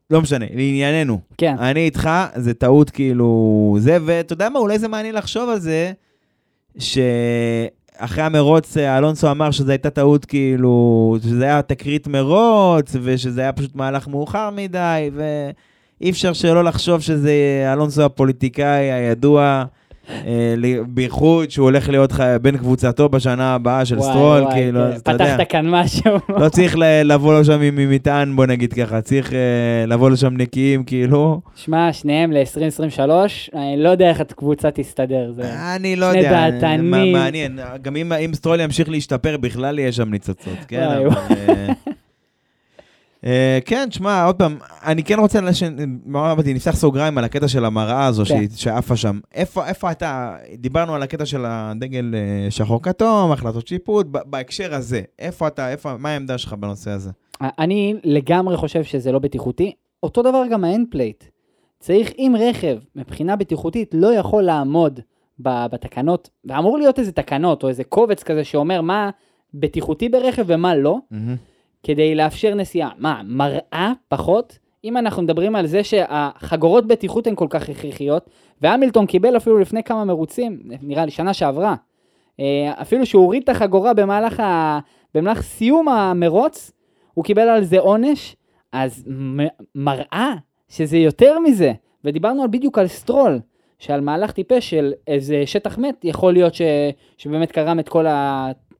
לא 0.09 0.21
משנה, 0.21 0.45
לענייננו. 0.49 1.19
כן, 1.37 1.55
אני 1.59 1.79
איתך, 1.79 2.09
זה 2.35 2.53
טעות 2.53 2.89
כאילו... 2.89 3.77
זה, 3.79 3.97
ואתה 4.05 4.33
יודע 4.33 4.49
מה, 4.49 4.59
אולי 4.59 4.79
זה 4.79 4.87
מעניין 4.87 5.15
לחשוב 5.15 5.49
על 5.49 5.59
זה, 5.59 5.91
שאחרי 7.99 8.23
המרוץ 8.23 8.77
אה, 8.77 8.97
אלונסו 8.97 9.31
אמר 9.31 9.51
שזו 9.51 9.71
הייתה 9.71 9.89
טעות 9.89 10.25
כאילו, 10.25 11.17
שזה 11.23 11.45
היה 11.45 11.61
תקרית 11.61 12.07
מרוץ, 12.07 12.95
ושזה 13.03 13.41
היה 13.41 13.51
פשוט 13.51 13.75
מהלך 13.75 14.07
מאוחר 14.07 14.49
מדי, 14.49 15.09
ואי 15.15 16.09
אפשר 16.09 16.33
שלא 16.33 16.63
לחשוב 16.63 17.01
שזה 17.01 17.33
אלונסו 17.73 18.01
הפוליטיקאי 18.01 18.91
הידוע, 18.91 19.41
אה, 19.41 19.63
בייחוד 20.87 21.51
שהוא 21.51 21.63
הולך 21.63 21.89
להיות 21.89 22.13
בן 22.41 22.57
קבוצתו 22.57 23.09
בשנה 23.09 23.55
הבאה 23.55 23.85
של 23.85 24.01
סטרול, 24.01 24.43
כאילו, 24.51 24.79
כן, 24.91 24.97
אתה 24.97 25.11
יודע. 25.11 25.35
פתחת 25.35 25.49
כאן 25.49 25.69
משהו. 25.69 26.11
לא 26.29 26.49
צריך 26.49 26.75
לבוא 27.03 27.39
לשם 27.39 27.61
עם 27.61 27.79
עם 27.79 27.91
מטען, 27.91 28.35
בוא 28.35 28.45
נגיד 28.45 28.73
ככה, 28.73 29.01
צריך 29.01 29.33
אה, 29.33 29.85
לבוא 29.87 30.09
לשם 30.09 30.37
נקיים, 30.37 30.83
כאילו. 30.83 31.41
שמע, 31.55 31.93
שניהם 31.93 32.31
ל-2023, 32.31 33.09
אני 33.53 33.75
לא 33.77 33.89
יודע 33.89 34.09
איך 34.09 34.21
הקבוצה 34.21 34.71
תסתדר. 34.71 35.31
אני 35.75 35.95
לא 35.95 36.11
שני 36.11 36.17
יודע, 36.17 36.49
דעתנים. 36.49 37.11
מעניין. 37.13 37.59
גם 37.81 37.95
אם 37.95 38.13
אם 38.13 38.33
סטרול 38.33 38.59
ימשיך 38.59 38.89
להשתפר, 38.89 39.37
בכלל 39.37 39.79
יהיה 39.79 39.91
שם 39.91 40.09
ניצוצות, 40.11 40.57
כן? 40.67 40.87
וואי, 40.87 41.05
אבל... 41.05 41.15
אה, 41.29 41.67
אה, 41.67 41.73
כן, 43.65 43.87
שמע, 43.91 44.25
עוד 44.25 44.35
פעם, 44.35 44.57
אני 44.83 45.03
כן 45.03 45.19
רוצה, 45.19 45.39
אמרתי, 46.07 46.53
נפתח 46.53 46.75
סוגריים 46.75 47.17
על 47.17 47.23
הקטע 47.23 47.47
של 47.47 47.65
המראה 47.65 48.05
הזו 48.05 48.23
כן. 48.25 48.43
שעפה 48.55 48.95
שם. 48.95 49.19
איפה 49.35 49.91
אתה, 49.91 50.35
דיברנו 50.57 50.95
על 50.95 51.03
הקטע 51.03 51.25
של 51.25 51.45
הדגל 51.47 52.15
אה, 52.15 52.51
שחור 52.51 52.81
כתום, 52.81 53.31
החלטות 53.31 53.67
שיפוט, 53.67 54.07
בהקשר 54.11 54.75
הזה, 54.75 55.01
איפה 55.19 55.47
אתה, 55.47 55.67
מה 55.99 56.09
העמדה 56.09 56.37
שלך 56.37 56.53
בנושא 56.53 56.91
הזה? 56.91 57.11
אני 57.41 57.95
לגמרי 58.03 58.57
חושב 58.57 58.83
שזה 58.83 59.11
לא 59.11 59.19
בטיחותי. 59.19 59.73
אותו 60.03 60.21
דבר 60.21 60.43
גם 60.51 60.63
ה 60.63 60.69
end 60.69 60.87
plate. 60.91 61.23
צריך, 61.79 62.11
אם 62.17 62.35
רכב 62.39 62.77
מבחינה 62.95 63.35
בטיחותית 63.35 63.89
לא 63.93 64.13
יכול 64.13 64.43
לעמוד 64.43 64.99
בתקנות, 65.39 66.29
ואמור 66.45 66.77
להיות 66.77 66.99
איזה 66.99 67.11
תקנות 67.11 67.63
או 67.63 67.69
איזה 67.69 67.83
קובץ 67.83 68.23
כזה 68.23 68.43
שאומר 68.43 68.81
מה 68.81 69.09
בטיחותי 69.53 70.09
ברכב 70.09 70.43
ומה 70.47 70.75
לא, 70.75 70.97
כדי 71.87 72.15
לאפשר 72.15 72.55
נסיעה. 72.55 72.89
מה, 72.97 73.21
מראה 73.25 73.93
פחות? 74.07 74.59
אם 74.83 74.97
אנחנו 74.97 75.23
מדברים 75.23 75.55
על 75.55 75.67
זה 75.67 75.83
שהחגורות 75.83 76.87
בטיחות 76.87 77.27
הן 77.27 77.35
כל 77.35 77.47
כך 77.49 77.69
הכרחיות, 77.69 78.29
והמילטון 78.61 79.05
קיבל 79.05 79.37
אפילו 79.37 79.59
לפני 79.59 79.83
כמה 79.83 80.05
מרוצים, 80.05 80.59
נראה 80.81 81.05
לי 81.05 81.11
שנה 81.11 81.33
שעברה, 81.33 81.75
אה, 82.39 82.73
אפילו 82.81 83.05
שהוא 83.05 83.23
הוריד 83.23 83.43
את 83.43 83.49
החגורה 83.49 83.93
במהלך, 83.93 84.39
ה... 84.39 84.79
במהלך 85.13 85.41
סיום 85.41 85.89
המרוץ, 85.89 86.71
הוא 87.13 87.25
קיבל 87.25 87.49
על 87.49 87.63
זה 87.63 87.79
עונש, 87.79 88.35
אז 88.71 89.03
מ- 89.07 89.47
מראה 89.75 90.33
שזה 90.69 90.97
יותר 90.97 91.39
מזה. 91.39 91.73
ודיברנו 92.03 92.41
על, 92.41 92.47
בדיוק 92.47 92.77
על 92.77 92.87
סטרול, 92.87 93.39
שעל 93.79 94.01
מהלך 94.01 94.31
טיפש 94.31 94.69
של 94.69 94.93
איזה 95.07 95.43
שטח 95.45 95.77
מת, 95.77 96.05
יכול 96.05 96.33
להיות 96.33 96.53
ש... 96.53 96.61
שבאמת 97.17 97.51
קרם 97.51 97.79
את 97.79 97.89
כל 97.89 98.05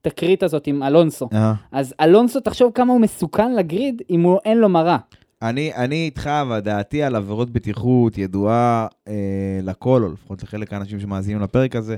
התקרית 0.06 0.42
הזאת 0.42 0.66
עם 0.66 0.82
אלונסו. 0.82 1.28
אה. 1.32 1.54
אז 1.72 1.94
אלונסו, 2.00 2.40
תחשוב 2.40 2.72
כמה 2.74 2.92
הוא 2.92 3.00
מסוכן 3.00 3.54
לגריד 3.54 4.02
אם 4.10 4.20
הוא 4.20 4.38
אין 4.44 4.58
לו 4.58 4.68
מראה. 4.68 4.96
אני, 5.42 5.74
אני 5.74 6.04
איתך, 6.04 6.30
ודעתי 6.50 7.02
על 7.02 7.16
עבירות 7.16 7.50
בטיחות 7.50 8.18
ידועה 8.18 8.86
אה, 9.08 9.12
לכל, 9.62 10.02
או 10.02 10.12
לפחות 10.12 10.42
לחלק 10.42 10.72
האנשים 10.72 11.00
שמאזינים 11.00 11.42
לפרק 11.42 11.76
הזה. 11.76 11.96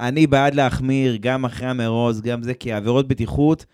אני 0.00 0.26
בעד 0.26 0.54
להחמיר 0.54 1.16
גם 1.20 1.44
אחרי 1.44 1.68
המרוץ, 1.68 2.20
גם 2.20 2.42
זה, 2.42 2.54
כי 2.54 2.72
עבירות 2.72 3.08
בטיחות 3.08 3.64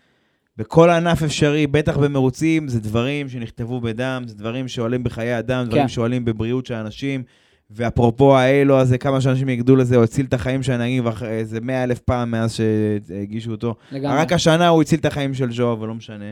בכל 0.57 0.89
ענף 0.89 1.23
אפשרי, 1.23 1.67
בטח 1.67 1.97
במרוצים, 1.97 2.67
זה 2.67 2.79
דברים 2.79 3.29
שנכתבו 3.29 3.81
בדם, 3.81 4.23
זה 4.27 4.35
דברים 4.35 4.67
שעולים 4.67 5.03
בחיי 5.03 5.39
אדם, 5.39 5.65
דברים 5.65 5.81
כן. 5.81 5.87
שעולים 5.87 6.25
בבריאות 6.25 6.65
של 6.65 6.73
אנשים. 6.73 7.23
ואפרופו 7.71 8.37
האלו 8.37 8.79
הזה, 8.79 8.97
כמה 8.97 9.21
שאנשים 9.21 9.49
יגדו 9.49 9.75
לזה, 9.75 9.95
הוא 9.95 10.03
הציל 10.03 10.25
את 10.25 10.33
החיים 10.33 10.63
של 10.63 10.73
הנהגים 10.73 11.03
איזה 11.25 11.61
מאה 11.61 11.83
אלף 11.83 11.99
פעם 11.99 12.31
מאז 12.31 12.53
שהגישו 12.53 13.51
אותו. 13.51 13.75
לגמרי. 13.91 14.17
רק 14.17 14.33
השנה 14.33 14.67
הוא 14.67 14.81
הציל 14.81 14.99
את 14.99 15.05
החיים 15.05 15.33
של 15.33 15.47
ג'ו, 15.51 15.73
אבל 15.73 15.87
לא 15.87 15.93
משנה. 15.93 16.31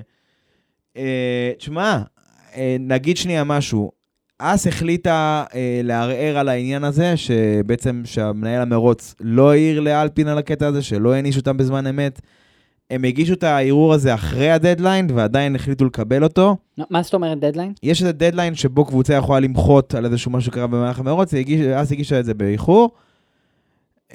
אה, 0.98 1.52
תשמע, 1.58 2.02
אה, 2.56 2.76
נגיד 2.80 3.18
שנייה 3.18 3.44
משהו. 3.44 3.92
אס 4.40 4.68
החליטה 4.68 5.44
אה, 5.56 5.82
לערער 5.84 6.38
על 6.38 6.50
העניין 6.50 6.84
הזה, 6.84 7.18
שבעצם 7.18 8.02
שהמנהל 8.06 8.62
המרוץ 8.62 9.16
לא 9.20 9.52
העיר 9.52 9.80
לאלפין 9.80 10.28
על 10.28 10.38
הקטע 10.38 10.68
הזה, 10.68 10.82
שלא 10.82 11.14
העניש 11.14 11.38
אותם 11.38 11.58
בזמן 11.58 11.88
אמת. 11.88 12.22
הם 12.94 13.04
הגישו 13.04 13.34
את 13.34 13.44
הערעור 13.44 13.94
הזה 13.94 14.14
אחרי 14.14 14.52
הדדליין, 14.52 15.08
ועדיין 15.14 15.56
החליטו 15.56 15.86
לקבל 15.86 16.24
אותו. 16.24 16.58
מה 16.90 17.04
זאת 17.04 17.14
אומרת 17.14 17.40
דדליין? 17.40 17.74
יש 17.84 18.02
איזה 18.02 18.12
דדליין 18.12 18.56
שבו 18.56 18.86
קבוצה 18.86 19.14
יכולה 19.14 19.40
למחות 19.40 19.96
על 19.96 20.06
איזשהו 20.06 20.32
משהו 20.32 20.52
שקרה 20.52 20.68
במהלך 20.68 21.00
המרוץ, 21.00 21.34
אז 21.76 21.92
הגישה 21.92 22.20
את 22.20 22.26
זה 22.26 22.34
באיחור. 22.34 22.90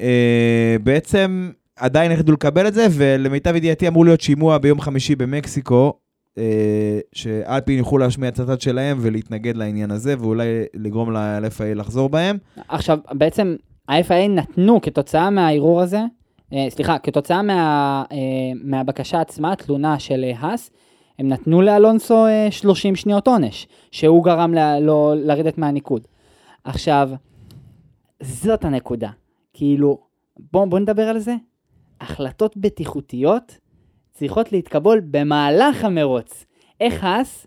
אה, 0.01 0.77
בעצם 0.83 1.51
עדיין 1.77 2.13
החליטו 2.13 2.33
לקבל 2.33 2.69
את 2.69 2.75
זה, 2.75 2.87
ולמיטב 2.91 3.57
ידיעתי 3.57 3.89
אמור 3.89 4.05
להיות 4.05 4.21
שימוע 4.21 4.59
ביום 4.59 4.81
חמישי 4.81 5.17
במקסיקו, 5.17 5.93
אה, 6.39 6.99
שאלפין 7.13 7.79
יוכלו 7.79 7.99
להשמיע 7.99 8.29
את 8.29 8.39
הצד 8.39 8.61
שלהם 8.61 8.99
ולהתנגד 9.01 9.57
לעניין 9.57 9.91
הזה, 9.91 10.15
ואולי 10.19 10.47
לגרום 10.75 11.13
ל-FIA 11.13 11.75
לחזור 11.75 12.09
בהם. 12.09 12.39
עכשיו, 12.69 12.99
בעצם 13.13 13.57
ה-FIA 13.89 14.29
נתנו 14.29 14.81
כתוצאה 14.81 15.31
מהערעור 15.31 15.83
הזה, 15.83 16.01
סליחה, 16.69 16.99
כתוצאה 16.99 17.43
מה, 17.43 18.05
אה, 18.13 18.17
מהבקשה 18.65 19.21
עצמה, 19.21 19.57
תלונה 19.57 19.99
של 19.99 20.25
אה, 20.25 20.33
האס, 20.39 20.71
הם 21.19 21.29
נתנו 21.29 21.63
לאלונסו 21.63 22.27
אה, 22.27 22.51
30 22.51 22.97
שניות 22.97 23.29
עונש, 23.29 23.67
שהוא 23.91 24.25
גרם 24.25 24.55
ל- 24.55 24.79
לו 24.79 25.13
לרדת 25.17 25.59
מהניקוד. 25.59 26.07
עכשיו, 26.65 27.11
זאת 28.23 28.65
הנקודה. 28.65 29.11
כאילו, 29.53 29.99
בואו 30.53 30.71
בוא 30.71 30.79
נדבר 30.79 31.03
על 31.03 31.19
זה. 31.19 31.35
החלטות 32.01 32.57
בטיחותיות 32.57 33.59
צריכות 34.13 34.53
להתקבל 34.53 35.01
במהלך 35.11 35.85
המרוץ. 35.85 36.45
איך 36.81 37.05
האס 37.05 37.47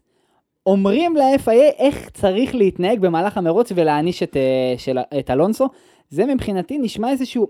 אומרים 0.65 1.15
ל-FIA 1.15 1.75
איך 1.77 2.09
צריך 2.09 2.55
להתנהג 2.55 2.99
במהלך 2.99 3.37
המרוץ 3.37 3.71
ולהעניש 3.75 4.23
את, 4.23 4.37
אה, 4.37 5.19
את 5.19 5.29
אלונסו, 5.29 5.67
זה 6.09 6.25
מבחינתי 6.25 6.77
נשמע 6.77 7.11
איזשהו, 7.11 7.47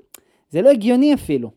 זה 0.52 0.62
לא 0.62 0.70
הגיוני 0.70 1.14
אפילו. 1.14 1.52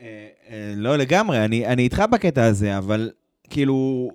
אה, 0.00 0.26
אה, 0.48 0.72
לא 0.76 0.96
לגמרי, 0.96 1.44
אני, 1.44 1.82
איתך 1.82 2.02
בקטע 2.10 2.44
הזה, 2.44 2.78
אבל 2.78 3.10
כאילו, 3.50 4.08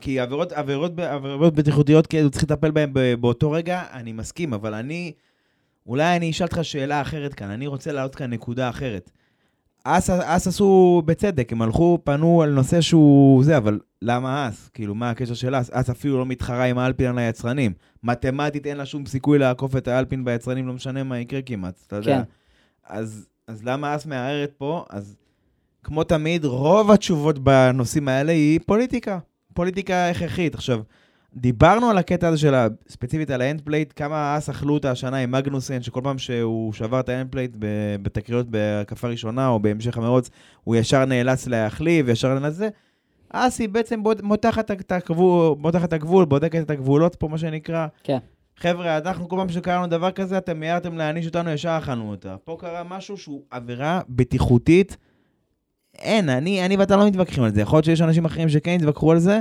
כי 0.00 0.20
עבירות, 0.20 0.52
עבירות, 0.52 0.98
עבירות 0.98 1.54
בטיחותיות 1.54 2.06
כאילו 2.06 2.30
צריך 2.30 2.44
לטפל 2.44 2.70
בהן 2.70 2.92
באותו 3.20 3.50
רגע, 3.50 3.82
אני 3.92 4.12
מסכים, 4.12 4.54
אבל 4.54 4.74
אני, 4.74 5.12
אולי 5.86 6.16
אני 6.16 6.30
אשאל 6.30 6.46
אותך 6.46 6.58
שאלה 6.62 7.00
אחרת 7.00 7.34
כאן, 7.34 7.50
אני 7.50 7.66
רוצה 7.66 7.92
להעלות 7.92 8.14
כאן 8.14 8.30
נקודה 8.30 8.68
אחרת. 8.68 9.10
אס, 9.84 10.10
אס 10.10 10.46
עשו 10.46 11.02
בצדק, 11.04 11.52
הם 11.52 11.62
הלכו, 11.62 11.98
פנו 12.04 12.42
על 12.42 12.50
נושא 12.50 12.80
שהוא 12.80 13.44
זה, 13.44 13.56
אבל 13.56 13.80
למה 14.02 14.48
אס? 14.48 14.68
כאילו, 14.74 14.94
מה 14.94 15.10
הקשר 15.10 15.34
של 15.34 15.54
אס? 15.54 15.70
אס 15.72 15.90
אפילו 15.90 16.18
לא 16.18 16.26
מתחרה 16.26 16.64
עם 16.64 16.78
האלפין 16.78 17.06
על 17.06 17.18
היצרנים. 17.18 17.72
מתמטית 18.02 18.66
אין 18.66 18.76
לה 18.76 18.86
שום 18.86 19.06
סיכוי 19.06 19.38
לעקוף 19.38 19.76
את 19.76 19.88
האלפין 19.88 20.24
ביצרנים, 20.24 20.66
לא 20.66 20.72
משנה 20.72 21.02
מה 21.02 21.18
יקרה 21.18 21.42
כמעט, 21.42 21.74
אתה 21.86 21.96
יודע. 21.96 22.16
כן. 22.16 22.22
אז, 22.84 23.26
אז 23.48 23.64
למה 23.64 23.96
האס 23.96 24.06
מערערת 24.06 24.52
פה? 24.58 24.84
אז 24.90 25.16
כמו 25.84 26.04
תמיד, 26.04 26.44
רוב 26.44 26.90
התשובות 26.90 27.38
בנושאים 27.38 28.08
האלה 28.08 28.32
היא 28.32 28.60
פוליטיקה. 28.66 29.18
פוליטיקה 29.54 30.08
הכרחית. 30.08 30.54
עכשיו, 30.54 30.80
דיברנו 31.34 31.90
על 31.90 31.98
הקטע 31.98 32.28
הזה 32.28 32.38
של, 32.38 32.54
ה- 32.54 32.66
ספציפית 32.88 33.30
על 33.30 33.40
ה 33.40 33.45
end 33.45 33.60
plate, 33.60 33.92
כמה 33.96 34.38
האס 34.38 34.48
אכלו 34.50 34.74
אותה 34.74 34.90
השנה 34.90 35.16
עם 35.16 35.30
מגנוסן, 35.30 35.82
שכל 35.82 36.00
פעם 36.04 36.18
שהוא 36.18 36.72
שבר 36.72 37.00
את 37.00 37.08
ה 37.08 37.13
end 37.13 37.26
plate 37.30 37.50
ב- 37.58 37.96
בתקריות 38.02 38.46
בהקפה 38.50 39.08
ראשונה 39.08 39.48
או 39.48 39.60
בהמשך 39.60 39.96
המרוץ, 39.98 40.30
הוא 40.64 40.76
ישר 40.76 41.04
נאלץ 41.04 41.46
להחליף, 41.46 42.06
ישר 42.08 42.38
נאלץ 42.38 42.54
זה. 42.54 42.68
האס 43.30 43.60
היא 43.60 43.68
בעצם 43.68 44.00
מותחת 44.22 44.70
את 44.70 44.92
הגבול, 45.92 46.24
בודקת 46.24 46.60
את 46.62 46.70
הגבולות 46.70 47.14
פה, 47.14 47.28
מה 47.28 47.38
שנקרא. 47.38 47.86
כן. 48.04 48.18
חבר'ה, 48.58 48.98
אנחנו 48.98 49.28
כל 49.28 49.36
פעם 49.36 49.48
שקרה 49.48 49.76
לנו 49.76 49.86
דבר 49.86 50.10
כזה, 50.10 50.38
אתם 50.38 50.60
מיהרתם 50.60 50.98
להעניש 50.98 51.26
אותנו, 51.26 51.50
ישר 51.50 51.78
אכלנו 51.78 52.10
אותה. 52.10 52.36
פה 52.44 52.56
קרה 52.60 52.82
משהו 52.84 53.16
שהוא 53.16 53.42
עבירה 53.50 54.00
בטיחותית. 54.08 54.96
אין, 55.98 56.28
אני, 56.28 56.64
אני 56.64 56.76
ואתה 56.76 56.96
לא 56.96 57.06
מתווכחים 57.06 57.44
על 57.44 57.54
זה. 57.54 57.60
יכול 57.60 57.76
להיות 57.76 57.84
שיש 57.84 58.00
אנשים 58.00 58.24
אחרים 58.24 58.48
שכן 58.48 58.70
יתווכחו 58.70 59.12
על 59.12 59.18
זה, 59.18 59.40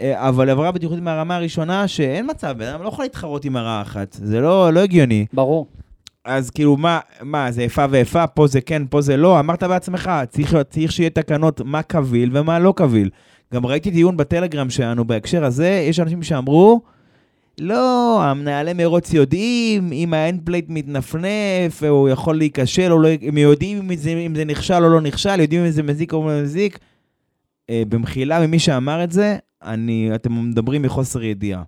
אה, 0.00 0.28
אבל 0.28 0.50
עבירה 0.50 0.72
בטיחותית 0.72 1.02
מהרמה 1.04 1.36
הראשונה, 1.36 1.88
שאין 1.88 2.30
מצב, 2.30 2.54
בן 2.58 2.66
אדם 2.66 2.82
לא 2.82 2.88
יכול 2.88 3.04
להתחרות 3.04 3.44
עם 3.44 3.56
הרעה 3.56 3.82
אחת. 3.82 4.12
זה 4.12 4.40
לא, 4.40 4.72
לא 4.72 4.80
הגיוני. 4.80 5.26
ברור. 5.32 5.66
אז 6.24 6.50
כאילו, 6.50 6.76
מה, 6.76 7.00
מה, 7.22 7.50
זה 7.50 7.62
איפה 7.62 7.84
ואיפה, 7.90 8.26
פה 8.26 8.46
זה 8.46 8.60
כן, 8.60 8.82
פה 8.90 9.00
זה 9.00 9.16
לא, 9.16 9.40
אמרת 9.40 9.62
בעצמך, 9.62 10.10
צריך, 10.28 10.56
צריך 10.70 10.92
שיהיה 10.92 11.10
תקנות 11.10 11.60
מה 11.64 11.82
קביל 11.82 12.36
ומה 12.36 12.58
לא 12.58 12.74
קביל. 12.76 13.10
גם 13.54 13.66
ראיתי 13.66 13.90
דיון 13.90 14.16
בטלגרם 14.16 14.70
שלנו 14.70 15.04
בהקשר 15.04 15.44
הזה, 15.44 15.84
יש 15.88 16.00
אנשים 16.00 16.22
שאמרו, 16.22 16.80
לא, 17.60 18.20
המנהלי 18.22 18.72
מרוץ 18.72 19.12
יודעים 19.12 19.92
אם 19.92 20.14
ה 20.14 20.20
end 20.20 20.40
plate 20.44 20.66
מתנפנף, 20.68 21.82
הוא 21.82 22.08
יכול 22.08 22.38
להיכשל, 22.38 22.88
לא, 22.88 23.08
הם 23.22 23.38
יודעים 23.38 23.90
אם 23.90 23.96
זה, 23.96 24.10
אם 24.10 24.34
זה 24.34 24.44
נכשל 24.44 24.84
או 24.84 24.88
לא 24.88 25.00
נכשל, 25.00 25.40
יודעים 25.40 25.64
אם 25.64 25.70
זה 25.70 25.82
מזיק 25.82 26.12
או 26.12 26.28
לא 26.28 26.42
מזיק. 26.42 26.78
אה, 27.70 27.82
במחילה 27.88 28.46
ממי 28.46 28.58
שאמר 28.58 29.04
את 29.04 29.12
זה, 29.12 29.36
אני, 29.62 30.10
אתם 30.14 30.50
מדברים 30.50 30.82
מחוסר 30.82 31.22
ידיעה. 31.22 31.62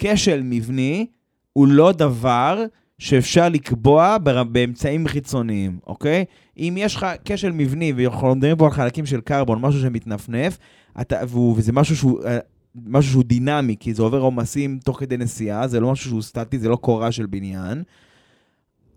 כשל 0.00 0.40
מבני 0.44 1.06
הוא 1.52 1.68
לא 1.68 1.92
דבר 1.92 2.64
שאפשר 2.98 3.48
לקבוע 3.48 4.16
באמצעים 4.52 5.08
חיצוניים, 5.08 5.78
אוקיי? 5.86 6.24
אם 6.58 6.74
יש 6.78 6.94
לך 6.94 7.06
כשל 7.24 7.52
מבני, 7.52 7.92
ואנחנו 7.96 8.34
מדברים 8.34 8.56
פה 8.56 8.64
על 8.66 8.70
חלקים 8.70 9.06
של 9.06 9.20
קרבון, 9.20 9.60
משהו 9.60 9.80
שמתנפנף, 9.80 10.58
אתה, 11.00 11.16
וזה 11.56 11.72
משהו 11.72 11.96
שהוא, 11.96 12.24
אה, 12.24 12.38
משהו 12.86 13.10
שהוא 13.12 13.24
דינמי, 13.24 13.76
כי 13.80 13.94
זה 13.94 14.02
עובר 14.02 14.20
עומסים 14.20 14.78
תוך 14.84 15.00
כדי 15.00 15.16
נסיעה, 15.16 15.66
זה 15.66 15.80
לא 15.80 15.92
משהו 15.92 16.10
שהוא 16.10 16.22
סטטי, 16.22 16.58
זה 16.58 16.68
לא 16.68 16.76
קורה 16.76 17.12
של 17.12 17.26
בניין. 17.26 17.82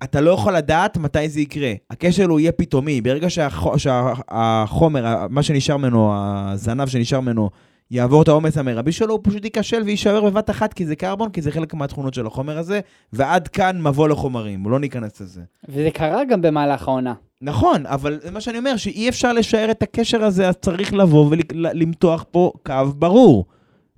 אתה 0.03 0.21
לא 0.21 0.31
יכול 0.31 0.53
לדעת 0.55 0.97
מתי 0.97 1.29
זה 1.29 1.41
יקרה. 1.41 1.73
הכשל 1.89 2.29
הוא 2.29 2.39
יהיה 2.39 2.51
פתאומי. 2.51 3.01
ברגע 3.01 3.29
שהח- 3.29 3.77
שהחומר, 3.77 5.05
ה- 5.07 5.25
מה 5.29 5.43
שנשאר 5.43 5.77
ממנו, 5.77 6.11
הזנב 6.15 6.87
שנשאר 6.87 7.19
ממנו, 7.19 7.49
יעבור 7.91 8.21
את 8.21 8.27
העומס 8.27 8.57
המרבי 8.57 8.91
שלו, 8.91 9.13
הוא 9.13 9.19
פשוט 9.23 9.43
ייכשל 9.45 9.81
ויישאר 9.85 10.25
בבת 10.25 10.49
אחת, 10.49 10.73
כי 10.73 10.85
זה 10.85 10.95
קרבון, 10.95 11.29
כי 11.29 11.41
זה 11.41 11.51
חלק 11.51 11.73
מהתכונות 11.73 12.13
של 12.13 12.27
החומר 12.27 12.57
הזה, 12.57 12.79
ועד 13.13 13.47
כאן 13.47 13.81
מבוא 13.81 14.07
לחומרים, 14.09 14.65
לא 14.69 14.79
ניכנס 14.79 15.21
לזה. 15.21 15.41
וזה 15.69 15.89
קרה 15.93 16.25
גם 16.25 16.41
במהלך 16.41 16.87
העונה. 16.87 17.13
נכון, 17.41 17.85
אבל 17.85 18.19
זה 18.23 18.31
מה 18.31 18.41
שאני 18.41 18.57
אומר, 18.57 18.77
שאי 18.77 19.09
אפשר 19.09 19.33
לשער 19.33 19.71
את 19.71 19.83
הקשר 19.83 20.23
הזה, 20.23 20.47
אז 20.49 20.55
צריך 20.55 20.93
לבוא 20.93 21.29
ולמתוח 21.29 22.25
פה 22.31 22.51
קו 22.65 22.73
ברור. 22.95 23.45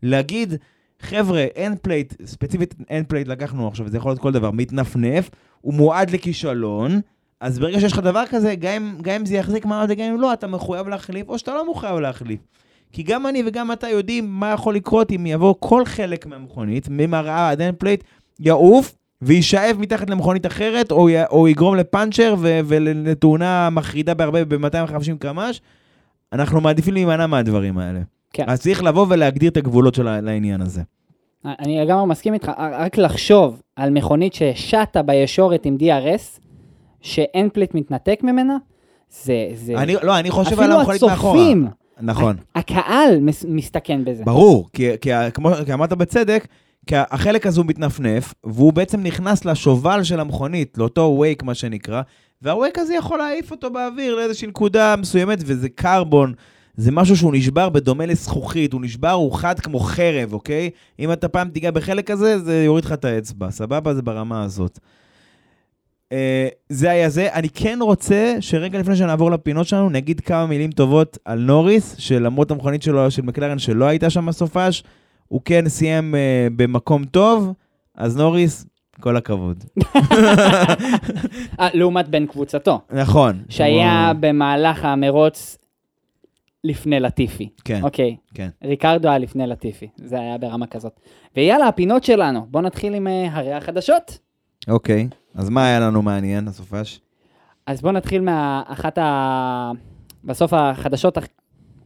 להגיד, 0.03 0.53
חבר'ה, 0.99 1.43
end 1.55 1.75
plate, 1.81 2.13
ספציפית 2.25 2.75
end 2.89 3.03
plate 3.07 3.27
לקחנו 3.27 3.67
עכשיו, 3.67 3.87
זה 3.87 3.97
יכול 3.97 4.11
להיות 4.11 4.21
כל 4.21 4.31
דבר, 4.31 4.51
מתנפנף, 4.51 5.29
הוא 5.61 5.73
מועד 5.73 6.09
לכישלון, 6.09 7.01
אז 7.39 7.59
ברגע 7.59 7.79
שיש 7.79 7.93
לך 7.93 7.99
דבר 7.99 8.23
כזה, 8.29 8.55
גם 8.55 8.73
אם, 8.73 9.01
גם 9.01 9.15
אם 9.15 9.25
זה 9.25 9.35
יחזיק 9.35 9.65
מעמד 9.65 9.87
וגם 9.89 10.05
אם 10.05 10.21
לא, 10.21 10.33
אתה 10.33 10.47
מחויב 10.47 10.87
להחליף, 10.87 11.29
או 11.29 11.37
שאתה 11.37 11.53
לא 11.53 11.71
מחויב 11.71 11.95
להחליף. 11.95 12.39
כי 12.91 13.03
גם 13.03 13.27
אני 13.27 13.43
וגם 13.45 13.71
אתה 13.71 13.89
יודעים 13.89 14.39
מה 14.39 14.51
יכול 14.51 14.75
לקרות 14.75 15.11
אם 15.11 15.25
יבוא 15.25 15.53
כל 15.59 15.85
חלק 15.85 16.25
מהמכונית, 16.25 16.87
ממראה 16.89 17.49
עד 17.49 17.61
end 17.61 17.75
plate, 17.77 18.03
יעוף 18.39 18.95
ויישאב 19.21 19.77
מתחת 19.79 20.09
למכונית 20.09 20.45
אחרת, 20.45 20.91
או, 20.91 21.09
י, 21.09 21.25
או 21.25 21.47
יגרום 21.47 21.75
לפאנצ'ר 21.75 22.35
ו, 22.39 22.59
ולתאונה 22.65 23.69
מחרידה 23.69 24.13
בהרבה, 24.13 24.45
ב-250 24.45 25.17
קמ"ש, 25.19 25.61
אנחנו 26.33 26.61
מעדיפים 26.61 26.93
להימנע 26.93 27.27
מהדברים 27.27 27.77
האלה. 27.77 27.99
כן. 28.36 28.43
אז 28.47 28.61
צריך 28.61 28.83
לבוא 28.83 29.05
ולהגדיר 29.09 29.49
את 29.51 29.57
הגבולות 29.57 29.95
של 29.95 30.07
ה- 30.07 30.21
לעניין 30.21 30.61
הזה. 30.61 30.81
אני 31.45 31.79
לגמרי 31.81 32.05
מסכים 32.07 32.33
איתך, 32.33 32.51
רק 32.57 32.97
לחשוב 32.97 33.61
על 33.75 33.89
מכונית 33.89 34.33
ששטה 34.33 35.01
בישורת 35.01 35.65
עם 35.65 35.77
DRS, 35.79 36.39
שאין 37.01 37.49
פליט 37.53 37.73
מתנתק 37.75 38.19
ממנה, 38.23 38.57
זה... 39.23 39.33
זה... 39.55 39.73
אני, 39.77 39.95
לא, 40.03 40.19
אני 40.19 40.29
חושב 40.31 40.59
על 40.59 40.65
אפילו 40.65 40.79
המכונית 40.79 41.03
מאחורה. 41.03 41.33
הצופים, 41.39 41.67
נכון. 42.01 42.36
הקהל 42.55 43.19
מס- 43.21 43.45
מסתכן 43.49 44.05
בזה. 44.05 44.23
ברור, 44.23 44.69
כי, 44.73 44.89
כי 45.01 45.09
כמו 45.33 45.49
כי 45.65 45.73
אמרת 45.73 45.93
בצדק, 45.93 46.47
כי 46.88 46.95
החלק 46.97 47.47
הזה 47.47 47.59
הוא 47.61 47.67
מתנפנף, 47.67 48.33
והוא 48.43 48.73
בעצם 48.73 49.03
נכנס 49.03 49.45
לשובל 49.45 50.03
של 50.03 50.19
המכונית, 50.19 50.77
לאותו 50.77 51.17
וייק 51.21 51.43
מה 51.43 51.53
שנקרא, 51.53 52.01
והווייק 52.41 52.79
הזה 52.79 52.95
יכול 52.95 53.17
להעיף 53.17 53.51
אותו 53.51 53.69
באוויר 53.71 54.15
לאיזושהי 54.15 54.47
נקודה 54.47 54.95
מסוימת, 54.95 55.39
וזה 55.45 55.69
קרבון, 55.69 56.33
זה 56.78 56.91
משהו 56.91 57.17
שהוא 57.17 57.34
נשבר 57.34 57.69
בדומה 57.69 58.05
לזכוכית, 58.05 58.73
הוא 58.73 58.82
נשבר, 58.82 59.11
הוא 59.11 59.34
חד 59.34 59.59
כמו 59.59 59.80
חרב, 59.80 60.34
אוקיי? 60.34 60.69
אם 60.99 61.11
אתה 61.11 61.28
פעם 61.28 61.49
תיגע 61.49 61.71
בחלק 61.71 62.11
הזה, 62.11 62.39
זה 62.39 62.63
יוריד 62.63 62.86
לך 62.86 62.91
את 62.91 63.05
האצבע, 63.05 63.51
סבבה? 63.51 63.93
זה 63.93 64.01
ברמה 64.01 64.43
הזאת. 64.43 64.80
Uh, 66.13 66.17
זה 66.69 66.91
היה 66.91 67.09
זה. 67.09 67.34
אני 67.34 67.49
כן 67.49 67.80
רוצה 67.82 68.36
שרגע 68.39 68.80
לפני 68.80 68.95
שנעבור 68.95 69.32
לפינות 69.32 69.67
שלנו, 69.67 69.89
נגיד 69.89 70.19
כמה 70.19 70.45
מילים 70.45 70.71
טובות 70.71 71.17
על 71.26 71.39
נוריס, 71.39 71.95
שלמרות 71.97 72.51
המכונית 72.51 72.84
שלו, 72.84 73.11
של 73.11 73.21
מקלרן, 73.21 73.59
שלא 73.59 73.86
הייתה 73.86 74.09
שם 74.09 74.26
בסופש, 74.26 74.84
הוא 75.28 75.41
כן 75.45 75.69
סיים 75.69 76.15
uh, 76.15 76.53
במקום 76.55 77.05
טוב, 77.05 77.53
אז 77.95 78.17
נוריס, 78.17 78.65
כל 78.99 79.17
הכבוד. 79.17 79.63
אה, 81.59 81.67
לעומת 81.73 82.07
בן 82.07 82.26
קבוצתו, 82.26 82.82
נכון. 82.93 83.43
שהיה 83.49 84.11
במהלך 84.19 84.86
המרוץ 84.86 85.57
לפני 86.66 86.99
לטיפי. 86.99 87.49
כן, 87.66 87.80
אוקיי, 87.84 88.16
כן. 88.34 88.49
ריקרדו 88.63 89.09
היה 89.09 89.18
לפני 89.18 89.47
לטיפי, 89.47 89.88
זה 89.95 90.20
היה 90.20 90.38
ברמה 90.38 90.68
כזאת. 90.68 90.99
ויאללה, 91.36 91.68
הפינות 91.68 92.03
שלנו, 92.03 92.45
בואו 92.49 92.63
נתחיל 92.63 92.93
עם 92.93 93.07
אה, 93.07 93.28
הרי 93.32 93.53
החדשות. 93.53 94.20
אוקיי, 94.68 95.07
אז 95.36 95.49
מה 95.49 95.66
היה 95.68 95.80
לנו 95.80 96.01
מעניין, 96.01 96.47
הסופש? 96.47 96.99
אז 97.66 97.82
בואו 97.82 97.93
נתחיל 97.93 98.22
מאחת 98.22 98.97
ה... 98.97 99.72
בסוף 100.24 100.53
החדשות 100.53 101.18
הח- 101.18 101.28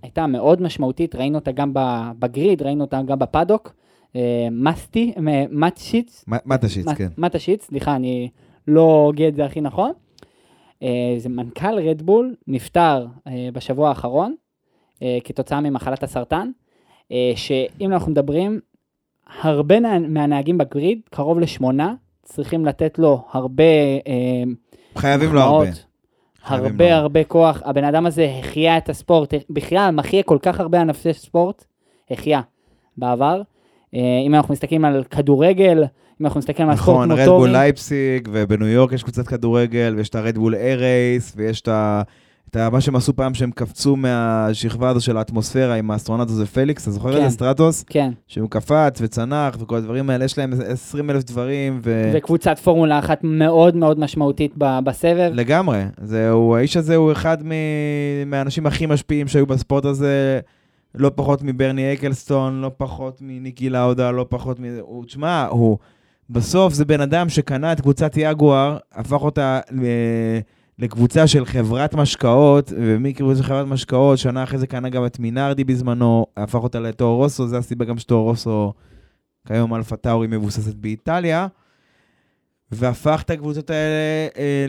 הייתה 0.01 0.27
מאוד 0.27 0.61
משמעותית, 0.61 1.15
ראינו 1.15 1.37
אותה 1.37 1.51
גם 1.51 1.71
בגריד, 2.19 2.61
ראינו 2.61 2.83
אותה 2.83 3.01
גם 3.01 3.19
בפאדוק. 3.19 3.73
אה, 4.15 4.47
מסטי, 4.51 5.13
מטשיץ, 5.51 6.25
תשיץ, 6.61 6.87
כן. 6.97 7.07
מטשיץ, 7.17 7.63
סליחה, 7.65 7.95
אני 7.95 8.29
לא 8.67 8.81
הוגה 8.81 9.27
את 9.27 9.35
זה 9.35 9.45
הכי 9.45 9.61
נכון. 9.61 9.91
אה, 10.83 10.87
זה 11.17 11.29
מנכ"ל 11.29 11.79
רדבול 11.79 12.35
נפטר 12.47 13.07
בשבוע 13.53 13.89
האחרון 13.89 14.35
כתוצאה 15.23 15.61
ממחלת 15.61 16.03
הסרטן, 16.03 16.49
אה, 17.11 17.31
שאם 17.35 17.93
אנחנו 17.93 18.11
מדברים, 18.11 18.59
הרבה 19.41 19.79
מה- 19.79 19.99
מהנהגים 19.99 20.57
בגריד, 20.57 20.99
קרוב 21.09 21.39
לשמונה, 21.39 21.93
צריכים 22.23 22.65
לתת 22.65 22.99
לו 22.99 23.23
הרבה 23.31 23.63
אה, 24.07 24.43
חייבים 24.97 25.33
לו 25.33 25.41
הרבה. 25.41 25.65
הרבה. 26.43 26.95
הרבה 26.95 27.23
כוח, 27.23 27.61
הבן 27.65 27.83
אדם 27.83 28.05
הזה 28.05 28.33
החיה 28.39 28.77
את 28.77 28.89
הספורט, 28.89 29.33
בכלל 29.49 29.91
מחיה 29.91 30.23
כל 30.23 30.37
כך 30.41 30.59
הרבה 30.59 30.81
ענפי 30.81 31.13
ספורט, 31.13 31.65
החיה 32.11 32.41
בעבר. 32.97 33.41
אה, 33.95 33.99
אם 34.25 34.35
אנחנו 34.35 34.53
מסתכלים 34.53 34.85
על 34.85 35.03
כדורגל, 35.03 35.83
אם 36.21 36.25
אנחנו 36.25 36.39
מסתכלים 36.39 36.69
על 36.69 36.75
ספורט 36.75 36.87
נכון, 36.97 37.09
מוטורי, 37.09 37.23
רדבול 37.23 37.49
לייפסיק, 37.49 38.29
ובניו 38.31 38.67
יורק 38.67 38.91
יש 38.91 39.03
קבוצת 39.03 39.27
כדורגל, 39.27 39.93
ויש 39.97 40.09
את 40.09 40.15
הרדבול 40.15 40.55
איירייס, 40.55 41.33
ויש 41.35 41.61
את 41.61 41.67
ה... 41.67 42.01
את 42.49 42.57
מה 42.57 42.81
שהם 42.81 42.95
עשו 42.95 43.15
פעם, 43.15 43.33
שהם 43.33 43.51
קפצו 43.51 43.95
מהשכבה 43.95 44.89
הזו 44.89 45.01
של 45.01 45.17
האטמוספירה 45.17 45.75
עם 45.75 45.91
האסטרונאוט 45.91 46.29
הזה 46.29 46.45
פליקס, 46.45 46.83
אתה 46.83 46.91
זוכר 46.91 47.09
את 47.09 47.15
כן. 47.15 47.29
זה, 47.29 47.29
סטרטוס? 47.29 47.83
כן, 47.83 48.11
שהוא 48.27 48.49
קפץ 48.49 48.99
וצנח 49.01 49.57
וכל 49.59 49.75
הדברים 49.75 50.09
האלה, 50.09 50.25
יש 50.25 50.37
להם 50.37 50.53
20 50.67 51.09
אלף 51.09 51.23
דברים, 51.23 51.79
ו... 51.83 52.11
וקבוצת 52.15 52.59
פורמולה 52.59 52.99
אחת 52.99 53.19
מאוד 53.23 53.75
מאוד 53.75 53.99
משמעותית 53.99 54.51
ב- 54.57 54.79
בסבב. 54.83 55.31
לגמרי. 55.33 55.83
זהו, 56.01 56.55
האיש 56.55 56.77
הזה 56.77 56.95
הוא 56.95 57.11
אחד 57.11 57.37
מ... 57.43 57.51
מהאנשים 58.25 58.65
הכי 58.65 58.85
משפיעים 58.85 59.27
שהיו 59.27 59.45
בספורט 59.45 59.85
הזה, 59.85 60.39
לא 60.95 61.11
פחות 61.15 61.43
מברני 61.43 61.93
אקלסטון, 61.93 62.61
לא 62.61 62.71
פחות 62.77 63.17
מניקי 63.21 63.69
לאודה, 63.69 64.11
לא 64.11 64.25
פחות 64.29 64.59
מ... 64.59 64.63
הוא, 64.81 65.05
תשמע, 65.05 65.45
הוא... 65.49 65.77
בסוף 66.29 66.73
זה 66.73 66.85
בן 66.85 67.01
אדם 67.01 67.29
שקנה 67.29 67.71
את 67.71 67.81
קבוצת 67.81 68.17
יגואר, 68.17 68.77
הפך 68.93 69.21
אותה 69.21 69.59
ל... 69.71 69.83
לקבוצה 70.79 71.27
של 71.27 71.45
חברת 71.45 71.93
משקאות, 71.93 72.73
ומקבוצה 72.75 73.43
של 73.43 73.47
חברת 73.47 73.67
משקאות, 73.67 74.17
שנה 74.17 74.43
אחרי 74.43 74.59
זה 74.59 74.67
קנה 74.67 74.89
גם 74.89 75.05
את 75.05 75.19
מינרדי 75.19 75.63
בזמנו, 75.63 76.25
הפך 76.37 76.63
אותה 76.63 76.79
לטורו 76.79 77.17
רוסו, 77.17 77.47
זה 77.47 77.57
הסיבה 77.57 77.85
גם 77.85 77.97
שטורו 77.97 78.23
רוסו 78.23 78.73
כיום 79.47 79.75
אלפה 79.75 79.95
טאורי 79.95 80.27
מבוססת 80.27 80.75
באיטליה, 80.75 81.47
והפך 82.71 83.21
את 83.25 83.29
הקבוצות 83.29 83.69
האלה 83.69 84.27
אה, 84.37 84.65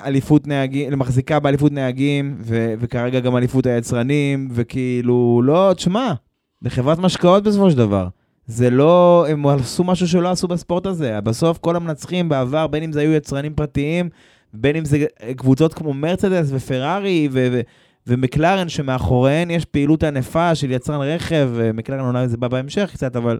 לאליפות 0.00 0.46
נהגים, 0.46 0.92
למחזיקה 0.92 1.40
באליפות 1.40 1.72
נהגים, 1.72 2.36
ו- 2.40 2.74
וכרגע 2.78 3.20
גם 3.20 3.36
אליפות 3.36 3.66
היצרנים, 3.66 4.48
וכאילו, 4.52 5.42
לא, 5.44 5.72
תשמע, 5.76 6.12
זה 6.60 6.70
חברת 6.70 6.98
משקאות 6.98 7.42
בסופו 7.42 7.70
של 7.70 7.76
דבר. 7.76 8.08
זה 8.46 8.70
לא, 8.70 9.26
הם 9.28 9.46
עשו 9.46 9.84
משהו 9.84 10.08
שלא 10.08 10.30
עשו 10.30 10.48
בספורט 10.48 10.86
הזה. 10.86 11.20
בסוף 11.20 11.58
כל 11.58 11.76
המנצחים 11.76 12.28
בעבר, 12.28 12.66
בין 12.66 12.82
אם 12.82 12.92
זה 12.92 13.00
היו 13.00 13.12
יצרנים 13.12 13.54
פרטיים, 13.54 14.08
בין 14.54 14.76
אם 14.76 14.84
זה 14.84 15.04
קבוצות 15.36 15.74
כמו 15.74 15.94
מרצדס 15.94 16.48
ופרארי 16.50 17.28
ו- 17.32 17.48
ו- 17.52 17.60
ומקלרן, 18.06 18.68
שמאחוריהן 18.68 19.50
יש 19.50 19.64
פעילות 19.64 20.04
ענפה 20.04 20.54
של 20.54 20.70
יצרן 20.70 21.00
רכב, 21.00 21.50
ומקלרן 21.54 22.08
אולי 22.08 22.28
זה 22.28 22.36
בא 22.36 22.48
בהמשך 22.48 22.90
קצת, 22.92 23.16
אבל 23.16 23.38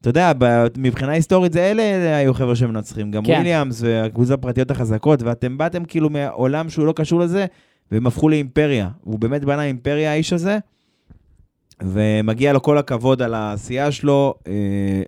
אתה 0.00 0.10
יודע, 0.10 0.32
מבחינה 0.76 1.12
היסטורית 1.12 1.52
זה 1.52 1.70
אלה, 1.70 1.82
אלה 1.82 2.16
היו 2.16 2.34
חבר'ה 2.34 2.56
שמנצחים. 2.56 3.10
גם 3.10 3.24
כן. 3.24 3.32
וויליאמס 3.32 3.82
והקבוצות 3.82 4.38
הפרטיות 4.38 4.70
החזקות, 4.70 5.22
ואתם 5.22 5.58
באתם 5.58 5.84
כאילו 5.84 6.10
מעולם 6.10 6.70
שהוא 6.70 6.86
לא 6.86 6.92
קשור 6.96 7.20
לזה, 7.20 7.46
והם 7.92 8.06
הפכו 8.06 8.28
לאימפריה. 8.28 8.88
הוא 9.00 9.18
באמת 9.18 9.44
בנה 9.44 9.64
אימפריה, 9.64 10.10
האיש 10.10 10.32
הזה, 10.32 10.58
ומגיע 11.82 12.52
לו 12.52 12.62
כל 12.62 12.78
הכבוד 12.78 13.22
על 13.22 13.34
העשייה 13.34 13.92
שלו. 13.92 14.34
אה, 14.46 15.02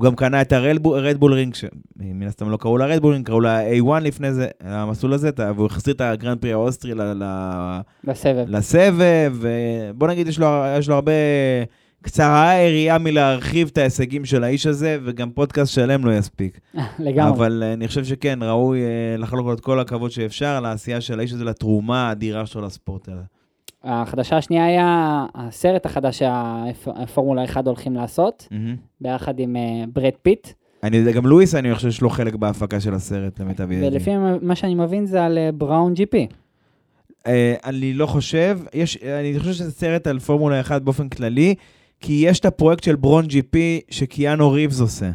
הוא 0.00 0.04
גם 0.06 0.16
קנה 0.16 0.40
את 0.40 0.52
הרדבול 0.52 1.32
רינג, 1.32 1.54
שמן 1.54 2.26
הסתם 2.26 2.50
לא 2.50 2.56
קראו 2.56 2.78
לה 2.78 2.86
רדבול 2.86 3.12
רינג, 3.12 3.26
קראו 3.26 3.40
לה 3.40 3.70
A1 3.70 4.00
לפני 4.00 4.32
זה, 4.32 4.48
המסלול 4.60 5.12
הזה, 5.12 5.30
והוא 5.56 5.66
החזיר 5.66 5.94
את 5.94 6.00
הגרנד 6.00 6.38
פרי 6.38 6.52
האוסטרי 6.52 6.94
ל- 6.94 7.12
ל- 7.22 7.80
בסבב. 8.04 8.44
לסבב, 8.48 9.34
ובוא 9.40 10.08
נגיד, 10.08 10.28
יש 10.28 10.38
לו, 10.38 10.46
יש 10.78 10.88
לו 10.88 10.94
הרבה... 10.94 11.12
קצרה 12.02 12.50
היריעה 12.50 12.98
מלהרחיב 12.98 13.68
את 13.72 13.78
ההישגים 13.78 14.24
של 14.24 14.44
האיש 14.44 14.66
הזה, 14.66 14.98
וגם 15.04 15.30
פודקאסט 15.30 15.72
שלם 15.74 16.04
לא 16.04 16.12
יספיק. 16.12 16.60
לגמרי. 16.98 17.30
אבל 17.30 17.62
אה, 17.66 17.72
אני 17.72 17.88
חושב 17.88 18.04
שכן, 18.04 18.38
ראוי 18.42 18.80
אה, 18.82 19.16
לחלוק 19.18 19.46
לו 19.46 19.52
את 19.52 19.60
כל 19.60 19.80
הכבוד 19.80 20.10
שאפשר 20.10 20.60
לעשייה 20.60 21.00
של 21.00 21.18
האיש 21.18 21.32
הזה, 21.32 21.44
לתרומה 21.44 22.08
האדירה 22.08 22.46
שלו 22.46 22.62
לספורט 22.62 23.08
הזה. 23.08 23.22
החדשה 23.84 24.36
השנייה 24.36 24.64
היה 24.64 25.26
הסרט 25.34 25.86
החדש 25.86 26.18
שהפורמולה 26.18 27.44
1 27.44 27.66
הולכים 27.66 27.94
לעשות, 27.94 28.48
ביחד 29.00 29.38
עם 29.38 29.56
אה, 29.56 29.84
ברד 29.92 30.12
פיט, 30.22 30.48
אני 30.82 30.96
יודע, 30.96 31.12
גם 31.12 31.26
לואיס, 31.26 31.54
אני 31.54 31.74
חושב 31.74 31.90
שיש 31.90 32.00
לו 32.00 32.10
חלק 32.10 32.34
בהפקה 32.34 32.80
של 32.80 32.94
הסרט, 32.94 33.40
למיטב 33.40 33.72
ידיעתי. 33.72 33.94
ולפי 33.94 34.10
מה 34.42 34.54
שאני 34.54 34.74
מבין 34.74 35.06
זה 35.06 35.24
על 35.24 35.38
בראון 35.54 35.94
GP. 35.94 36.26
אני 37.64 37.94
לא 37.94 38.06
חושב, 38.06 38.58
יש, 38.74 38.96
אני 38.96 39.38
חושב 39.38 39.52
שזה 39.52 39.70
סרט 39.70 40.06
על 40.06 40.18
פורמולה 40.18 40.60
1 40.60 40.82
באופן 40.82 41.08
כללי, 41.08 41.54
כי 42.00 42.22
יש 42.26 42.40
את 42.40 42.44
הפרויקט 42.44 42.84
של 42.84 42.96
בראון 42.96 43.26
GP 43.26 43.80
שקיאנו 43.90 44.50
ריבס 44.50 44.80
עושה. 44.80 45.10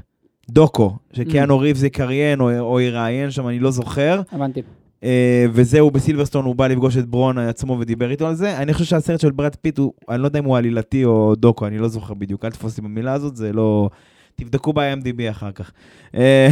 דוקו, 0.49 0.95
שקיאנו 1.13 1.59
ריבס 1.59 1.83
יקריין 1.83 2.41
או, 2.41 2.59
או 2.59 2.79
יראיין 2.79 3.31
שם, 3.31 3.47
אני 3.47 3.59
לא 3.59 3.71
זוכר. 3.71 4.21
הבנתי. 4.31 4.61
אה, 5.05 5.45
וזהו, 5.53 5.91
בסילברסטון 5.91 6.45
הוא 6.45 6.55
בא 6.55 6.67
לפגוש 6.67 6.97
את 6.97 7.05
בראון 7.05 7.37
עצמו 7.37 7.77
ודיבר 7.79 8.11
איתו 8.11 8.27
על 8.27 8.35
זה. 8.35 8.57
אני 8.57 8.73
חושב 8.73 8.85
שהסרט 8.85 9.19
של 9.19 9.31
ברד 9.31 9.55
פיט, 9.55 9.77
הוא, 9.77 9.93
אני 10.09 10.21
לא 10.21 10.27
יודע 10.27 10.39
אם 10.39 10.45
הוא 10.45 10.57
עלילתי 10.57 11.05
או 11.05 11.35
דוקו, 11.35 11.67
אני 11.67 11.77
לא 11.77 11.87
זוכר 11.87 12.13
בדיוק, 12.13 12.45
אל 12.45 12.49
תתפוס 12.49 12.71
אותי 12.71 12.81
במילה 12.81 13.13
הזאת, 13.13 13.35
זה 13.35 13.53
לא... 13.53 13.89
תבדקו 14.35 14.73
ב-IMDb 14.73 15.29
אחר 15.29 15.51
כך. 15.51 15.71
אה, 16.15 16.47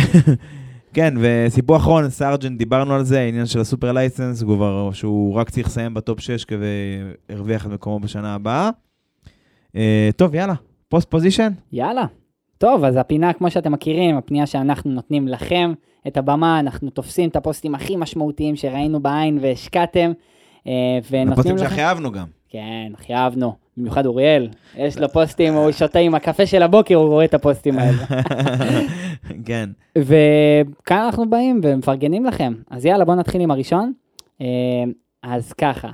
כן, 0.94 1.14
וסיפור 1.20 1.78
אחרון, 1.78 2.10
סארג'נט, 2.10 2.58
דיברנו 2.58 2.94
על 2.94 3.04
זה, 3.04 3.20
העניין 3.20 3.46
של 3.46 3.60
ה 3.60 3.65
super 3.65 3.92
license, 3.92 4.42
הוא 4.42 4.56
כבר, 4.56 4.92
שהוא 4.92 5.36
רק 5.36 5.50
צריך 5.50 5.68
לסיים 5.68 5.94
ב 5.94 6.00
top 6.00 6.20
6 6.20 6.46
כדי 6.46 6.66
להרוויח 7.30 7.66
את 7.66 7.72
מקומו 7.72 8.00
בשנה 8.00 8.36
הבאה. 8.36 8.70
אה, 9.76 10.10
טוב, 10.16 10.36
יאללה, 10.36 10.54
post 10.90 11.10
position? 11.10 11.52
יאללה. 11.72 12.06
טוב, 12.58 12.84
אז 12.84 12.96
הפינה, 12.98 13.34
כמו 13.34 13.52
שאתם 13.52 13.72
מכירים, 13.72 14.18
הפנייה 14.18 14.46
שאנחנו 14.46 14.92
נותנים 14.92 15.28
לכם 15.28 15.74
את 16.08 16.18
הבמה, 16.18 16.60
אנחנו 16.60 16.90
תופסים 16.90 17.30
את 17.30 17.36
הפוסטים 17.36 17.76
הכי 17.76 17.96
משמעותיים 17.96 18.56
שראינו 18.56 19.00
בעין 19.00 19.38
והשקעתם, 19.42 20.12
אה, 20.68 20.72
ונותנים 21.12 21.32
הפוסטים 21.32 21.56
לכם... 21.56 21.70
שהכי 21.70 21.84
אהבנו 21.84 22.12
גם. 22.12 22.26
כן, 22.50 22.92
הכי 22.94 23.14
אהבנו. 23.14 23.64
במיוחד 23.78 24.06
אוריאל, 24.06 24.50
יש 24.76 24.98
לו 24.98 25.10
פוסטים, 25.14 25.54
הוא 25.54 25.72
שותה 25.72 26.00
עם 26.00 26.16
הקפה 26.16 26.46
של 26.46 26.64
הבוקר, 26.64 26.96
הוא 26.96 27.08
רואה 27.08 27.26
את 27.26 27.34
הפוסטים 27.34 27.80
האלה. 27.80 28.06
כן. 29.46 29.70
וכאן 29.98 30.98
אנחנו 30.98 31.30
באים 31.30 31.62
ומפרגנים 31.64 32.26
לכם. 32.26 32.54
אז 32.70 32.86
יאללה, 32.86 33.06
בואו 33.06 33.18
נתחיל 33.18 33.42
עם 33.42 33.52
הראשון. 33.52 33.94
אה, 34.42 34.48
אז 35.24 35.54
ככה, 35.54 35.90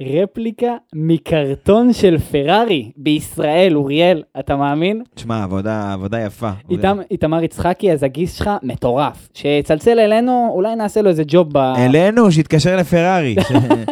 רפליקה 0.00 0.76
מקרטון 0.94 1.92
של 1.92 2.18
פרארי 2.18 2.90
בישראל, 2.96 3.76
אוריאל, 3.76 4.22
אתה 4.38 4.56
מאמין? 4.56 5.02
תשמע, 5.14 5.42
עבודה, 5.42 5.92
עבודה 5.92 6.20
יפה. 6.20 6.50
איתם, 6.70 6.98
איתמר 7.10 7.42
יצחקי, 7.42 7.92
אז 7.92 8.02
הגיס 8.02 8.34
שלך 8.34 8.50
מטורף. 8.62 9.28
שיצלצל 9.34 9.98
אלינו, 10.00 10.50
אולי 10.54 10.76
נעשה 10.76 11.02
לו 11.02 11.08
איזה 11.08 11.22
ג'וב 11.26 11.48
ב... 11.52 11.56
אלינו, 11.56 12.32
שיתקשר 12.32 12.76
לפרארי. 12.76 13.36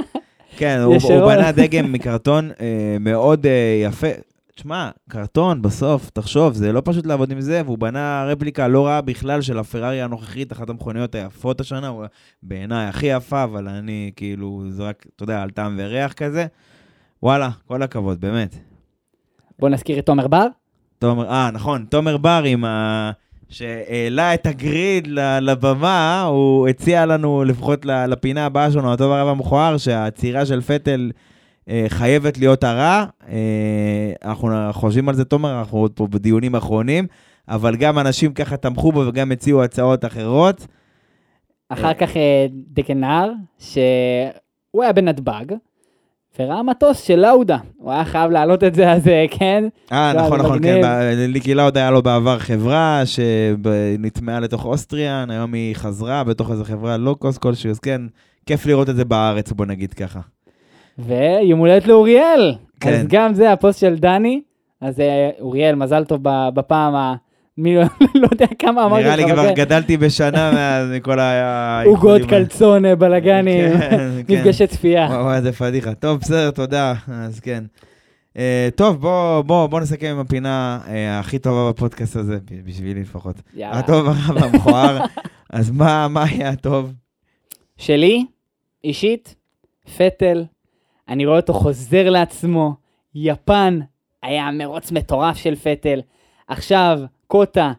כן, 0.58 0.78
הוא, 0.84 0.96
הוא. 1.02 1.26
בנה 1.26 1.52
דגם 1.52 1.92
מקרטון 1.92 2.50
אה, 2.60 2.96
מאוד 3.00 3.46
אה, 3.46 3.82
יפה. 3.88 4.06
תשמע, 4.62 4.90
קרטון 5.08 5.62
בסוף, 5.62 6.10
תחשוב, 6.10 6.54
זה 6.54 6.72
לא 6.72 6.82
פשוט 6.84 7.06
לעבוד 7.06 7.32
עם 7.32 7.40
זה, 7.40 7.62
והוא 7.64 7.78
בנה 7.78 8.24
רפליקה 8.28 8.68
לא 8.68 8.86
רעה 8.86 9.00
בכלל 9.00 9.42
של 9.42 9.58
הפרארי 9.58 10.02
הנוכחית, 10.02 10.52
אחת 10.52 10.70
המכוניות 10.70 11.14
היפות 11.14 11.60
השנה, 11.60 11.88
הוא 11.88 12.04
בעיניי 12.42 12.86
הכי 12.86 13.06
יפה, 13.06 13.44
אבל 13.44 13.68
אני 13.68 14.10
כאילו, 14.16 14.62
זה 14.68 14.82
רק, 14.82 15.06
אתה 15.16 15.22
יודע, 15.22 15.42
על 15.42 15.50
טעם 15.50 15.74
וריח 15.78 16.12
כזה. 16.12 16.46
וואלה, 17.22 17.50
כל 17.66 17.82
הכבוד, 17.82 18.20
באמת. 18.20 18.56
בואו 19.58 19.72
נזכיר 19.72 19.98
את 19.98 20.06
תומר 20.06 20.28
בר. 20.28 20.46
תומר, 20.98 21.30
אה, 21.30 21.50
נכון, 21.50 21.84
תומר 21.88 22.16
בר 22.16 22.42
עם 22.46 22.64
ה... 22.64 23.10
שהעלה 23.48 24.34
את 24.34 24.46
הגריד 24.46 25.08
לבמה, 25.40 26.22
הוא 26.22 26.68
הציע 26.68 27.06
לנו, 27.06 27.44
לפחות 27.44 27.86
לפינה 27.86 28.46
הבאה 28.46 28.70
שלנו, 28.70 28.92
הטוב 28.92 29.12
הרב 29.12 29.28
המכוער, 29.28 29.76
שהעצירה 29.76 30.46
של 30.46 30.60
פטל 30.60 31.10
חייבת 31.88 32.38
להיות 32.38 32.64
הרע. 32.64 33.04
אה, 33.28 34.12
אנחנו 34.24 34.48
חושבים 34.72 35.08
על 35.08 35.14
זה, 35.14 35.24
תומר, 35.24 35.58
אנחנו 35.58 35.78
עוד 35.78 35.92
פה 35.94 36.06
בדיונים 36.06 36.54
אחרונים, 36.54 37.06
אבל 37.48 37.76
גם 37.76 37.98
אנשים 37.98 38.32
ככה 38.32 38.56
תמכו 38.56 38.92
בו 38.92 39.04
וגם 39.06 39.32
הציעו 39.32 39.62
הצעות 39.62 40.04
אחרות. 40.04 40.66
אחר 41.68 41.94
כך 41.94 42.16
אה, 42.16 42.46
דקנר, 42.72 43.32
שהוא 43.58 44.82
היה 44.82 44.92
בנתב"ג, 44.92 45.54
וראה 46.38 46.62
מטוס 46.62 47.00
של 47.00 47.16
לאודה. 47.16 47.58
הוא 47.76 47.92
היה 47.92 48.04
חייב 48.04 48.30
להעלות 48.30 48.64
את 48.64 48.74
זה, 48.74 48.92
אז 48.92 49.08
אה, 49.08 49.24
כן. 49.30 49.64
אה, 49.92 50.14
לא, 50.14 50.22
נכון, 50.22 50.38
נכון, 50.40 50.62
כן, 50.62 50.78
מגניב. 50.78 51.30
ניקי 51.30 51.54
לאודה 51.54 51.76
היה 51.76 51.90
לו 51.90 52.02
בעבר 52.02 52.38
חברה 52.38 53.02
שנטמעה 53.04 54.40
לתוך 54.40 54.64
אוסטריאן, 54.64 55.30
היום 55.30 55.54
היא 55.54 55.76
חזרה 55.76 56.24
בתוך 56.24 56.50
איזו 56.50 56.64
חברה 56.64 56.96
לואו-קוסט 56.96 57.38
כלשהי, 57.38 57.70
אז 57.70 57.78
כן, 57.78 58.02
כיף 58.46 58.66
לראות 58.66 58.88
את 58.88 58.96
זה 58.96 59.04
בארץ, 59.04 59.52
בוא 59.52 59.66
נגיד 59.66 59.94
ככה. 59.94 60.20
ויום 60.98 61.58
הולדת 61.58 61.86
לאוריאל. 61.86 62.54
כן. 62.80 62.92
אז 62.92 63.06
גם 63.08 63.34
זה 63.34 63.52
הפוסט 63.52 63.80
של 63.80 63.94
דני. 63.98 64.40
אז 64.80 65.00
אה, 65.00 65.30
אוריאל, 65.40 65.74
מזל 65.74 66.04
טוב 66.04 66.20
בפעם 66.54 66.94
ה... 66.94 67.14
מי 67.58 67.76
לא 67.76 67.82
לא 68.22 68.28
יודע 68.32 68.46
כמה 68.58 68.84
אמרתי 68.84 69.02
לך. 69.02 69.06
נראה 69.06 69.16
לי 69.16 69.32
כבר 69.32 69.52
גדלתי 69.52 69.96
בשנה 69.96 70.50
מאז 70.54 70.88
מכל 70.90 71.20
ה... 71.20 71.82
עוגות 71.84 72.20
האלה. 72.20 72.28
קלצונה, 72.28 72.96
בלאגנים, 72.96 73.78
כן, 73.78 73.90
כן. 74.28 74.34
מפגשי 74.34 74.66
צפייה. 74.66 75.06
וואו, 75.10 75.24
וואי, 75.24 75.36
איזה 75.36 75.52
פדיחה. 75.52 75.94
טוב, 75.94 76.20
בסדר, 76.20 76.50
תודה. 76.50 76.94
אז 77.08 77.40
כן. 77.40 77.64
אה, 78.36 78.68
טוב, 78.74 79.00
בוא, 79.00 79.42
בוא, 79.42 79.66
בוא 79.66 79.80
נסכם 79.80 80.06
עם 80.06 80.18
הפינה 80.18 80.78
אה, 80.88 81.18
הכי 81.18 81.38
טובה 81.38 81.68
בפודקאסט 81.68 82.16
הזה, 82.16 82.38
בשבילי 82.64 83.00
לפחות. 83.00 83.36
הטוב, 83.62 84.06
הרע 84.08 84.40
והמכוער. 84.40 84.98
אז 85.50 85.70
מה 85.70 86.24
היה 86.30 86.48
הטוב? 86.48 86.92
שלי, 87.76 88.24
אישית, 88.84 89.34
פטל, 89.96 90.44
אני 91.12 91.26
רואה 91.26 91.36
אותו 91.36 91.52
חוזר 91.52 92.10
לעצמו, 92.10 92.74
יפן, 93.14 93.80
היה 94.22 94.50
מרוץ 94.50 94.92
מטורף 94.92 95.36
של 95.36 95.54
פטל, 95.54 96.00
עכשיו, 96.48 97.00
קוטה, 97.26 97.72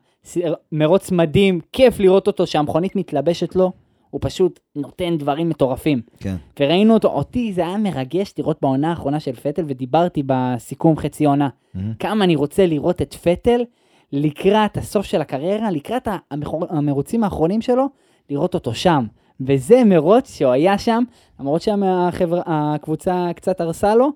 מרוץ 0.71 1.11
מדהים, 1.11 1.59
כיף 1.71 1.99
לראות 1.99 2.27
אותו 2.27 2.47
שהמכונית 2.47 2.95
מתלבשת 2.95 3.55
לו, 3.55 3.71
הוא 4.09 4.19
פשוט 4.23 4.59
נותן 4.75 5.17
דברים 5.17 5.49
מטורפים. 5.49 6.01
כן. 6.19 6.36
וראינו 6.59 6.93
אותו, 6.93 7.07
אותי 7.07 7.53
זה 7.53 7.61
היה 7.61 7.77
מרגש 7.77 8.34
לראות 8.38 8.57
בעונה 8.61 8.89
האחרונה 8.89 9.19
של 9.19 9.36
פטל, 9.36 9.63
ודיברתי 9.67 10.23
בסיכום 10.25 10.97
חצי 10.97 11.25
עונה, 11.25 11.49
מהמם. 11.73 11.93
כמה 11.99 12.23
אני 12.23 12.36
רוצה 12.36 12.65
לראות 12.65 13.01
את 13.01 13.13
פטל 13.13 13.61
לקראת 14.11 14.77
הסוף 14.77 15.05
של 15.05 15.21
הקריירה, 15.21 15.71
לקראת 15.71 16.07
המרוצים 16.69 17.23
האחרונים 17.23 17.61
שלו, 17.61 17.86
לראות 18.29 18.53
אותו 18.53 18.73
שם. 18.73 19.05
וזה 19.41 19.84
מרוץ 19.86 20.36
שהוא 20.36 20.51
היה 20.51 20.77
שם, 20.77 21.03
למרות 21.39 21.61
שהקבוצה 21.61 23.27
קצת 23.36 23.61
הרסה 23.61 23.95
לו, 23.95 24.11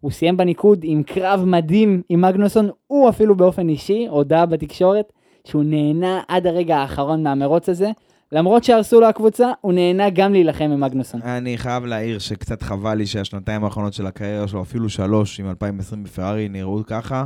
הוא 0.00 0.10
סיים 0.10 0.36
בניקוד 0.36 0.80
עם 0.82 1.02
קרב 1.02 1.44
מדהים 1.44 2.02
עם 2.08 2.20
מגנוסון, 2.20 2.70
הוא 2.86 3.08
אפילו 3.08 3.36
באופן 3.36 3.68
אישי 3.68 4.06
הודה 4.10 4.46
בתקשורת 4.46 5.12
שהוא 5.44 5.64
נהנה 5.64 6.20
עד 6.28 6.46
הרגע 6.46 6.76
האחרון 6.76 7.22
מהמרוץ 7.22 7.68
הזה, 7.68 7.90
למרות 8.32 8.64
שהרסו 8.64 9.00
לו 9.00 9.06
הקבוצה, 9.08 9.52
הוא 9.60 9.72
נהנה 9.72 10.10
גם 10.10 10.32
להילחם 10.32 10.64
עם 10.64 10.80
מגנוסון. 10.80 11.22
אני 11.22 11.58
חייב 11.58 11.84
להעיר 11.84 12.18
שקצת 12.18 12.62
חבל 12.62 12.94
לי 12.94 13.06
שהשנתיים 13.06 13.64
האחרונות 13.64 13.92
של 13.92 14.06
הקריירה 14.06 14.48
שלו, 14.48 14.62
אפילו 14.62 14.88
שלוש 14.88 15.40
עם 15.40 15.48
2020 15.48 16.02
בפרארי, 16.02 16.48
נראו 16.48 16.80
ככה. 16.86 17.24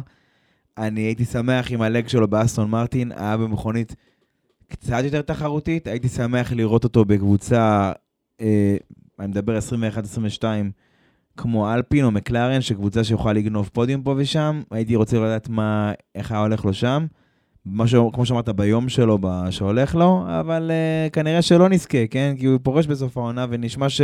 אני 0.78 1.00
הייתי 1.00 1.24
שמח 1.24 1.72
אם 1.72 1.82
הלג 1.82 2.08
שלו 2.08 2.28
באסטון 2.28 2.70
מרטין 2.70 3.12
היה 3.16 3.36
במכונית 3.36 3.94
קצת 4.68 5.04
יותר 5.04 5.22
תחרותית. 5.22 5.86
הייתי 5.86 6.08
שמח 6.08 6.52
לראות 6.52 6.84
אותו 6.84 7.04
בקבוצה, 7.04 7.92
אה, 8.40 8.76
אני 9.18 9.26
מדבר 9.28 9.58
21-22, 10.38 10.44
כמו 11.36 11.74
אלפין 11.74 12.04
או 12.04 12.10
מקלרן, 12.10 12.60
שקבוצה 12.60 13.04
שיכולה 13.04 13.32
לגנוב 13.32 13.70
פודיום 13.72 14.02
פה 14.02 14.14
ושם. 14.16 14.62
הייתי 14.70 14.96
רוצה 14.96 15.18
לדעת 15.18 15.48
מה, 15.48 15.92
איך 16.14 16.32
היה 16.32 16.40
הולך 16.40 16.64
לו 16.64 16.74
שם. 16.74 17.06
משהו, 17.66 18.12
כמו 18.12 18.26
שאמרת, 18.26 18.48
ביום 18.48 18.88
שלו, 18.88 19.18
שהולך 19.50 19.94
לו, 19.94 20.24
אבל 20.40 20.70
uh, 20.70 21.10
כנראה 21.10 21.42
שלא 21.42 21.68
נזכה, 21.68 22.06
כן? 22.10 22.34
כי 22.38 22.46
הוא 22.46 22.58
פורש 22.62 22.86
בסוף 22.86 23.16
העונה, 23.16 23.46
ונשמע 23.50 23.88
ש... 23.88 24.00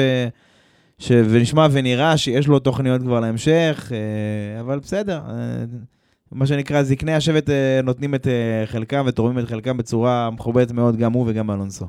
ש... 0.98 1.12
ונשמע 1.12 1.66
ונראה 1.72 2.16
שיש 2.16 2.46
לו 2.46 2.58
תוכניות 2.58 3.02
כבר 3.02 3.20
להמשך, 3.20 3.92
uh, 3.92 4.60
אבל 4.60 4.78
בסדר. 4.78 5.20
Uh, 5.26 6.01
מה 6.32 6.46
שנקרא, 6.46 6.82
זקני 6.82 7.14
השבט 7.14 7.48
uh, 7.48 7.52
נותנים 7.82 8.14
את 8.14 8.26
uh, 8.26 8.30
חלקם 8.66 9.04
ותורמים 9.08 9.38
את 9.38 9.48
חלקם 9.48 9.76
בצורה 9.76 10.30
מכובדת 10.30 10.72
מאוד, 10.72 10.96
גם 10.96 11.12
הוא 11.12 11.24
וגם 11.28 11.50
אלונסו. 11.50 11.86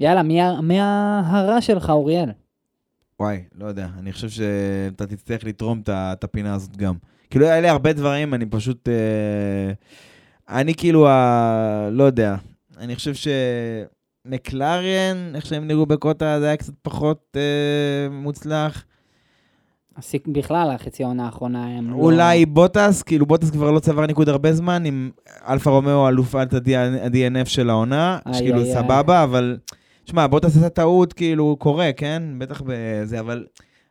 יאללה, 0.00 0.22
מי, 0.62 0.80
ההרה 0.80 1.60
שלך, 1.60 1.90
אוריאל? 1.90 2.30
וואי, 3.20 3.42
לא 3.58 3.66
יודע, 3.66 3.88
אני 3.98 4.12
חושב 4.12 4.28
שאתה 4.28 5.06
תצטרך 5.06 5.44
לתרום 5.44 5.82
את 5.88 6.24
הפינה 6.24 6.54
הזאת 6.54 6.76
גם. 6.76 6.94
כאילו, 7.30 7.46
היה 7.46 7.60
לי 7.60 7.68
הרבה 7.68 7.92
דברים, 7.92 8.34
אני 8.34 8.46
פשוט... 8.46 8.88
אה, 8.88 9.72
אני 10.58 10.74
כאילו, 10.74 11.08
ה... 11.08 11.88
לא 11.92 12.04
יודע, 12.04 12.36
אני 12.78 12.96
חושב 12.96 13.30
שמקלרן, 14.24 15.32
איך 15.34 15.46
שהם 15.46 15.66
נראו 15.66 15.86
בקוטה, 15.86 16.40
זה 16.40 16.46
היה 16.46 16.56
קצת 16.56 16.74
פחות 16.82 17.36
אה, 17.36 18.08
מוצלח. 18.10 18.84
הסיק- 19.98 20.28
בכלל, 20.28 20.70
החצי 20.74 21.04
העונה 21.04 21.26
האחרונה 21.26 21.66
הם 21.78 21.90
לא... 21.90 21.96
אולי 21.96 22.46
בוטס, 22.46 23.02
כאילו 23.02 23.26
בוטס 23.26 23.50
כבר 23.50 23.70
לא 23.70 23.78
צבר 23.80 24.06
ניקוד 24.06 24.28
הרבה 24.28 24.52
זמן, 24.52 24.82
עם 24.86 25.10
אלפה 25.48 25.70
רומאו 25.70 26.08
אלופת 26.08 26.54
ה-DNF 26.54 27.48
של 27.48 27.70
העונה, 27.70 28.18
איי, 28.26 28.34
שכאילו 28.34 28.58
איי, 28.58 28.64
איי. 28.64 28.74
סבבה, 28.74 29.22
אבל... 29.22 29.56
שמע, 30.06 30.26
בוטס 30.26 30.56
עשה 30.56 30.68
טעות, 30.68 31.12
כאילו, 31.12 31.56
קורה, 31.58 31.90
כן? 31.96 32.22
בטח 32.38 32.62
בזה, 32.66 33.20
אבל... 33.20 33.44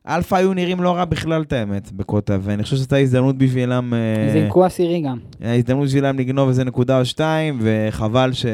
אלפה 0.08 0.38
היו 0.38 0.54
נראים 0.54 0.82
לא 0.82 0.96
רע 0.96 1.06
בכלל, 1.06 1.42
את 1.42 1.54
האמת, 1.54 1.92
בקוטה, 1.92 2.38
ואני 2.42 2.64
חושב 2.64 2.76
שזו 2.76 2.96
הזדמנות 2.96 3.38
בשבילם... 3.38 3.94
אה, 3.94 4.30
זינקו 4.34 4.66
עשירי 4.66 5.02
גם. 5.02 5.18
ההזדמנות 5.42 5.86
בשבילם 5.86 6.20
לגנוב 6.20 6.48
איזה 6.48 6.64
נקודה 6.64 7.00
או 7.00 7.06
שתיים, 7.06 7.60
וחבל 7.62 8.34
ש... 8.34 8.46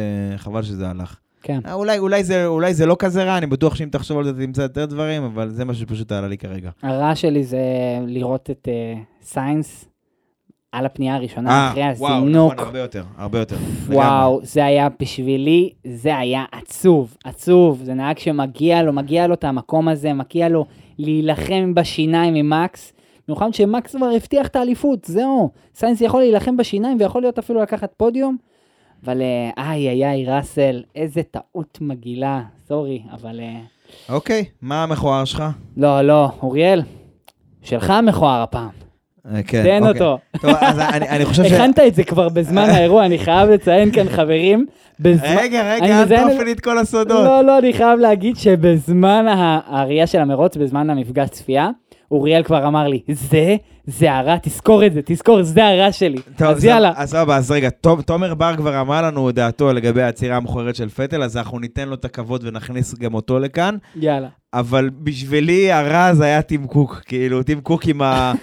שזה 0.61 0.89
הלך. 0.89 1.15
כן. 1.43 1.59
אה, 1.65 1.73
אולי, 1.73 1.97
אולי, 1.97 2.23
זה, 2.23 2.45
אולי 2.45 2.73
זה 2.73 2.85
לא 2.85 2.95
כזה 2.99 3.23
רע, 3.23 3.37
אני 3.37 3.45
בטוח 3.45 3.75
שאם 3.75 3.89
תחשוב 3.91 4.17
על 4.17 4.23
זה 4.23 4.33
תמצא 4.33 4.61
יותר 4.61 4.85
דברים, 4.85 5.23
אבל 5.23 5.49
זה 5.49 5.65
מה 5.65 5.73
שפשוט 5.73 6.11
עלה 6.11 6.27
לי 6.27 6.37
כרגע. 6.37 6.69
הרע 6.83 7.15
שלי 7.15 7.43
זה 7.43 7.59
לראות 8.07 8.49
את 8.49 8.67
אה, 8.67 9.01
סיינס 9.21 9.85
על 10.71 10.85
הפנייה 10.85 11.15
הראשונה, 11.15 11.49
אה, 11.49 11.69
אחרי 11.71 11.83
וואו, 11.97 12.13
הזינוק. 12.13 12.53
נכון, 12.53 12.65
הרבה 12.65 12.79
יותר, 12.79 13.03
הרבה 13.17 13.39
יותר. 13.39 13.55
וואו, 13.87 14.39
זה 14.43 14.65
היה 14.65 14.87
בשבילי, 14.99 15.69
זה 15.87 16.17
היה 16.17 16.45
עצוב, 16.51 17.15
עצוב. 17.23 17.81
זה 17.83 17.93
נהג 17.93 18.17
שמגיע 18.17 18.83
לו, 18.83 18.93
מגיע 18.93 19.27
לו 19.27 19.33
את 19.33 19.43
המקום 19.43 19.87
הזה, 19.87 20.13
מגיע 20.13 20.49
לו 20.49 20.65
להילחם 20.97 21.73
בשיניים 21.73 22.35
עם 22.35 22.49
מקס. 22.49 22.93
במיוחד 23.27 23.53
שמקס 23.53 23.95
כבר 23.95 24.09
הבטיח 24.15 24.47
את 24.47 24.55
האליפות, 24.55 25.05
זהו. 25.05 25.49
סיינס 25.75 26.01
יכול 26.01 26.21
להילחם 26.21 26.57
בשיניים 26.57 26.97
ויכול 26.99 27.21
להיות 27.21 27.39
אפילו 27.39 27.61
לקחת 27.61 27.93
פודיום. 27.97 28.37
אבל 29.05 29.21
אה, 29.21 29.49
איי 29.57 29.89
איי 29.89 30.05
איי, 30.05 30.25
ראסל, 30.25 30.83
איזה 30.95 31.21
טעות 31.23 31.77
מגעילה, 31.81 32.41
סורי, 32.67 33.01
אבל... 33.13 33.39
אה, 33.39 33.59
אוקיי, 34.15 34.45
מה 34.61 34.83
המכוער 34.83 35.25
שלך? 35.25 35.43
לא, 35.77 36.01
לא, 36.01 36.29
אוריאל, 36.41 36.81
שלך 37.61 37.93
מכוער 38.03 38.41
הפעם. 38.41 38.69
אה, 39.25 39.43
כן, 39.43 39.63
תן 39.63 39.87
אוקיי. 39.87 40.01
אותו. 40.01 40.19
טוב, 40.41 40.51
אז 40.61 40.79
אני, 40.79 41.09
אני 41.09 41.25
חושב 41.29 41.43
ש... 41.43 41.51
הכנת 41.51 41.79
את 41.79 41.95
זה 41.95 42.03
כבר 42.03 42.29
בזמן 42.29 42.69
האירוע, 42.69 43.05
אני 43.05 43.19
חייב 43.19 43.49
לציין 43.49 43.91
כאן, 43.91 44.09
חברים. 44.09 44.65
בזמן... 44.99 45.37
רגע, 45.37 45.73
רגע, 45.73 46.01
אל 46.01 46.07
תאפן 46.07 46.45
לי 46.45 46.51
את 46.51 46.59
כל 46.59 46.77
הסודות. 46.77 47.25
לא, 47.25 47.41
לא, 47.41 47.59
אני 47.59 47.73
חייב 47.73 47.99
להגיד 47.99 48.37
שבזמן 48.37 49.25
הראייה 49.67 50.07
של 50.07 50.19
המרוץ, 50.19 50.57
בזמן 50.57 50.89
המפגש 50.89 51.29
צפייה, 51.29 51.69
אוריאל 52.11 52.43
כבר 52.43 52.67
אמר 52.67 52.87
לי, 52.87 52.99
זה, 53.11 53.55
זה 53.85 54.13
הרע, 54.13 54.37
תזכור 54.41 54.85
את 54.85 54.93
זה, 54.93 55.01
תזכור, 55.05 55.43
זה 55.43 55.65
הרע 55.67 55.91
שלי. 55.91 56.17
טוב, 56.37 56.47
אז 56.47 56.65
יאללה. 56.65 56.91
אז 56.95 57.09
סבבה, 57.11 57.35
אז 57.35 57.51
רגע, 57.51 57.69
תומר 58.05 58.33
בר 58.33 58.55
כבר 58.57 58.81
אמר 58.81 59.01
לנו 59.01 59.29
את 59.29 59.35
דעתו 59.35 59.73
לגבי 59.73 60.01
העצירה 60.01 60.37
המכוערת 60.37 60.75
של 60.75 60.89
פטל, 60.89 61.23
אז 61.23 61.37
אנחנו 61.37 61.59
ניתן 61.59 61.87
לו 61.89 61.93
את 61.95 62.05
הכבוד 62.05 62.43
ונכניס 62.47 62.95
גם 62.95 63.13
אותו 63.13 63.39
לכאן, 63.39 63.75
יאללה. 63.95 64.27
אבל 64.53 64.89
בשבילי 65.03 65.71
הרע 65.71 66.13
זה 66.13 66.23
היה 66.23 66.41
טים 66.41 66.67
קוק, 66.67 67.01
כאילו, 67.05 67.43
טים 67.43 67.61
קוק 67.61 67.85
עם 67.87 68.01
ה... 68.01 68.33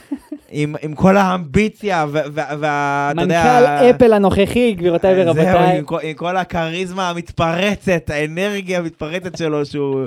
עם, 0.51 0.75
עם 0.83 0.95
כל 0.95 1.17
האמביציה, 1.17 2.07
ואתה 2.13 2.53
יודע... 2.53 3.13
מנכ"ל 3.17 3.67
אפל 3.91 4.13
הנוכחי, 4.13 4.73
גבירותיי 4.75 5.15
זהו, 5.15 5.27
ורבותיי. 5.27 5.79
עם, 5.79 5.85
כל- 5.85 5.99
עם 6.03 6.15
כל 6.15 6.37
הכריזמה 6.37 7.11
המתפרצת, 7.11 8.11
האנרגיה 8.11 8.79
המתפרצת 8.79 9.37
שלו, 9.39 9.67
שהוא 9.67 10.01
אה, 10.03 10.07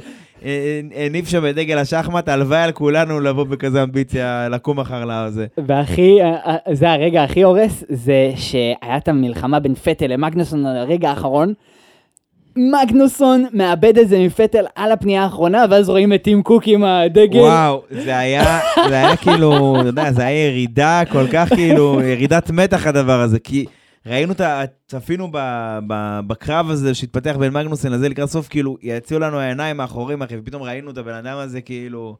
הניף 0.95 1.27
שם 1.27 1.45
את 1.45 1.55
דגל 1.55 1.77
השחמט, 1.77 2.29
הלוואי 2.29 2.59
על 2.59 2.71
כולנו 2.71 3.19
לבוא 3.19 3.43
בכזה 3.43 3.83
אמביציה, 3.83 4.47
לקום 4.49 4.79
אחר 4.79 5.05
לזה. 5.05 5.45
והכי, 5.57 6.21
אה, 6.21 6.35
אה, 6.45 6.73
זה 6.73 6.91
הרגע 6.91 7.23
הכי 7.23 7.41
הורס, 7.41 7.83
זה 7.89 8.31
שהיה 8.35 8.97
את 8.97 9.07
המלחמה 9.07 9.59
בין 9.59 9.75
פטל 9.75 10.07
למגנוסון 10.07 10.65
על 10.65 10.77
הרגע 10.77 11.09
האחרון. 11.09 11.53
מגנוסון 12.55 13.45
מאבד 13.53 13.97
את 13.97 14.09
זה 14.09 14.19
מפטל 14.19 14.65
על 14.75 14.91
הפנייה 14.91 15.23
האחרונה, 15.23 15.65
ואז 15.69 15.89
רואים 15.89 16.13
את 16.13 16.23
טים 16.23 16.43
קוק 16.43 16.63
עם 16.65 16.83
הדגל. 16.83 17.39
וואו, 17.39 17.81
זה 17.89 18.17
היה, 18.17 18.59
זה 18.89 18.95
היה 18.95 19.15
כאילו, 19.15 19.75
אתה 19.79 19.87
יודע, 19.87 20.11
זה 20.11 20.25
היה 20.25 20.47
ירידה 20.47 21.01
כל 21.11 21.27
כך 21.31 21.49
כאילו, 21.55 22.01
ירידת 22.01 22.51
מתח 22.51 22.87
הדבר 22.87 23.21
הזה, 23.21 23.39
כי 23.39 23.65
ראינו 24.05 24.33
את 24.33 24.41
ה... 24.41 24.63
צפינו 24.87 25.27
ב, 25.31 25.37
ב, 25.87 26.19
בקרב 26.27 26.69
הזה 26.69 26.93
שהתפתח 26.93 27.35
בין 27.39 27.53
מגנוסן 27.53 27.91
לזה 27.91 28.09
לקראת 28.09 28.29
סוף, 28.29 28.47
כאילו, 28.47 28.77
יציעו 28.81 29.19
לנו 29.19 29.39
העיניים 29.39 29.77
מאחורים, 29.77 30.21
אחי, 30.21 30.35
ופתאום 30.37 30.63
ראינו 30.63 30.91
את 30.91 30.97
הבן 30.97 31.13
אדם 31.13 31.37
הזה, 31.37 31.61
כאילו... 31.61 32.17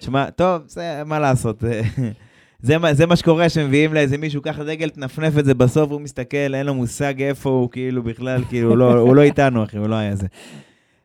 שמע, 0.00 0.30
טוב, 0.30 0.62
זה, 0.66 1.02
מה 1.06 1.18
לעשות. 1.18 1.64
זה 2.62 2.78
מה, 2.78 2.94
זה 2.94 3.06
מה 3.06 3.16
שקורה, 3.16 3.48
שמביאים 3.48 3.94
לאיזה 3.94 4.18
מישהו, 4.18 4.42
קח 4.42 4.60
דגל, 4.60 4.88
תנפנף 4.88 5.38
את 5.38 5.44
זה 5.44 5.54
בסוף, 5.54 5.90
הוא 5.90 6.00
מסתכל, 6.00 6.54
אין 6.54 6.66
לו 6.66 6.74
מושג 6.74 7.22
איפה 7.22 7.50
הוא, 7.50 7.70
כאילו, 7.70 8.02
בכלל, 8.02 8.44
כאילו, 8.48 8.76
לא, 8.76 8.98
הוא 8.98 9.16
לא 9.16 9.22
איתנו, 9.22 9.64
אחי, 9.64 9.78
הוא 9.78 9.88
לא 9.88 9.94
היה 9.94 10.16
זה. 10.16 10.26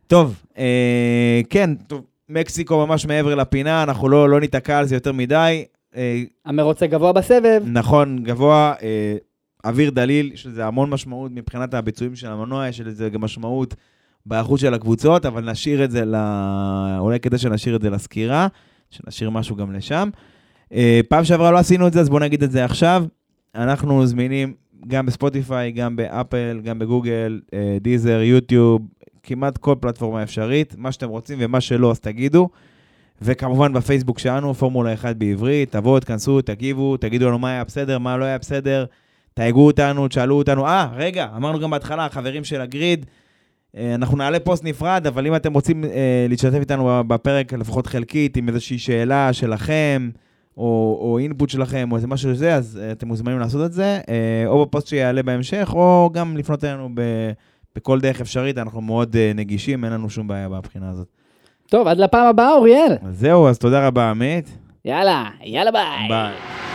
טוב, 0.07 0.43
אה, 0.57 1.41
כן, 1.49 1.75
טוב, 1.75 2.01
מקסיקו 2.29 2.87
ממש 2.87 3.05
מעבר 3.05 3.35
לפינה, 3.35 3.83
אנחנו 3.83 4.09
לא, 4.09 4.29
לא 4.29 4.39
ניתקע 4.39 4.77
על 4.77 4.85
זה 4.85 4.95
יותר 4.95 5.11
מדי. 5.11 5.65
אה, 5.95 6.21
המרוץ 6.45 6.83
הגבוה 6.83 7.13
בסבב. 7.13 7.61
נכון, 7.65 8.23
גבוה, 8.23 8.73
אה, 8.83 9.15
אוויר 9.65 9.89
דליל, 9.89 10.31
יש 10.33 10.45
לזה 10.45 10.65
המון 10.65 10.89
משמעות 10.89 11.31
מבחינת 11.31 11.73
הביצועים 11.73 12.15
של 12.15 12.27
המנוע, 12.27 12.67
יש 12.67 12.81
לזה 12.81 13.09
גם 13.09 13.21
משמעות 13.21 13.75
באיכות 14.25 14.59
של 14.59 14.73
הקבוצות, 14.73 15.25
אבל 15.25 15.51
נשאיר 15.51 15.83
את 15.83 15.91
זה 15.91 16.05
ל... 16.05 16.15
אולי 16.99 17.19
כדי 17.19 17.37
שנשאיר 17.37 17.75
את 17.75 17.81
זה 17.81 17.89
לסקירה, 17.89 18.47
שנשאיר 18.89 19.29
משהו 19.29 19.55
גם 19.55 19.73
לשם. 19.73 20.09
אה, 20.73 21.01
פעם 21.09 21.23
שעברה 21.23 21.51
לא 21.51 21.57
עשינו 21.57 21.87
את 21.87 21.93
זה, 21.93 21.99
אז 21.99 22.09
בואו 22.09 22.19
נגיד 22.19 22.43
את 22.43 22.51
זה 22.51 22.65
עכשיו. 22.65 23.05
אנחנו 23.55 24.05
זמינים 24.05 24.53
גם 24.87 25.05
בספוטיפיי, 25.05 25.71
גם 25.71 25.95
באפל, 25.95 26.61
גם 26.63 26.79
בגוגל, 26.79 27.41
אה, 27.53 27.77
דיזר, 27.81 28.21
יוטיוב, 28.21 28.81
כמעט 29.23 29.57
כל 29.57 29.75
פלטפורמה 29.79 30.23
אפשרית. 30.23 30.75
מה 30.77 30.91
שאתם 30.91 31.09
רוצים 31.09 31.37
ומה 31.41 31.61
שלא, 31.61 31.91
אז 31.91 31.99
תגידו. 31.99 32.49
וכמובן 33.21 33.73
בפייסבוק 33.73 34.19
שלנו, 34.19 34.53
פורמולה 34.53 34.93
1 34.93 35.15
בעברית, 35.15 35.71
תבואו, 35.71 35.99
תכנסו, 35.99 36.41
תגיבו, 36.41 36.97
תגידו 36.97 37.27
לנו 37.27 37.39
מה 37.39 37.49
היה 37.49 37.63
בסדר, 37.63 37.99
מה 37.99 38.17
לא 38.17 38.25
היה 38.25 38.37
בסדר, 38.37 38.85
תייגו 39.33 39.65
אותנו, 39.65 40.07
תשאלו 40.07 40.37
אותנו. 40.37 40.67
אה, 40.67 40.89
רגע, 40.95 41.27
אמרנו 41.35 41.59
גם 41.59 41.71
בהתחלה, 41.71 42.05
החברים 42.05 42.43
של 42.43 42.61
הגריד, 42.61 43.05
אה, 43.77 43.95
אנחנו 43.95 44.17
נעלה 44.17 44.39
פוסט 44.39 44.63
נפרד, 44.63 45.07
אבל 45.07 45.27
אם 45.27 45.35
אתם 45.35 45.53
רוצים 45.53 45.83
אה, 45.85 46.25
להשתתף 46.29 46.59
איתנו 46.59 47.03
בפרק, 47.07 47.53
לפחות 47.53 47.87
חלקית, 47.87 48.37
עם 48.37 48.49
איזושהי 48.49 48.77
שאלה 48.77 49.33
שלכם, 49.33 50.09
או, 50.57 50.97
או 51.01 51.19
אינפוט 51.19 51.49
שלכם, 51.49 51.91
או 51.91 51.95
איזה 51.95 52.07
משהו 52.07 52.31
כזה, 52.31 52.55
אז 52.55 52.79
אה, 52.83 52.91
אתם 52.91 53.07
מוזמנים 53.07 53.39
לעשות 53.39 53.65
את 53.65 53.73
זה, 53.73 53.99
אה, 54.09 54.43
או 54.47 54.65
בפוסט 54.65 54.87
שיעלה 54.87 55.23
בהמשך, 55.23 55.69
או 55.73 56.09
גם 56.13 56.37
לפנות 56.37 56.63
אלינו 56.63 56.89
ב, 56.93 57.01
בכל 57.75 57.99
דרך 57.99 58.21
אפשרית, 58.21 58.57
אנחנו 58.57 58.81
מאוד 58.81 59.15
אה, 59.15 59.31
נגישים, 59.35 59.85
אין 59.85 59.93
לנו 59.93 60.09
שום 60.09 60.27
בעיה 60.27 60.47
מהבחינה 60.49 60.89
הזאת. 60.89 61.07
טוב, 61.69 61.87
עד 61.87 61.97
לפעם 61.97 62.27
הבאה, 62.27 62.53
אוריאל. 62.53 62.95
אז 63.07 63.19
זהו, 63.19 63.47
אז 63.47 63.57
תודה 63.57 63.87
רבה, 63.87 64.09
עמית. 64.09 64.57
יאללה, 64.85 65.29
יאללה 65.43 65.71
ביי. 65.71 66.07
ביי. 66.07 66.72